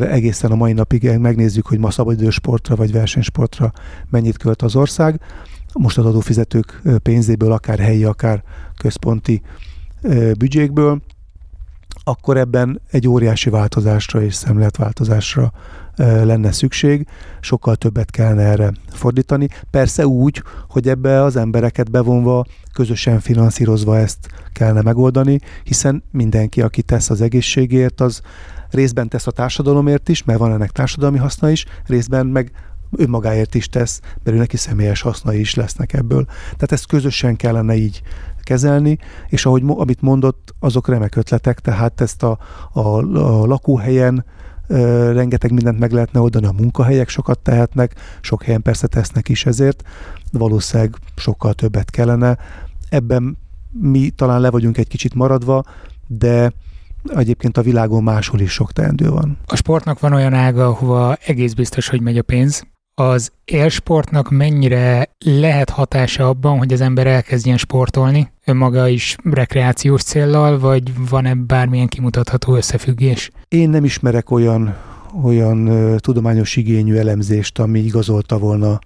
egészen 0.00 0.50
a 0.50 0.54
mai 0.54 0.72
napig 0.72 1.18
megnézzük, 1.18 1.66
hogy 1.66 1.78
ma 1.78 1.90
szabadidősportra 1.90 2.76
vagy 2.76 2.92
versenysportra 2.92 3.72
mennyit 4.10 4.36
költ 4.36 4.62
az 4.62 4.76
ország. 4.76 5.20
Most 5.72 5.98
az 5.98 6.04
adófizetők 6.04 6.82
pénzéből, 7.02 7.52
akár 7.52 7.78
helyi, 7.78 8.04
akár 8.04 8.42
központi 8.76 9.42
büdzsékből, 10.38 11.02
akkor 12.04 12.36
ebben 12.36 12.80
egy 12.90 13.08
óriási 13.08 13.50
változásra 13.50 14.22
és 14.22 14.34
szemléletváltozásra 14.34 15.52
lenne 15.96 16.52
szükség, 16.52 17.06
sokkal 17.40 17.76
többet 17.76 18.10
kellene 18.10 18.42
erre 18.42 18.72
fordítani. 18.88 19.48
Persze 19.70 20.06
úgy, 20.06 20.42
hogy 20.68 20.88
ebbe 20.88 21.22
az 21.22 21.36
embereket 21.36 21.90
bevonva, 21.90 22.44
közösen 22.72 23.20
finanszírozva 23.20 23.98
ezt 23.98 24.28
kellene 24.52 24.82
megoldani, 24.82 25.38
hiszen 25.64 26.02
mindenki, 26.10 26.62
aki 26.62 26.82
tesz 26.82 27.10
az 27.10 27.20
egészségért, 27.20 28.00
az 28.00 28.20
részben 28.70 29.08
tesz 29.08 29.26
a 29.26 29.30
társadalomért 29.30 30.08
is, 30.08 30.24
mert 30.24 30.38
van 30.38 30.52
ennek 30.52 30.70
társadalmi 30.70 31.18
haszna 31.18 31.50
is, 31.50 31.64
részben 31.86 32.26
meg 32.26 32.52
önmagáért 32.96 33.54
is 33.54 33.68
tesz, 33.68 34.00
mert 34.22 34.36
ő 34.36 34.40
neki 34.40 34.56
személyes 34.56 35.00
hasznai 35.00 35.40
is 35.40 35.54
lesznek 35.54 35.92
ebből. 35.92 36.24
Tehát 36.24 36.72
ezt 36.72 36.86
közösen 36.86 37.36
kellene 37.36 37.74
így 37.74 38.02
kezelni, 38.42 38.98
és 39.28 39.46
ahogy 39.46 39.62
amit 39.66 40.00
mondott, 40.00 40.54
azok 40.58 40.88
remek 40.88 41.16
ötletek, 41.16 41.60
tehát 41.60 42.00
ezt 42.00 42.22
a, 42.22 42.38
a, 42.72 42.80
a 42.80 43.46
lakóhelyen 43.46 44.24
ö, 44.66 45.12
rengeteg 45.12 45.52
mindent 45.52 45.78
meg 45.78 45.92
lehetne 45.92 46.20
oldani, 46.20 46.46
a 46.46 46.52
munkahelyek 46.52 47.08
sokat 47.08 47.38
tehetnek, 47.38 47.94
sok 48.20 48.42
helyen 48.42 48.62
persze 48.62 48.86
tesznek 48.86 49.28
is 49.28 49.46
ezért, 49.46 49.82
valószínűleg 50.32 50.94
sokkal 51.16 51.54
többet 51.54 51.90
kellene. 51.90 52.38
Ebben 52.88 53.38
mi 53.80 54.10
talán 54.10 54.40
le 54.40 54.50
vagyunk 54.50 54.78
egy 54.78 54.88
kicsit 54.88 55.14
maradva, 55.14 55.62
de 56.06 56.52
egyébként 57.14 57.56
a 57.56 57.62
világon 57.62 58.02
máshol 58.02 58.40
is 58.40 58.52
sok 58.52 58.72
teendő 58.72 59.10
van. 59.10 59.38
A 59.46 59.56
sportnak 59.56 60.00
van 60.00 60.12
olyan 60.12 60.34
ága, 60.34 60.66
ahova 60.66 61.14
egész 61.14 61.52
biztos, 61.52 61.88
hogy 61.88 62.00
megy 62.00 62.18
a 62.18 62.22
pénz, 62.22 62.66
az 62.98 63.30
élsportnak 63.44 64.30
mennyire 64.30 65.08
lehet 65.18 65.70
hatása 65.70 66.28
abban, 66.28 66.58
hogy 66.58 66.72
az 66.72 66.80
ember 66.80 67.06
elkezdjen 67.06 67.56
sportolni, 67.56 68.32
önmaga 68.44 68.88
is 68.88 69.16
rekreációs 69.22 70.02
céllal, 70.02 70.58
vagy 70.58 71.08
van-e 71.08 71.34
bármilyen 71.34 71.86
kimutatható 71.86 72.54
összefüggés? 72.54 73.30
Én 73.48 73.70
nem 73.70 73.84
ismerek 73.84 74.30
olyan 74.30 74.76
olyan 75.24 75.66
ö, 75.66 75.96
tudományos 75.98 76.56
igényű 76.56 76.94
elemzést, 76.94 77.58
ami 77.58 77.78
igazolta 77.78 78.38
volna 78.38 78.78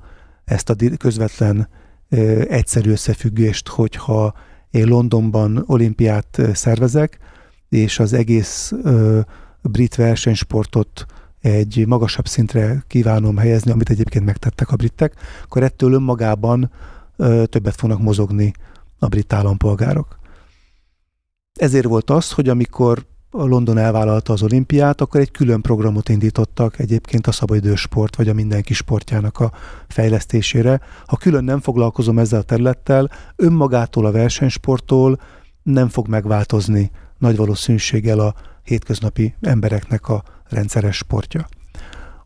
ezt 0.44 0.70
a 0.70 0.74
közvetlen 0.98 1.68
ö, 2.08 2.42
egyszerű 2.48 2.90
összefüggést, 2.90 3.68
hogyha 3.68 4.34
én 4.70 4.86
Londonban 4.86 5.64
olimpiát 5.66 6.40
szervezek, 6.52 7.18
és 7.68 7.98
az 7.98 8.12
egész 8.12 8.72
ö, 8.82 9.20
brit 9.62 9.94
versenysportot 9.94 11.06
egy 11.41 11.84
magasabb 11.86 12.26
szintre 12.26 12.84
kívánom 12.86 13.36
helyezni, 13.36 13.70
amit 13.70 13.91
egyébként 13.91 14.24
megtettek 14.24 14.70
a 14.70 14.76
britek, 14.76 15.14
akkor 15.43 15.62
ettől 15.62 15.93
önmagában 15.93 16.70
ö, 17.16 17.45
többet 17.47 17.74
fognak 17.74 18.03
mozogni 18.03 18.53
a 18.99 19.07
brit 19.07 19.32
állampolgárok. 19.32 20.18
Ezért 21.55 21.86
volt 21.86 22.11
az, 22.11 22.32
hogy 22.32 22.49
amikor 22.49 23.07
London 23.30 23.78
elvállalta 23.78 24.32
az 24.32 24.43
olimpiát, 24.43 25.01
akkor 25.01 25.20
egy 25.20 25.30
külön 25.30 25.61
programot 25.61 26.09
indítottak 26.09 26.78
egyébként 26.78 27.26
a 27.26 27.32
szabadidős 27.32 27.80
sport, 27.80 28.16
vagy 28.16 28.28
a 28.28 28.34
mindenki 28.34 28.74
sportjának 28.74 29.41
a 29.41 29.53
fejlesztésére. 29.88 30.80
Ha 31.07 31.16
külön 31.16 31.45
nem 31.45 31.61
foglalkozom 31.61 32.18
ezzel 32.18 32.41
a 32.41 32.43
területtel, 32.43 33.11
önmagától 33.36 34.07
a 34.07 34.12
versenysporttól 34.12 35.20
nem 35.62 35.88
fog 35.88 36.09
megváltozni 36.09 36.91
nagy 37.18 37.36
valószínűséggel 37.36 38.18
a 38.18 38.34
hétköznapi 38.62 39.34
embereknek 39.41 40.09
a 40.09 40.22
rendszeres 40.51 40.96
sportja. 40.96 41.48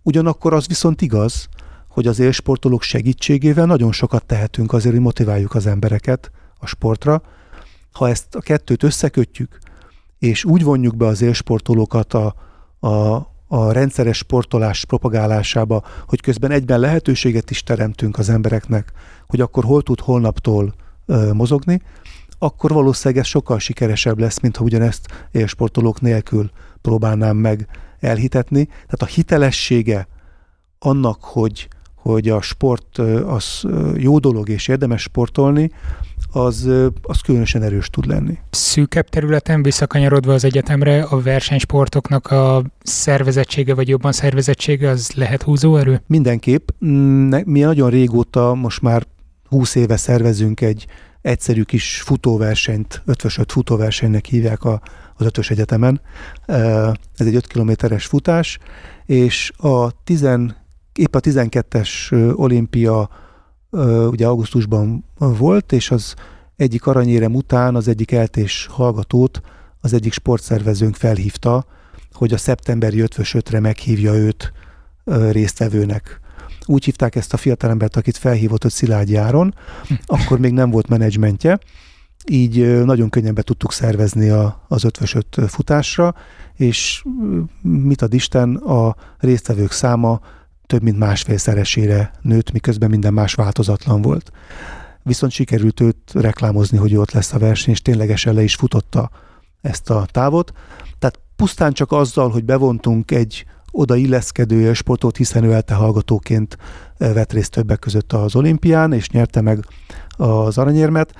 Ugyanakkor 0.02 0.52
az 0.52 0.66
viszont 0.66 1.02
igaz, 1.02 1.48
hogy 1.88 2.06
az 2.06 2.18
élsportolók 2.18 2.82
segítségével 2.82 3.66
nagyon 3.66 3.92
sokat 3.92 4.24
tehetünk 4.24 4.72
azért, 4.72 4.94
hogy 4.94 5.04
motiváljuk 5.04 5.54
az 5.54 5.66
embereket 5.66 6.30
a 6.58 6.66
sportra. 6.66 7.22
Ha 7.92 8.08
ezt 8.08 8.34
a 8.34 8.40
kettőt 8.40 8.82
összekötjük, 8.82 9.58
és 10.18 10.44
úgy 10.44 10.62
vonjuk 10.62 10.96
be 10.96 11.06
az 11.06 11.22
élsportolókat 11.22 12.14
a, 12.14 12.34
a, 12.80 13.14
a 13.46 13.72
rendszeres 13.72 14.16
sportolás 14.16 14.84
propagálásába, 14.84 15.82
hogy 16.06 16.20
közben 16.20 16.50
egyben 16.50 16.80
lehetőséget 16.80 17.50
is 17.50 17.62
teremtünk 17.62 18.18
az 18.18 18.28
embereknek, 18.28 18.92
hogy 19.26 19.40
akkor 19.40 19.64
hol 19.64 19.82
tud 19.82 20.00
holnaptól 20.00 20.74
ö, 21.06 21.32
mozogni, 21.32 21.82
akkor 22.38 22.72
valószínűleg 22.72 23.22
ez 23.22 23.28
sokkal 23.28 23.58
sikeresebb 23.58 24.18
lesz, 24.18 24.40
mint 24.40 24.56
ha 24.56 24.64
ugyanezt 24.64 25.28
élsportolók 25.30 26.00
nélkül 26.00 26.50
próbálnám 26.82 27.36
meg 27.36 27.68
elhitetni. 28.04 28.64
Tehát 28.64 29.02
a 29.02 29.06
hitelessége 29.06 30.06
annak, 30.78 31.18
hogy, 31.20 31.68
hogy 31.94 32.28
a 32.28 32.40
sport 32.40 32.98
az 33.26 33.62
jó 33.96 34.18
dolog 34.18 34.48
és 34.48 34.68
érdemes 34.68 35.02
sportolni, 35.02 35.70
az, 36.32 36.70
az 37.02 37.20
különösen 37.20 37.62
erős 37.62 37.90
tud 37.90 38.06
lenni. 38.06 38.38
Szűkebb 38.50 39.08
területen 39.08 39.62
visszakanyarodva 39.62 40.32
az 40.32 40.44
egyetemre, 40.44 41.02
a 41.02 41.20
versenysportoknak 41.20 42.30
a 42.30 42.64
szervezettsége 42.82 43.74
vagy 43.74 43.88
jobban 43.88 44.12
szervezettsége 44.12 44.88
az 44.88 45.12
lehet 45.14 45.42
húzóerő? 45.42 46.02
Mindenképp. 46.06 46.68
Mi 47.44 47.60
nagyon 47.60 47.90
régóta, 47.90 48.54
most 48.54 48.82
már 48.82 49.06
20 49.48 49.74
éve 49.74 49.96
szervezünk 49.96 50.60
egy 50.60 50.86
egyszerű 51.22 51.62
kis 51.62 52.00
futóversenyt, 52.00 53.02
5 53.06 53.52
futóversenynek 53.52 54.26
hívják 54.26 54.64
a, 54.64 54.80
az 55.16 55.26
ötös 55.26 55.50
egyetemen. 55.50 56.00
Ez 56.46 57.26
egy 57.26 57.34
5 57.34 57.46
kilométeres 57.46 58.06
futás, 58.06 58.58
és 59.06 59.52
a 59.56 60.04
10, 60.04 60.28
épp 60.92 61.14
a 61.14 61.20
12-es 61.20 62.12
olimpia 62.36 63.08
ugye 64.10 64.26
augusztusban 64.26 65.04
volt, 65.14 65.72
és 65.72 65.90
az 65.90 66.14
egyik 66.56 66.86
aranyérem 66.86 67.34
után 67.34 67.74
az 67.74 67.88
egyik 67.88 68.12
eltés 68.12 68.66
hallgatót 68.70 69.40
az 69.80 69.92
egyik 69.92 70.12
sportszervezőnk 70.12 70.94
felhívta, 70.94 71.66
hogy 72.12 72.32
a 72.32 72.36
szeptemberi 72.36 73.00
5 73.00 73.60
meghívja 73.60 74.14
őt 74.14 74.52
résztvevőnek. 75.30 76.20
Úgy 76.66 76.84
hívták 76.84 77.14
ezt 77.14 77.32
a 77.32 77.36
fiatalembert, 77.36 77.96
akit 77.96 78.16
felhívott, 78.16 78.62
hogy 78.62 78.70
Szilágyi 78.70 79.16
Áron, 79.16 79.54
akkor 80.06 80.38
még 80.38 80.52
nem 80.52 80.70
volt 80.70 80.88
menedzsmentje, 80.88 81.58
így 82.30 82.84
nagyon 82.84 83.08
könnyen 83.08 83.34
be 83.34 83.42
tudtuk 83.42 83.72
szervezni 83.72 84.28
a, 84.28 84.64
az 84.68 84.84
ötvösöt 84.84 85.40
futásra, 85.46 86.14
és 86.54 87.04
mit 87.62 88.02
ad 88.02 88.14
Isten, 88.14 88.56
a 88.56 88.96
résztvevők 89.18 89.70
száma 89.70 90.20
több 90.66 90.82
mint 90.82 90.98
másfélszeresére 90.98 92.10
nőtt, 92.22 92.52
miközben 92.52 92.90
minden 92.90 93.12
más 93.12 93.34
változatlan 93.34 94.02
volt. 94.02 94.30
Viszont 95.02 95.32
sikerült 95.32 95.80
őt 95.80 96.12
reklámozni, 96.12 96.78
hogy 96.78 96.96
ott 96.96 97.12
lesz 97.12 97.32
a 97.32 97.38
verseny, 97.38 97.72
és 97.72 97.82
ténylegesen 97.82 98.34
le 98.34 98.42
is 98.42 98.54
futotta 98.54 99.10
ezt 99.60 99.90
a 99.90 100.06
távot. 100.10 100.52
Tehát 100.98 101.20
pusztán 101.36 101.72
csak 101.72 101.92
azzal, 101.92 102.30
hogy 102.30 102.44
bevontunk 102.44 103.10
egy 103.10 103.44
oda 103.70 103.96
illeszkedő 103.96 104.72
sportot, 104.72 105.16
hiszen 105.16 105.44
ő 105.44 105.52
elte 105.52 105.74
hallgatóként 105.74 106.56
vett 106.98 107.32
részt 107.32 107.50
többek 107.50 107.78
között 107.78 108.12
az 108.12 108.36
olimpián, 108.36 108.92
és 108.92 109.10
nyerte 109.10 109.40
meg 109.40 109.66
az 110.16 110.58
aranyérmet, 110.58 111.14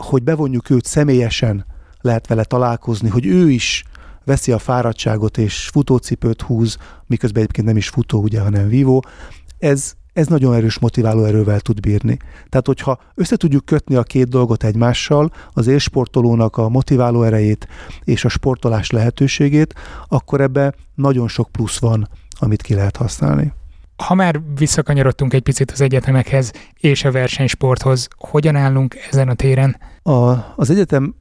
hogy 0.00 0.22
bevonjuk 0.22 0.70
őt 0.70 0.84
személyesen, 0.84 1.64
lehet 2.00 2.26
vele 2.26 2.44
találkozni, 2.44 3.08
hogy 3.08 3.26
ő 3.26 3.50
is 3.50 3.84
veszi 4.24 4.52
a 4.52 4.58
fáradtságot 4.58 5.38
és 5.38 5.68
futócipőt 5.72 6.42
húz, 6.42 6.76
miközben 7.06 7.42
egyébként 7.42 7.66
nem 7.66 7.76
is 7.76 7.88
futó, 7.88 8.20
ugye, 8.20 8.40
hanem 8.40 8.68
vívó. 8.68 9.04
Ez, 9.58 9.92
ez 10.12 10.26
nagyon 10.26 10.54
erős 10.54 10.78
motiváló 10.78 11.24
erővel 11.24 11.60
tud 11.60 11.80
bírni. 11.80 12.16
Tehát, 12.48 12.66
hogyha 12.66 12.98
össze 13.14 13.36
tudjuk 13.36 13.64
kötni 13.64 13.94
a 13.94 14.02
két 14.02 14.28
dolgot 14.28 14.64
egymással, 14.64 15.30
az 15.52 15.66
élsportolónak 15.66 16.56
a 16.56 16.68
motiváló 16.68 17.22
erejét 17.22 17.68
és 18.04 18.24
a 18.24 18.28
sportolás 18.28 18.90
lehetőségét, 18.90 19.74
akkor 20.08 20.40
ebbe 20.40 20.74
nagyon 20.94 21.28
sok 21.28 21.48
plusz 21.52 21.78
van, 21.78 22.08
amit 22.38 22.62
ki 22.62 22.74
lehet 22.74 22.96
használni. 22.96 23.52
Ha 24.06 24.14
már 24.14 24.40
visszakanyarodtunk 24.54 25.32
egy 25.32 25.42
picit 25.42 25.70
az 25.70 25.80
egyetemekhez 25.80 26.52
és 26.74 27.04
a 27.04 27.10
versenysporthoz, 27.10 28.08
hogyan 28.16 28.56
állunk 28.56 28.96
ezen 29.10 29.28
a 29.28 29.34
téren? 29.34 29.76
A, 30.02 30.12
az 30.56 30.70
egyetem 30.70 31.14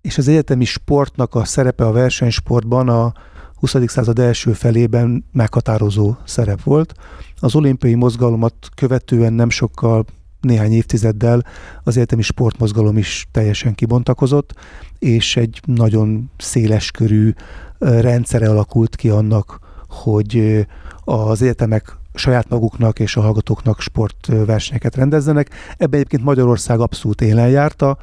és 0.00 0.18
az 0.18 0.28
egyetemi 0.28 0.64
sportnak 0.64 1.34
a 1.34 1.44
szerepe 1.44 1.86
a 1.86 1.92
versenysportban 1.92 2.88
a 2.88 3.12
20. 3.54 3.76
század 3.86 4.18
első 4.18 4.52
felében 4.52 5.24
meghatározó 5.32 6.14
szerep 6.24 6.62
volt. 6.62 6.94
Az 7.40 7.54
olimpiai 7.54 7.94
mozgalomat 7.94 8.54
követően 8.74 9.32
nem 9.32 9.50
sokkal, 9.50 10.04
néhány 10.40 10.72
évtizeddel 10.72 11.44
az 11.82 11.96
egyetemi 11.96 12.22
sportmozgalom 12.22 12.96
is 12.96 13.26
teljesen 13.30 13.74
kibontakozott, 13.74 14.54
és 14.98 15.36
egy 15.36 15.60
nagyon 15.64 16.30
széleskörű 16.36 17.32
rendszere 17.78 18.48
alakult 18.48 18.96
ki 18.96 19.08
annak, 19.08 19.58
hogy 19.88 20.66
az 21.08 21.42
egyetemek 21.42 21.96
saját 22.14 22.48
maguknak 22.48 22.98
és 22.98 23.16
a 23.16 23.20
hallgatóknak 23.20 23.80
sportversenyeket 23.80 24.96
rendezzenek. 24.96 25.50
Ebben 25.76 25.98
egyébként 25.98 26.24
Magyarország 26.24 26.80
abszolút 26.80 27.20
élen 27.20 27.48
járta, 27.48 27.98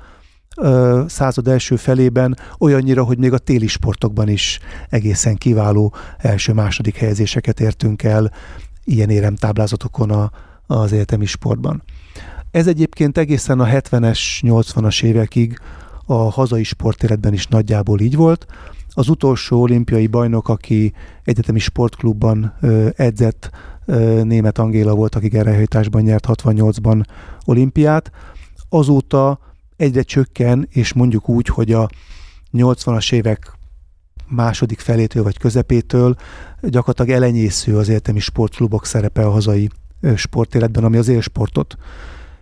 század 1.07 1.47
első 1.47 1.75
felében 1.75 2.37
olyannyira, 2.59 3.03
hogy 3.03 3.17
még 3.17 3.33
a 3.33 3.37
téli 3.37 3.67
sportokban 3.67 4.29
is 4.29 4.59
egészen 4.89 5.35
kiváló 5.35 5.93
első-második 6.17 6.95
helyezéseket 6.95 7.59
értünk 7.59 8.03
el 8.03 8.31
ilyen 8.83 9.09
éremtáblázatokon 9.09 10.11
a, 10.11 10.31
az 10.67 10.93
egyetemi 10.93 11.25
sportban. 11.25 11.83
Ez 12.51 12.67
egyébként 12.67 13.17
egészen 13.17 13.59
a 13.59 13.65
70-es, 13.65 14.19
80-as 14.41 15.03
évekig 15.03 15.59
a 16.05 16.31
hazai 16.31 16.63
sportéletben 16.63 17.33
is 17.33 17.47
nagyjából 17.47 17.99
így 17.99 18.15
volt. 18.15 18.45
Az 18.97 19.09
utolsó 19.09 19.61
olimpiai 19.61 20.07
bajnok, 20.07 20.49
aki 20.49 20.93
egyetemi 21.23 21.59
sportklubban 21.59 22.53
edzett, 22.95 23.49
német 24.23 24.57
Angéla 24.57 24.95
volt, 24.95 25.15
aki 25.15 25.27
gerejhajtásban 25.27 26.01
nyert 26.01 26.25
68-ban 26.27 27.05
olimpiát. 27.45 28.11
Azóta 28.69 29.39
egyre 29.75 30.01
csökken, 30.01 30.67
és 30.71 30.93
mondjuk 30.93 31.29
úgy, 31.29 31.47
hogy 31.47 31.71
a 31.71 31.89
80-as 32.53 33.13
évek 33.13 33.51
második 34.27 34.79
felétől 34.79 35.23
vagy 35.23 35.37
közepétől 35.37 36.15
gyakorlatilag 36.61 37.21
elenyésző 37.21 37.77
az 37.77 37.89
értelmi 37.89 38.19
sportklubok 38.19 38.85
szerepe 38.85 39.25
a 39.25 39.31
hazai 39.31 39.69
sportéletben, 40.15 40.83
ami 40.83 40.97
az 40.97 41.07
élsportot 41.07 41.75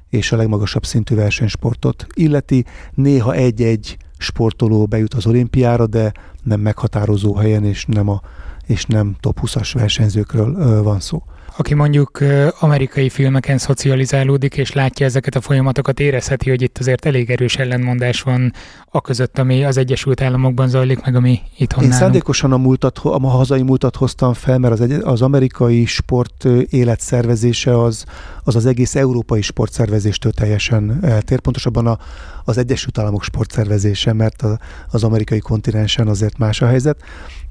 és 0.09 0.31
a 0.31 0.35
legmagasabb 0.35 0.85
szintű 0.85 1.15
versenysportot 1.15 2.07
illeti. 2.13 2.65
Néha 2.93 3.33
egy-egy 3.33 3.97
sportoló 4.23 4.85
bejut 4.85 5.13
az 5.13 5.25
olimpiára, 5.25 5.87
de 5.87 6.11
nem 6.43 6.59
meghatározó 6.59 7.35
helyen, 7.35 7.65
és 7.65 7.85
nem, 7.85 8.09
a, 8.09 8.21
és 8.65 8.85
nem 8.85 9.15
top 9.19 9.39
20-as 9.41 9.71
versenyzőkről 9.73 10.83
van 10.83 10.99
szó 10.99 11.23
aki 11.57 11.73
mondjuk 11.73 12.19
amerikai 12.59 13.09
filmeken 13.09 13.57
szocializálódik, 13.57 14.57
és 14.57 14.71
látja 14.71 15.05
ezeket 15.05 15.35
a 15.35 15.41
folyamatokat, 15.41 15.99
érezheti, 15.99 16.49
hogy 16.49 16.61
itt 16.61 16.77
azért 16.77 17.05
elég 17.05 17.29
erős 17.29 17.55
ellentmondás 17.55 18.21
van 18.21 18.53
a 18.89 19.01
között, 19.01 19.39
ami 19.39 19.63
az 19.63 19.77
Egyesült 19.77 20.21
Államokban 20.21 20.67
zajlik, 20.69 21.01
meg 21.05 21.15
ami 21.15 21.39
itthon 21.57 21.83
Én 21.83 21.91
szándékosan 21.91 22.51
a, 22.51 22.57
múltat, 22.57 22.97
a 22.97 23.27
hazai 23.27 23.61
múltat 23.61 23.95
hoztam 23.95 24.33
fel, 24.33 24.57
mert 24.57 24.73
az, 24.73 24.81
egy, 24.81 24.91
az 24.91 25.21
amerikai 25.21 25.85
sport 25.85 26.45
életszervezése 26.69 27.81
az, 27.81 28.05
az 28.43 28.55
az 28.55 28.65
egész 28.65 28.95
európai 28.95 29.41
sportszervezéstől 29.41 30.31
teljesen 30.31 30.99
eltér. 31.01 31.39
Pontosabban 31.39 31.87
a, 31.87 31.97
az 32.43 32.57
Egyesült 32.57 32.97
Államok 32.97 33.23
sportszervezése, 33.23 34.13
mert 34.13 34.41
a, 34.41 34.59
az 34.91 35.03
amerikai 35.03 35.39
kontinensen 35.39 36.07
azért 36.07 36.37
más 36.37 36.61
a 36.61 36.67
helyzet. 36.67 36.97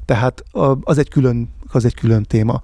Tehát 0.05 0.44
az 0.82 0.98
egy 0.98 1.09
külön 1.09 1.48
az 1.74 1.84
egy 1.84 1.94
külön 1.94 2.22
téma. 2.22 2.61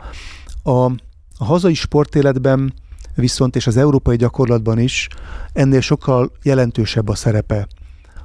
A, 0.63 0.91
a 1.39 1.45
hazai 1.45 1.75
sportéletben 1.75 2.75
viszont, 3.15 3.57
és 3.57 3.67
az 3.67 3.77
európai 3.77 4.17
gyakorlatban 4.17 4.79
is 4.79 5.09
ennél 5.53 5.81
sokkal 5.81 6.33
jelentősebb 6.43 7.09
a 7.09 7.15
szerepe 7.15 7.67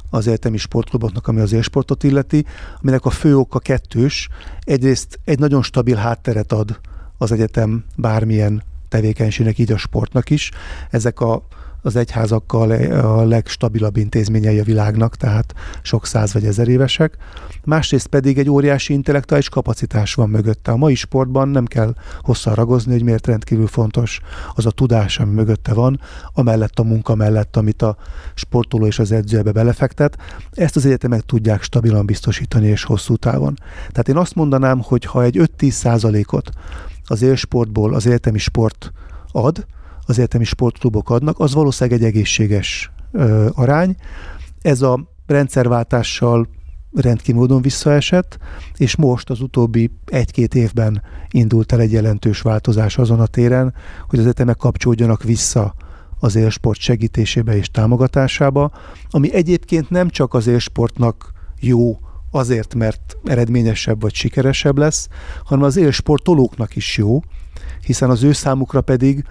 az 0.10 0.28
egyetemi 0.28 0.58
sportkluboknak, 0.58 1.28
ami 1.28 1.40
az 1.40 1.54
élsportot 1.54 2.04
illeti, 2.04 2.46
aminek 2.82 3.06
a 3.06 3.10
fő 3.10 3.38
oka 3.38 3.60
kettős. 3.60 4.30
Egyrészt 4.60 5.20
egy 5.24 5.40
nagyon 5.40 5.64
stabil 5.64 5.96
hátteret 5.96 6.52
ad 6.52 6.80
az 7.18 7.32
egyetem 7.32 7.86
bármilyen 7.96 8.64
tevékenységnek, 8.90 9.58
így 9.58 9.72
a 9.72 9.78
sportnak 9.78 10.30
is. 10.30 10.52
Ezek 10.90 11.20
a 11.20 11.48
az 11.84 11.96
egyházakkal 11.96 12.72
a 12.92 13.24
legstabilabb 13.24 13.98
intézményei 13.98 14.60
a 14.60 14.64
világnak, 14.64 15.16
tehát 15.16 15.54
sok 15.82 16.06
száz 16.06 16.34
vagy 16.34 16.46
ezer 16.46 16.68
évesek. 16.68 17.18
Másrészt 17.64 18.08
pedig 18.08 18.38
egy 18.38 18.50
óriási 18.50 18.94
intellektuális 18.94 19.50
kapacitás 19.50 20.14
van 20.14 20.30
mögötte. 20.30 20.72
A 20.72 20.76
mai 20.76 20.96
sportban 20.96 21.48
nem 21.48 21.66
kell 21.66 21.94
hosszan 22.22 22.54
ragozni, 22.54 22.92
hogy 22.92 23.04
miért 23.04 23.28
rendkívül 23.28 23.68
fontos 23.68 24.20
az 24.54 24.66
a 24.66 24.72
tudás, 24.72 25.20
ami 25.20 25.34
mögötte 25.34 25.74
van, 25.74 26.00
amellett 26.34 26.80
a 26.80 26.84
munka 26.84 27.16
mellett, 27.16 27.56
amit 27.58 27.82
a 27.82 27.98
sportoló 28.34 28.86
és 28.86 29.00
az 29.00 29.12
edző 29.12 29.38
ebbe 29.38 29.52
belefektet. 29.52 30.18
Ezt 30.52 30.76
az 30.76 30.86
egyetemek 30.86 31.22
tudják 31.22 31.64
stabilan 31.64 32.06
biztosítani 32.06 32.68
és 32.68 32.84
hosszú 32.84 33.16
távon. 33.16 33.54
Tehát 33.78 34.10
én 34.10 34.18
azt 34.18 34.36
mondanám, 34.36 34.82
hogy 34.82 35.06
ha 35.06 35.24
egy 35.24 35.38
5-10 35.60 35.70
százalékot 35.70 36.50
az 37.06 37.22
élsportból 37.22 37.94
az 37.94 38.08
egyetemi 38.08 38.38
sport 38.38 38.92
ad, 39.32 39.66
az 40.06 40.18
egyetemi 40.18 40.44
sportklubok 40.44 41.10
adnak, 41.10 41.40
az 41.40 41.54
valószínűleg 41.54 42.00
egy 42.00 42.06
egészséges 42.06 42.92
ö, 43.12 43.50
arány. 43.54 43.96
Ez 44.62 44.82
a 44.82 45.08
rendszerváltással 45.26 46.48
rendkívül 46.94 47.40
módon 47.40 47.62
visszaesett, 47.62 48.38
és 48.78 48.96
most 48.96 49.30
az 49.30 49.42
utóbbi 49.42 49.92
egy-két 50.06 50.56
évben 50.56 51.02
indult 51.30 51.72
el 51.72 51.80
egy 51.80 51.92
jelentős 51.92 52.42
változás 52.42 52.98
azon 52.98 53.20
a 53.20 53.26
téren, 53.26 53.74
hogy 54.08 54.20
az 54.20 54.26
egyetemek 54.26 54.58
kapcsolódjanak 54.58 55.24
vissza 55.24 55.76
az 56.20 56.36
élsport 56.36 56.80
segítésébe 56.80 57.56
és 57.56 57.70
támogatásába, 57.70 58.72
ami 59.10 59.34
egyébként 59.34 59.90
nem 59.90 60.10
csak 60.10 60.34
az 60.34 60.48
élsportnak 60.48 61.32
jó 61.60 62.00
azért, 62.32 62.76
mert 62.76 63.18
eredményesebb 63.24 64.02
vagy 64.02 64.14
sikeresebb 64.14 64.78
lesz, 64.78 65.08
hanem 65.44 65.64
az 65.64 65.78
élsportolóknak 65.78 66.76
is 66.76 66.98
jó, 66.98 67.20
hiszen 67.86 68.10
az 68.10 68.24
ő 68.24 68.32
számukra 68.32 68.82
pedig 68.82 69.26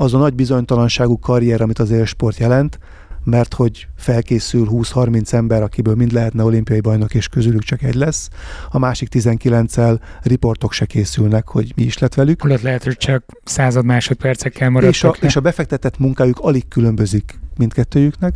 az 0.00 0.14
a 0.14 0.18
nagy 0.18 0.34
bizonytalanságú 0.34 1.18
karrier, 1.18 1.60
amit 1.60 1.78
az 1.78 1.90
élsport 1.90 2.38
jelent, 2.38 2.78
mert 3.24 3.54
hogy 3.54 3.88
felkészül 3.96 4.68
20-30 4.70 5.32
ember, 5.32 5.62
akiből 5.62 5.94
mind 5.94 6.12
lehetne 6.12 6.42
olimpiai 6.42 6.80
bajnok, 6.80 7.14
és 7.14 7.28
közülük 7.28 7.62
csak 7.62 7.82
egy 7.82 7.94
lesz. 7.94 8.28
A 8.70 8.78
másik 8.78 9.08
19-el 9.12 10.00
riportok 10.22 10.72
se 10.72 10.84
készülnek, 10.84 11.48
hogy 11.48 11.72
mi 11.76 11.82
is 11.82 11.98
lett 11.98 12.14
velük. 12.14 12.42
Holott 12.42 12.60
lehet, 12.60 12.84
hogy 12.84 12.96
csak 12.96 13.24
század 13.44 13.84
másodpercekkel 13.84 14.70
maradtak 14.70 14.94
és 14.94 15.04
a, 15.04 15.14
le. 15.20 15.26
és 15.26 15.36
a 15.36 15.40
befektetett 15.40 15.98
munkájuk 15.98 16.38
alig 16.38 16.68
különbözik 16.68 17.38
mindkettőjüknek. 17.56 18.34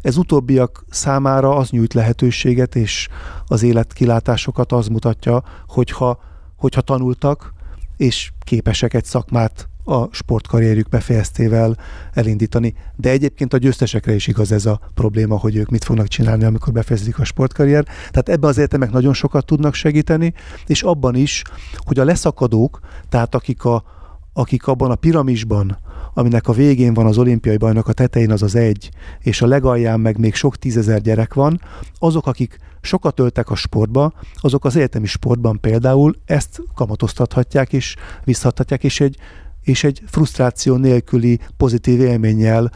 Ez 0.00 0.16
utóbbiak 0.16 0.84
számára 0.90 1.56
az 1.56 1.70
nyújt 1.70 1.94
lehetőséget, 1.94 2.76
és 2.76 3.08
az 3.46 3.62
életkilátásokat 3.62 4.72
az 4.72 4.86
mutatja, 4.86 5.42
hogyha, 5.66 6.22
hogyha 6.56 6.80
tanultak, 6.80 7.52
és 7.96 8.32
képesek 8.44 8.94
egy 8.94 9.04
szakmát 9.04 9.68
a 9.84 10.14
sportkarrierjük 10.14 10.88
befejeztével 10.88 11.76
elindítani. 12.12 12.74
De 12.96 13.10
egyébként 13.10 13.52
a 13.52 13.58
győztesekre 13.58 14.14
is 14.14 14.26
igaz 14.26 14.52
ez 14.52 14.66
a 14.66 14.80
probléma, 14.94 15.36
hogy 15.38 15.56
ők 15.56 15.70
mit 15.70 15.84
fognak 15.84 16.08
csinálni, 16.08 16.44
amikor 16.44 16.72
befejezik 16.72 17.18
a 17.18 17.24
sportkarrier. 17.24 17.84
Tehát 17.84 18.28
ebbe 18.28 18.46
az 18.46 18.58
egyetemek 18.58 18.90
nagyon 18.90 19.14
sokat 19.14 19.46
tudnak 19.46 19.74
segíteni, 19.74 20.34
és 20.66 20.82
abban 20.82 21.14
is, 21.14 21.42
hogy 21.76 21.98
a 21.98 22.04
leszakadók, 22.04 22.80
tehát 23.08 23.34
akik, 23.34 23.64
a, 23.64 23.84
akik 24.32 24.66
abban 24.66 24.90
a 24.90 24.94
piramisban, 24.94 25.78
aminek 26.14 26.48
a 26.48 26.52
végén 26.52 26.94
van 26.94 27.06
az 27.06 27.18
olimpiai 27.18 27.56
bajnok, 27.56 27.88
a 27.88 27.92
tetején 27.92 28.30
az 28.30 28.42
az 28.42 28.54
egy, 28.54 28.90
és 29.20 29.42
a 29.42 29.46
legalján 29.46 30.00
meg 30.00 30.18
még 30.18 30.34
sok 30.34 30.56
tízezer 30.56 31.00
gyerek 31.00 31.34
van, 31.34 31.60
azok, 31.98 32.26
akik 32.26 32.58
sokat 32.80 33.20
öltek 33.20 33.50
a 33.50 33.54
sportba, 33.54 34.12
azok 34.34 34.64
az 34.64 34.76
egyetemi 34.76 35.06
sportban 35.06 35.60
például 35.60 36.16
ezt 36.24 36.62
kamatoztathatják 36.74 37.72
és 37.72 37.96
visszhatják, 38.24 38.84
és 38.84 39.00
egy 39.00 39.16
és 39.62 39.84
egy 39.84 40.02
frusztráció 40.06 40.76
nélküli 40.76 41.38
pozitív 41.56 42.00
élménnyel 42.00 42.70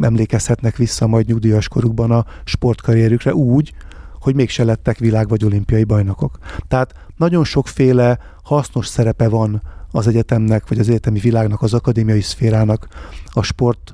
emlékezhetnek 0.00 0.76
vissza 0.76 1.06
majd 1.06 1.26
nyugdíjas 1.26 1.68
korukban 1.68 2.10
a 2.10 2.24
sportkarrierükre 2.44 3.34
úgy, 3.34 3.72
hogy 4.20 4.34
mégse 4.34 4.64
lettek 4.64 4.98
világ 4.98 5.28
vagy 5.28 5.44
olimpiai 5.44 5.84
bajnokok. 5.84 6.38
Tehát 6.68 6.94
nagyon 7.16 7.44
sokféle 7.44 8.18
hasznos 8.42 8.86
szerepe 8.86 9.28
van 9.28 9.62
az 9.90 10.06
egyetemnek, 10.06 10.68
vagy 10.68 10.78
az 10.78 10.88
egyetemi 10.88 11.18
világnak, 11.18 11.62
az 11.62 11.74
akadémiai 11.74 12.20
szférának 12.20 12.88
a 13.26 13.42
sport 13.42 13.92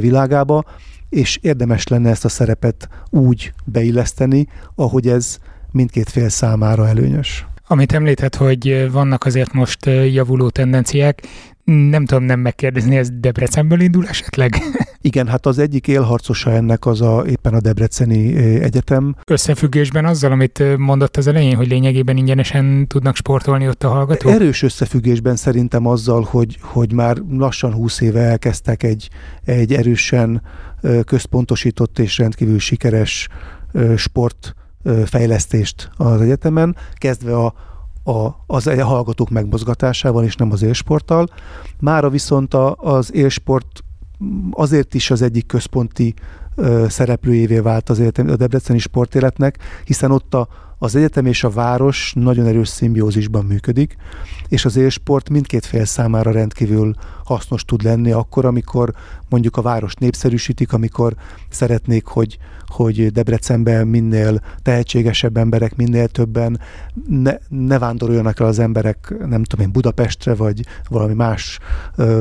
világába, 0.00 0.64
és 1.08 1.38
érdemes 1.42 1.86
lenne 1.86 2.10
ezt 2.10 2.24
a 2.24 2.28
szerepet 2.28 2.88
úgy 3.10 3.52
beilleszteni, 3.64 4.48
ahogy 4.74 5.08
ez 5.08 5.38
mindkét 5.70 6.08
fél 6.10 6.28
számára 6.28 6.88
előnyös. 6.88 7.46
Amit 7.66 7.92
említett, 7.92 8.34
hogy 8.34 8.90
vannak 8.92 9.24
azért 9.24 9.52
most 9.52 9.86
javuló 9.86 10.48
tendenciák, 10.48 11.22
nem 11.70 12.04
tudom 12.04 12.24
nem 12.24 12.40
megkérdezni, 12.40 12.96
ez 12.96 13.08
Debrecenből 13.12 13.80
indul 13.80 14.06
esetleg? 14.06 14.54
Igen, 15.02 15.26
hát 15.26 15.46
az 15.46 15.58
egyik 15.58 15.88
élharcosa 15.88 16.50
ennek 16.50 16.86
az 16.86 17.00
a, 17.00 17.24
éppen 17.26 17.54
a 17.54 17.60
Debreceni 17.60 18.36
Egyetem. 18.62 19.16
Összefüggésben 19.26 20.04
azzal, 20.04 20.32
amit 20.32 20.76
mondott 20.76 21.16
az 21.16 21.26
elején, 21.26 21.56
hogy 21.56 21.68
lényegében 21.68 22.16
ingyenesen 22.16 22.86
tudnak 22.86 23.16
sportolni 23.16 23.68
ott 23.68 23.84
a 23.84 23.88
hallgatók? 23.88 24.32
Erős 24.32 24.62
összefüggésben 24.62 25.36
szerintem 25.36 25.86
azzal, 25.86 26.26
hogy, 26.30 26.58
hogy 26.60 26.92
már 26.92 27.16
lassan 27.30 27.72
20 27.72 28.00
éve 28.00 28.20
elkezdtek 28.20 28.82
egy, 28.82 29.08
egy 29.44 29.72
erősen 29.72 30.42
központosított 31.04 31.98
és 31.98 32.18
rendkívül 32.18 32.58
sikeres 32.58 33.28
sportfejlesztést 33.96 35.90
az 35.96 36.20
egyetemen, 36.20 36.76
kezdve 36.98 37.36
a 37.36 37.54
a, 38.10 38.44
az 38.46 38.66
a 38.66 38.84
hallgatók 38.84 39.30
megmozgatásával, 39.30 40.24
és 40.24 40.36
nem 40.36 40.52
az 40.52 40.62
élsporttal. 40.62 41.28
Mára 41.80 42.08
viszont 42.08 42.54
a, 42.54 42.74
az 42.74 43.14
élsport 43.14 43.84
azért 44.50 44.94
is 44.94 45.10
az 45.10 45.22
egyik 45.22 45.46
központi 45.46 46.14
ö, 46.54 46.86
szereplőjévé 46.88 47.58
vált 47.58 47.88
az 47.88 48.00
egyetem, 48.00 48.28
a 48.28 48.36
debreceni 48.36 48.78
sportéletnek, 48.78 49.58
hiszen 49.84 50.10
ott 50.10 50.34
a, 50.34 50.48
az 50.82 50.96
egyetem 50.96 51.26
és 51.26 51.44
a 51.44 51.50
város 51.50 52.12
nagyon 52.14 52.46
erős 52.46 52.68
szimbiózisban 52.68 53.44
működik, 53.44 53.96
és 54.48 54.64
az 54.64 54.76
élsport 54.76 55.30
mindkét 55.30 55.66
fél 55.66 55.84
számára 55.84 56.30
rendkívül 56.30 56.94
hasznos 57.24 57.64
tud 57.64 57.82
lenni 57.82 58.10
akkor, 58.10 58.44
amikor 58.44 58.92
mondjuk 59.28 59.56
a 59.56 59.62
város 59.62 59.94
népszerűsítik, 59.94 60.72
amikor 60.72 61.14
szeretnék, 61.48 62.06
hogy, 62.06 62.38
hogy 62.66 63.12
Debrecenben 63.12 63.86
minél 63.86 64.40
tehetségesebb 64.62 65.36
emberek, 65.36 65.76
minél 65.76 66.08
többen 66.08 66.60
ne, 67.08 67.34
ne 67.48 67.78
vándoroljanak 67.78 68.40
el 68.40 68.46
az 68.46 68.58
emberek, 68.58 69.14
nem 69.26 69.42
tudom 69.42 69.66
én, 69.66 69.72
Budapestre, 69.72 70.34
vagy 70.34 70.66
valami 70.88 71.14
más 71.14 71.58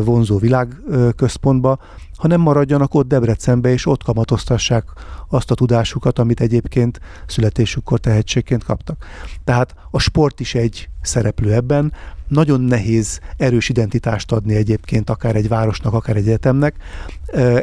vonzó 0.04 0.38
világközpontba, 0.38 1.80
hanem 2.20 2.42
maradjanak 2.42 2.94
ott 2.94 3.08
Debrecenbe, 3.08 3.70
és 3.70 3.86
ott 3.86 4.04
kamatoztassák 4.04 4.84
azt 5.30 5.52
a 5.52 5.56
tudásukat, 5.56 6.20
amit 6.20 6.42
egyébként 6.42 7.00
születésükkor 7.28 8.00
tehetségként 8.00 8.64
kaptak. 8.64 9.06
Tehát 9.44 9.76
a 9.92 10.00
sport 10.00 10.40
is 10.40 10.56
egy 10.56 10.90
szereplő 11.02 11.54
ebben, 11.54 11.94
nagyon 12.28 12.62
nehéz 12.62 13.20
erős 13.38 13.70
identitást 13.70 14.32
adni 14.32 14.56
egyébként 14.56 15.10
akár 15.10 15.36
egy 15.36 15.48
városnak, 15.48 15.94
akár 15.94 16.16
egy 16.16 16.28
egyetemnek. 16.28 16.76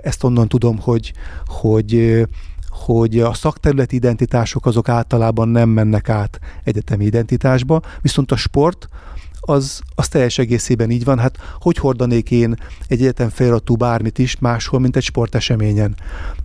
Ezt 0.02 0.24
onnan 0.24 0.48
tudom, 0.48 0.78
hogy, 0.78 1.12
hogy 1.44 2.26
hogy 2.68 3.20
a 3.20 3.34
szakterületi 3.34 3.96
identitások 3.96 4.66
azok 4.66 4.88
általában 4.88 5.48
nem 5.48 5.68
mennek 5.68 6.08
át 6.08 6.38
egyetemi 6.64 7.04
identitásba, 7.04 7.80
viszont 8.00 8.32
a 8.32 8.36
sport 8.36 8.88
az, 9.46 9.80
az 9.94 10.08
teljes 10.08 10.38
egészében 10.38 10.90
így 10.90 11.04
van. 11.04 11.18
Hát 11.18 11.38
hogy 11.60 11.76
hordanék 11.76 12.30
én 12.30 12.54
egy 12.88 13.00
egyetem 13.00 13.28
feliratú 13.28 13.76
bármit 13.76 14.18
is 14.18 14.38
máshol, 14.38 14.80
mint 14.80 14.96
egy 14.96 15.02
sporteseményen? 15.02 15.96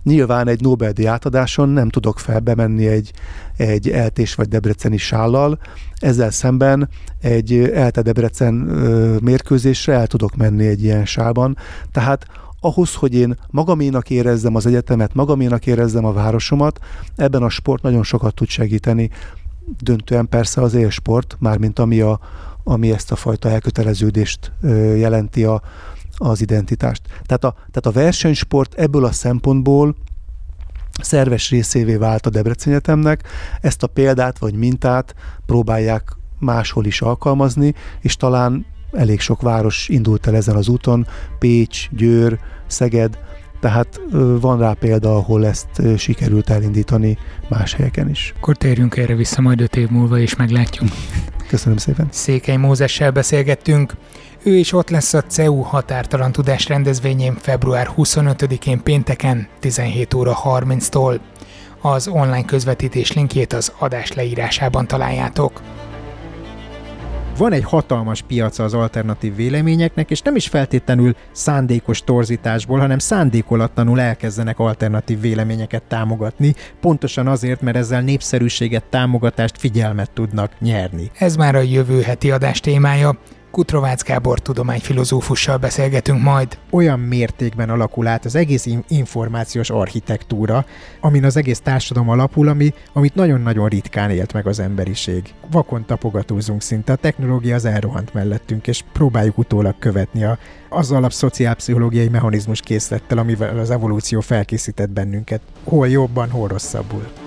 Nyilván 0.02 0.48
egy 0.48 0.60
Nobel-díj 0.60 1.06
átadáson 1.06 1.68
nem 1.68 1.88
tudok 1.88 2.18
felbemenni 2.18 2.86
egy, 2.86 3.12
egy 3.56 3.90
eltés 3.90 4.34
vagy 4.34 4.48
debreceni 4.48 4.96
sállal, 4.96 5.58
ezzel 6.02 6.30
szemben 6.30 6.88
egy 7.20 7.58
elte 7.58 8.02
Debrecen 8.02 8.54
mérkőzésre 9.22 9.92
el 9.92 10.06
tudok 10.06 10.36
menni 10.36 10.66
egy 10.66 10.82
ilyen 10.82 11.04
sálban. 11.04 11.56
Tehát 11.92 12.26
ahhoz, 12.60 12.94
hogy 12.94 13.14
én 13.14 13.38
magaménak 13.50 14.10
érezzem 14.10 14.54
az 14.54 14.66
egyetemet, 14.66 15.14
magaménak 15.14 15.66
érezzem 15.66 16.04
a 16.04 16.12
városomat, 16.12 16.78
ebben 17.16 17.42
a 17.42 17.48
sport 17.48 17.82
nagyon 17.82 18.02
sokat 18.02 18.34
tud 18.34 18.48
segíteni. 18.48 19.10
Döntően 19.80 20.28
persze 20.28 20.60
az 20.60 20.74
élsport, 20.74 21.36
mármint 21.38 21.78
ami 21.78 22.00
a, 22.00 22.20
ami 22.64 22.92
ezt 22.92 23.12
a 23.12 23.16
fajta 23.16 23.48
elköteleződést 23.48 24.52
jelenti 24.96 25.44
a, 25.44 25.62
az 26.16 26.40
identitást. 26.40 27.02
Tehát 27.06 27.44
a, 27.44 27.54
tehát 27.54 27.86
a 27.86 27.90
versenysport 27.90 28.74
ebből 28.74 29.04
a 29.04 29.12
szempontból 29.12 29.96
szerves 31.02 31.50
részévé 31.50 31.96
vált 31.96 32.26
a 32.26 32.30
Debrecen 32.30 32.72
Egyetemnek. 32.72 33.22
Ezt 33.60 33.82
a 33.82 33.86
példát 33.86 34.38
vagy 34.38 34.54
mintát 34.54 35.14
próbálják 35.46 36.16
máshol 36.38 36.84
is 36.84 37.00
alkalmazni, 37.00 37.74
és 38.00 38.16
talán 38.16 38.66
elég 38.92 39.20
sok 39.20 39.40
város 39.40 39.88
indult 39.88 40.26
el 40.26 40.36
ezen 40.36 40.56
az 40.56 40.68
úton, 40.68 41.06
Pécs, 41.38 41.90
Győr, 41.90 42.38
Szeged, 42.66 43.18
tehát 43.60 44.00
van 44.40 44.58
rá 44.58 44.72
példa, 44.72 45.16
ahol 45.16 45.46
ezt 45.46 45.82
sikerült 45.96 46.50
elindítani 46.50 47.18
más 47.48 47.74
helyeken 47.74 48.08
is. 48.08 48.34
Akkor 48.36 48.56
térjünk 48.56 48.96
erre 48.96 49.14
vissza 49.14 49.40
majd 49.40 49.60
öt 49.60 49.76
év 49.76 49.88
múlva, 49.88 50.18
és 50.18 50.36
meglátjuk. 50.36 50.88
Köszönöm 51.52 51.76
szépen. 51.76 52.08
Székely 52.10 52.56
Mózessel 52.56 53.10
beszélgettünk. 53.10 53.92
Ő 54.42 54.56
is 54.56 54.72
ott 54.72 54.90
lesz 54.90 55.14
a 55.14 55.22
CEU 55.22 55.60
határtalan 55.60 56.32
tudás 56.32 56.66
rendezvényén 56.66 57.34
február 57.34 57.90
25-én 57.96 58.82
pénteken 58.82 59.48
17 59.60 60.14
óra 60.14 60.38
30-tól. 60.44 61.20
Az 61.80 62.08
online 62.08 62.44
közvetítés 62.44 63.12
linkjét 63.12 63.52
az 63.52 63.72
adás 63.78 64.12
leírásában 64.12 64.86
találjátok 64.86 65.60
van 67.36 67.52
egy 67.52 67.64
hatalmas 67.64 68.22
piaca 68.22 68.64
az 68.64 68.74
alternatív 68.74 69.36
véleményeknek, 69.36 70.10
és 70.10 70.20
nem 70.20 70.36
is 70.36 70.48
feltétlenül 70.48 71.14
szándékos 71.32 72.04
torzításból, 72.04 72.78
hanem 72.78 72.98
szándékolatlanul 72.98 74.00
elkezdenek 74.00 74.58
alternatív 74.58 75.20
véleményeket 75.20 75.82
támogatni, 75.82 76.54
pontosan 76.80 77.26
azért, 77.26 77.60
mert 77.60 77.76
ezzel 77.76 78.00
népszerűséget, 78.00 78.84
támogatást, 78.84 79.58
figyelmet 79.58 80.10
tudnak 80.10 80.52
nyerni. 80.60 81.10
Ez 81.18 81.36
már 81.36 81.54
a 81.54 81.60
jövő 81.60 82.00
heti 82.00 82.30
adás 82.30 82.60
témája. 82.60 83.18
Kutrovácz 83.52 84.02
Gábor 84.02 84.38
tudományfilozófussal 84.38 85.56
beszélgetünk 85.56 86.22
majd. 86.22 86.58
Olyan 86.70 87.00
mértékben 87.00 87.70
alakul 87.70 88.06
át 88.06 88.24
az 88.24 88.34
egész 88.34 88.68
információs 88.88 89.70
architektúra, 89.70 90.64
amin 91.00 91.24
az 91.24 91.36
egész 91.36 91.60
társadalom 91.60 92.08
alapul, 92.08 92.48
ami, 92.48 92.74
amit 92.92 93.14
nagyon-nagyon 93.14 93.68
ritkán 93.68 94.10
élt 94.10 94.32
meg 94.32 94.46
az 94.46 94.58
emberiség. 94.58 95.34
Vakon 95.50 95.86
tapogatózunk 95.86 96.62
szinte, 96.62 96.92
a 96.92 96.96
technológia 96.96 97.54
az 97.54 97.64
elrohant 97.64 98.14
mellettünk, 98.14 98.66
és 98.66 98.84
próbáljuk 98.92 99.38
utólag 99.38 99.74
követni 99.78 100.24
a, 100.24 100.38
az 100.68 100.92
alapszociálpszichológiai 100.92 102.08
mechanizmus 102.08 102.60
készlettel, 102.60 103.18
amivel 103.18 103.58
az 103.58 103.70
evolúció 103.70 104.20
felkészített 104.20 104.90
bennünket. 104.90 105.40
Hol 105.64 105.88
jobban, 105.88 106.30
hol 106.30 106.48
rosszabbul. 106.48 107.21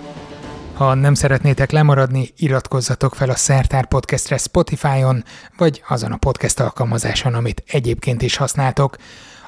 Ha 0.75 0.93
nem 0.93 1.13
szeretnétek 1.13 1.71
lemaradni, 1.71 2.29
iratkozzatok 2.37 3.15
fel 3.15 3.29
a 3.29 3.35
Szertár 3.35 3.87
Podcastre 3.87 4.37
Spotify-on, 4.37 5.23
vagy 5.57 5.81
azon 5.87 6.11
a 6.11 6.17
podcast 6.17 6.59
alkalmazáson, 6.59 7.33
amit 7.33 7.63
egyébként 7.67 8.21
is 8.21 8.35
használtok. 8.35 8.95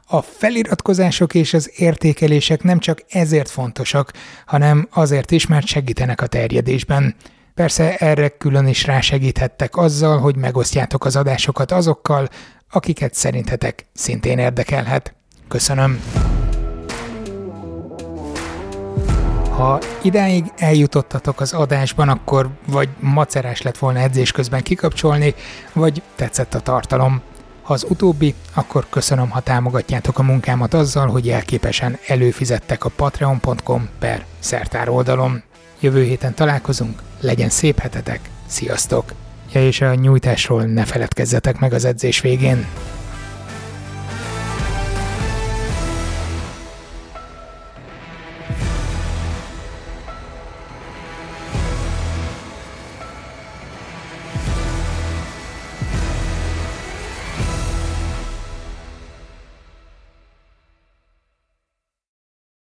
A 0.06 0.22
feliratkozások 0.22 1.34
és 1.34 1.54
az 1.54 1.72
értékelések 1.76 2.64
nem 2.64 2.80
csak 2.80 3.04
ezért 3.10 3.50
fontosak, 3.50 4.12
hanem 4.46 4.88
azért 4.92 5.32
is, 5.32 5.48
mert 5.48 5.66
segítenek 5.66 6.22
a 6.22 6.28
terjedésben. 6.28 7.16
Persze 7.54 7.98
erre 7.98 8.30
külön 8.30 8.68
is 8.68 8.86
rásegíthettek 8.86 9.78
azzal, 9.78 10.20
hogy 10.20 10.36
megosztjátok 10.36 11.06
az 11.06 11.16
adásokat 11.16 11.72
azokkal, 11.72 12.30
akiket 12.72 13.14
szerintetek 13.14 13.86
szintén 13.94 14.38
érdekelhet. 14.38 15.16
Köszönöm! 15.48 16.02
Ha 19.58 19.80
idáig 20.02 20.46
eljutottatok 20.58 21.42
az 21.42 21.54
adásban, 21.54 22.10
akkor 22.10 22.50
vagy 22.68 22.90
macerás 23.00 23.62
lett 23.62 23.78
volna 23.78 24.00
edzés 24.00 24.32
közben 24.32 24.64
kikapcsolni, 24.64 25.34
vagy 25.74 26.02
tetszett 26.16 26.54
a 26.54 26.60
tartalom. 26.60 27.22
Ha 27.62 27.74
az 27.74 27.86
utóbbi, 27.90 28.36
akkor 28.54 28.86
köszönöm, 28.90 29.30
ha 29.30 29.40
támogatjátok 29.40 30.20
a 30.20 30.24
munkámat 30.24 30.74
azzal, 30.74 31.08
hogy 31.08 31.30
elképesen 31.30 31.98
előfizettek 32.08 32.86
a 32.86 32.90
patreon.com 32.96 33.90
per 34.00 34.26
szertár 34.40 34.90
oldalon. 34.90 35.44
Jövő 35.80 36.04
héten 36.04 36.34
találkozunk, 36.34 37.02
legyen 37.22 37.50
szép 37.50 37.80
hetetek, 37.80 38.30
sziasztok! 38.46 39.12
Ja, 39.52 39.66
és 39.66 39.82
a 39.82 39.94
nyújtásról 39.94 40.64
ne 40.64 40.86
feledkezzetek 40.86 41.60
meg 41.60 41.74
az 41.74 41.86
edzés 41.86 42.22
végén. 42.22 42.66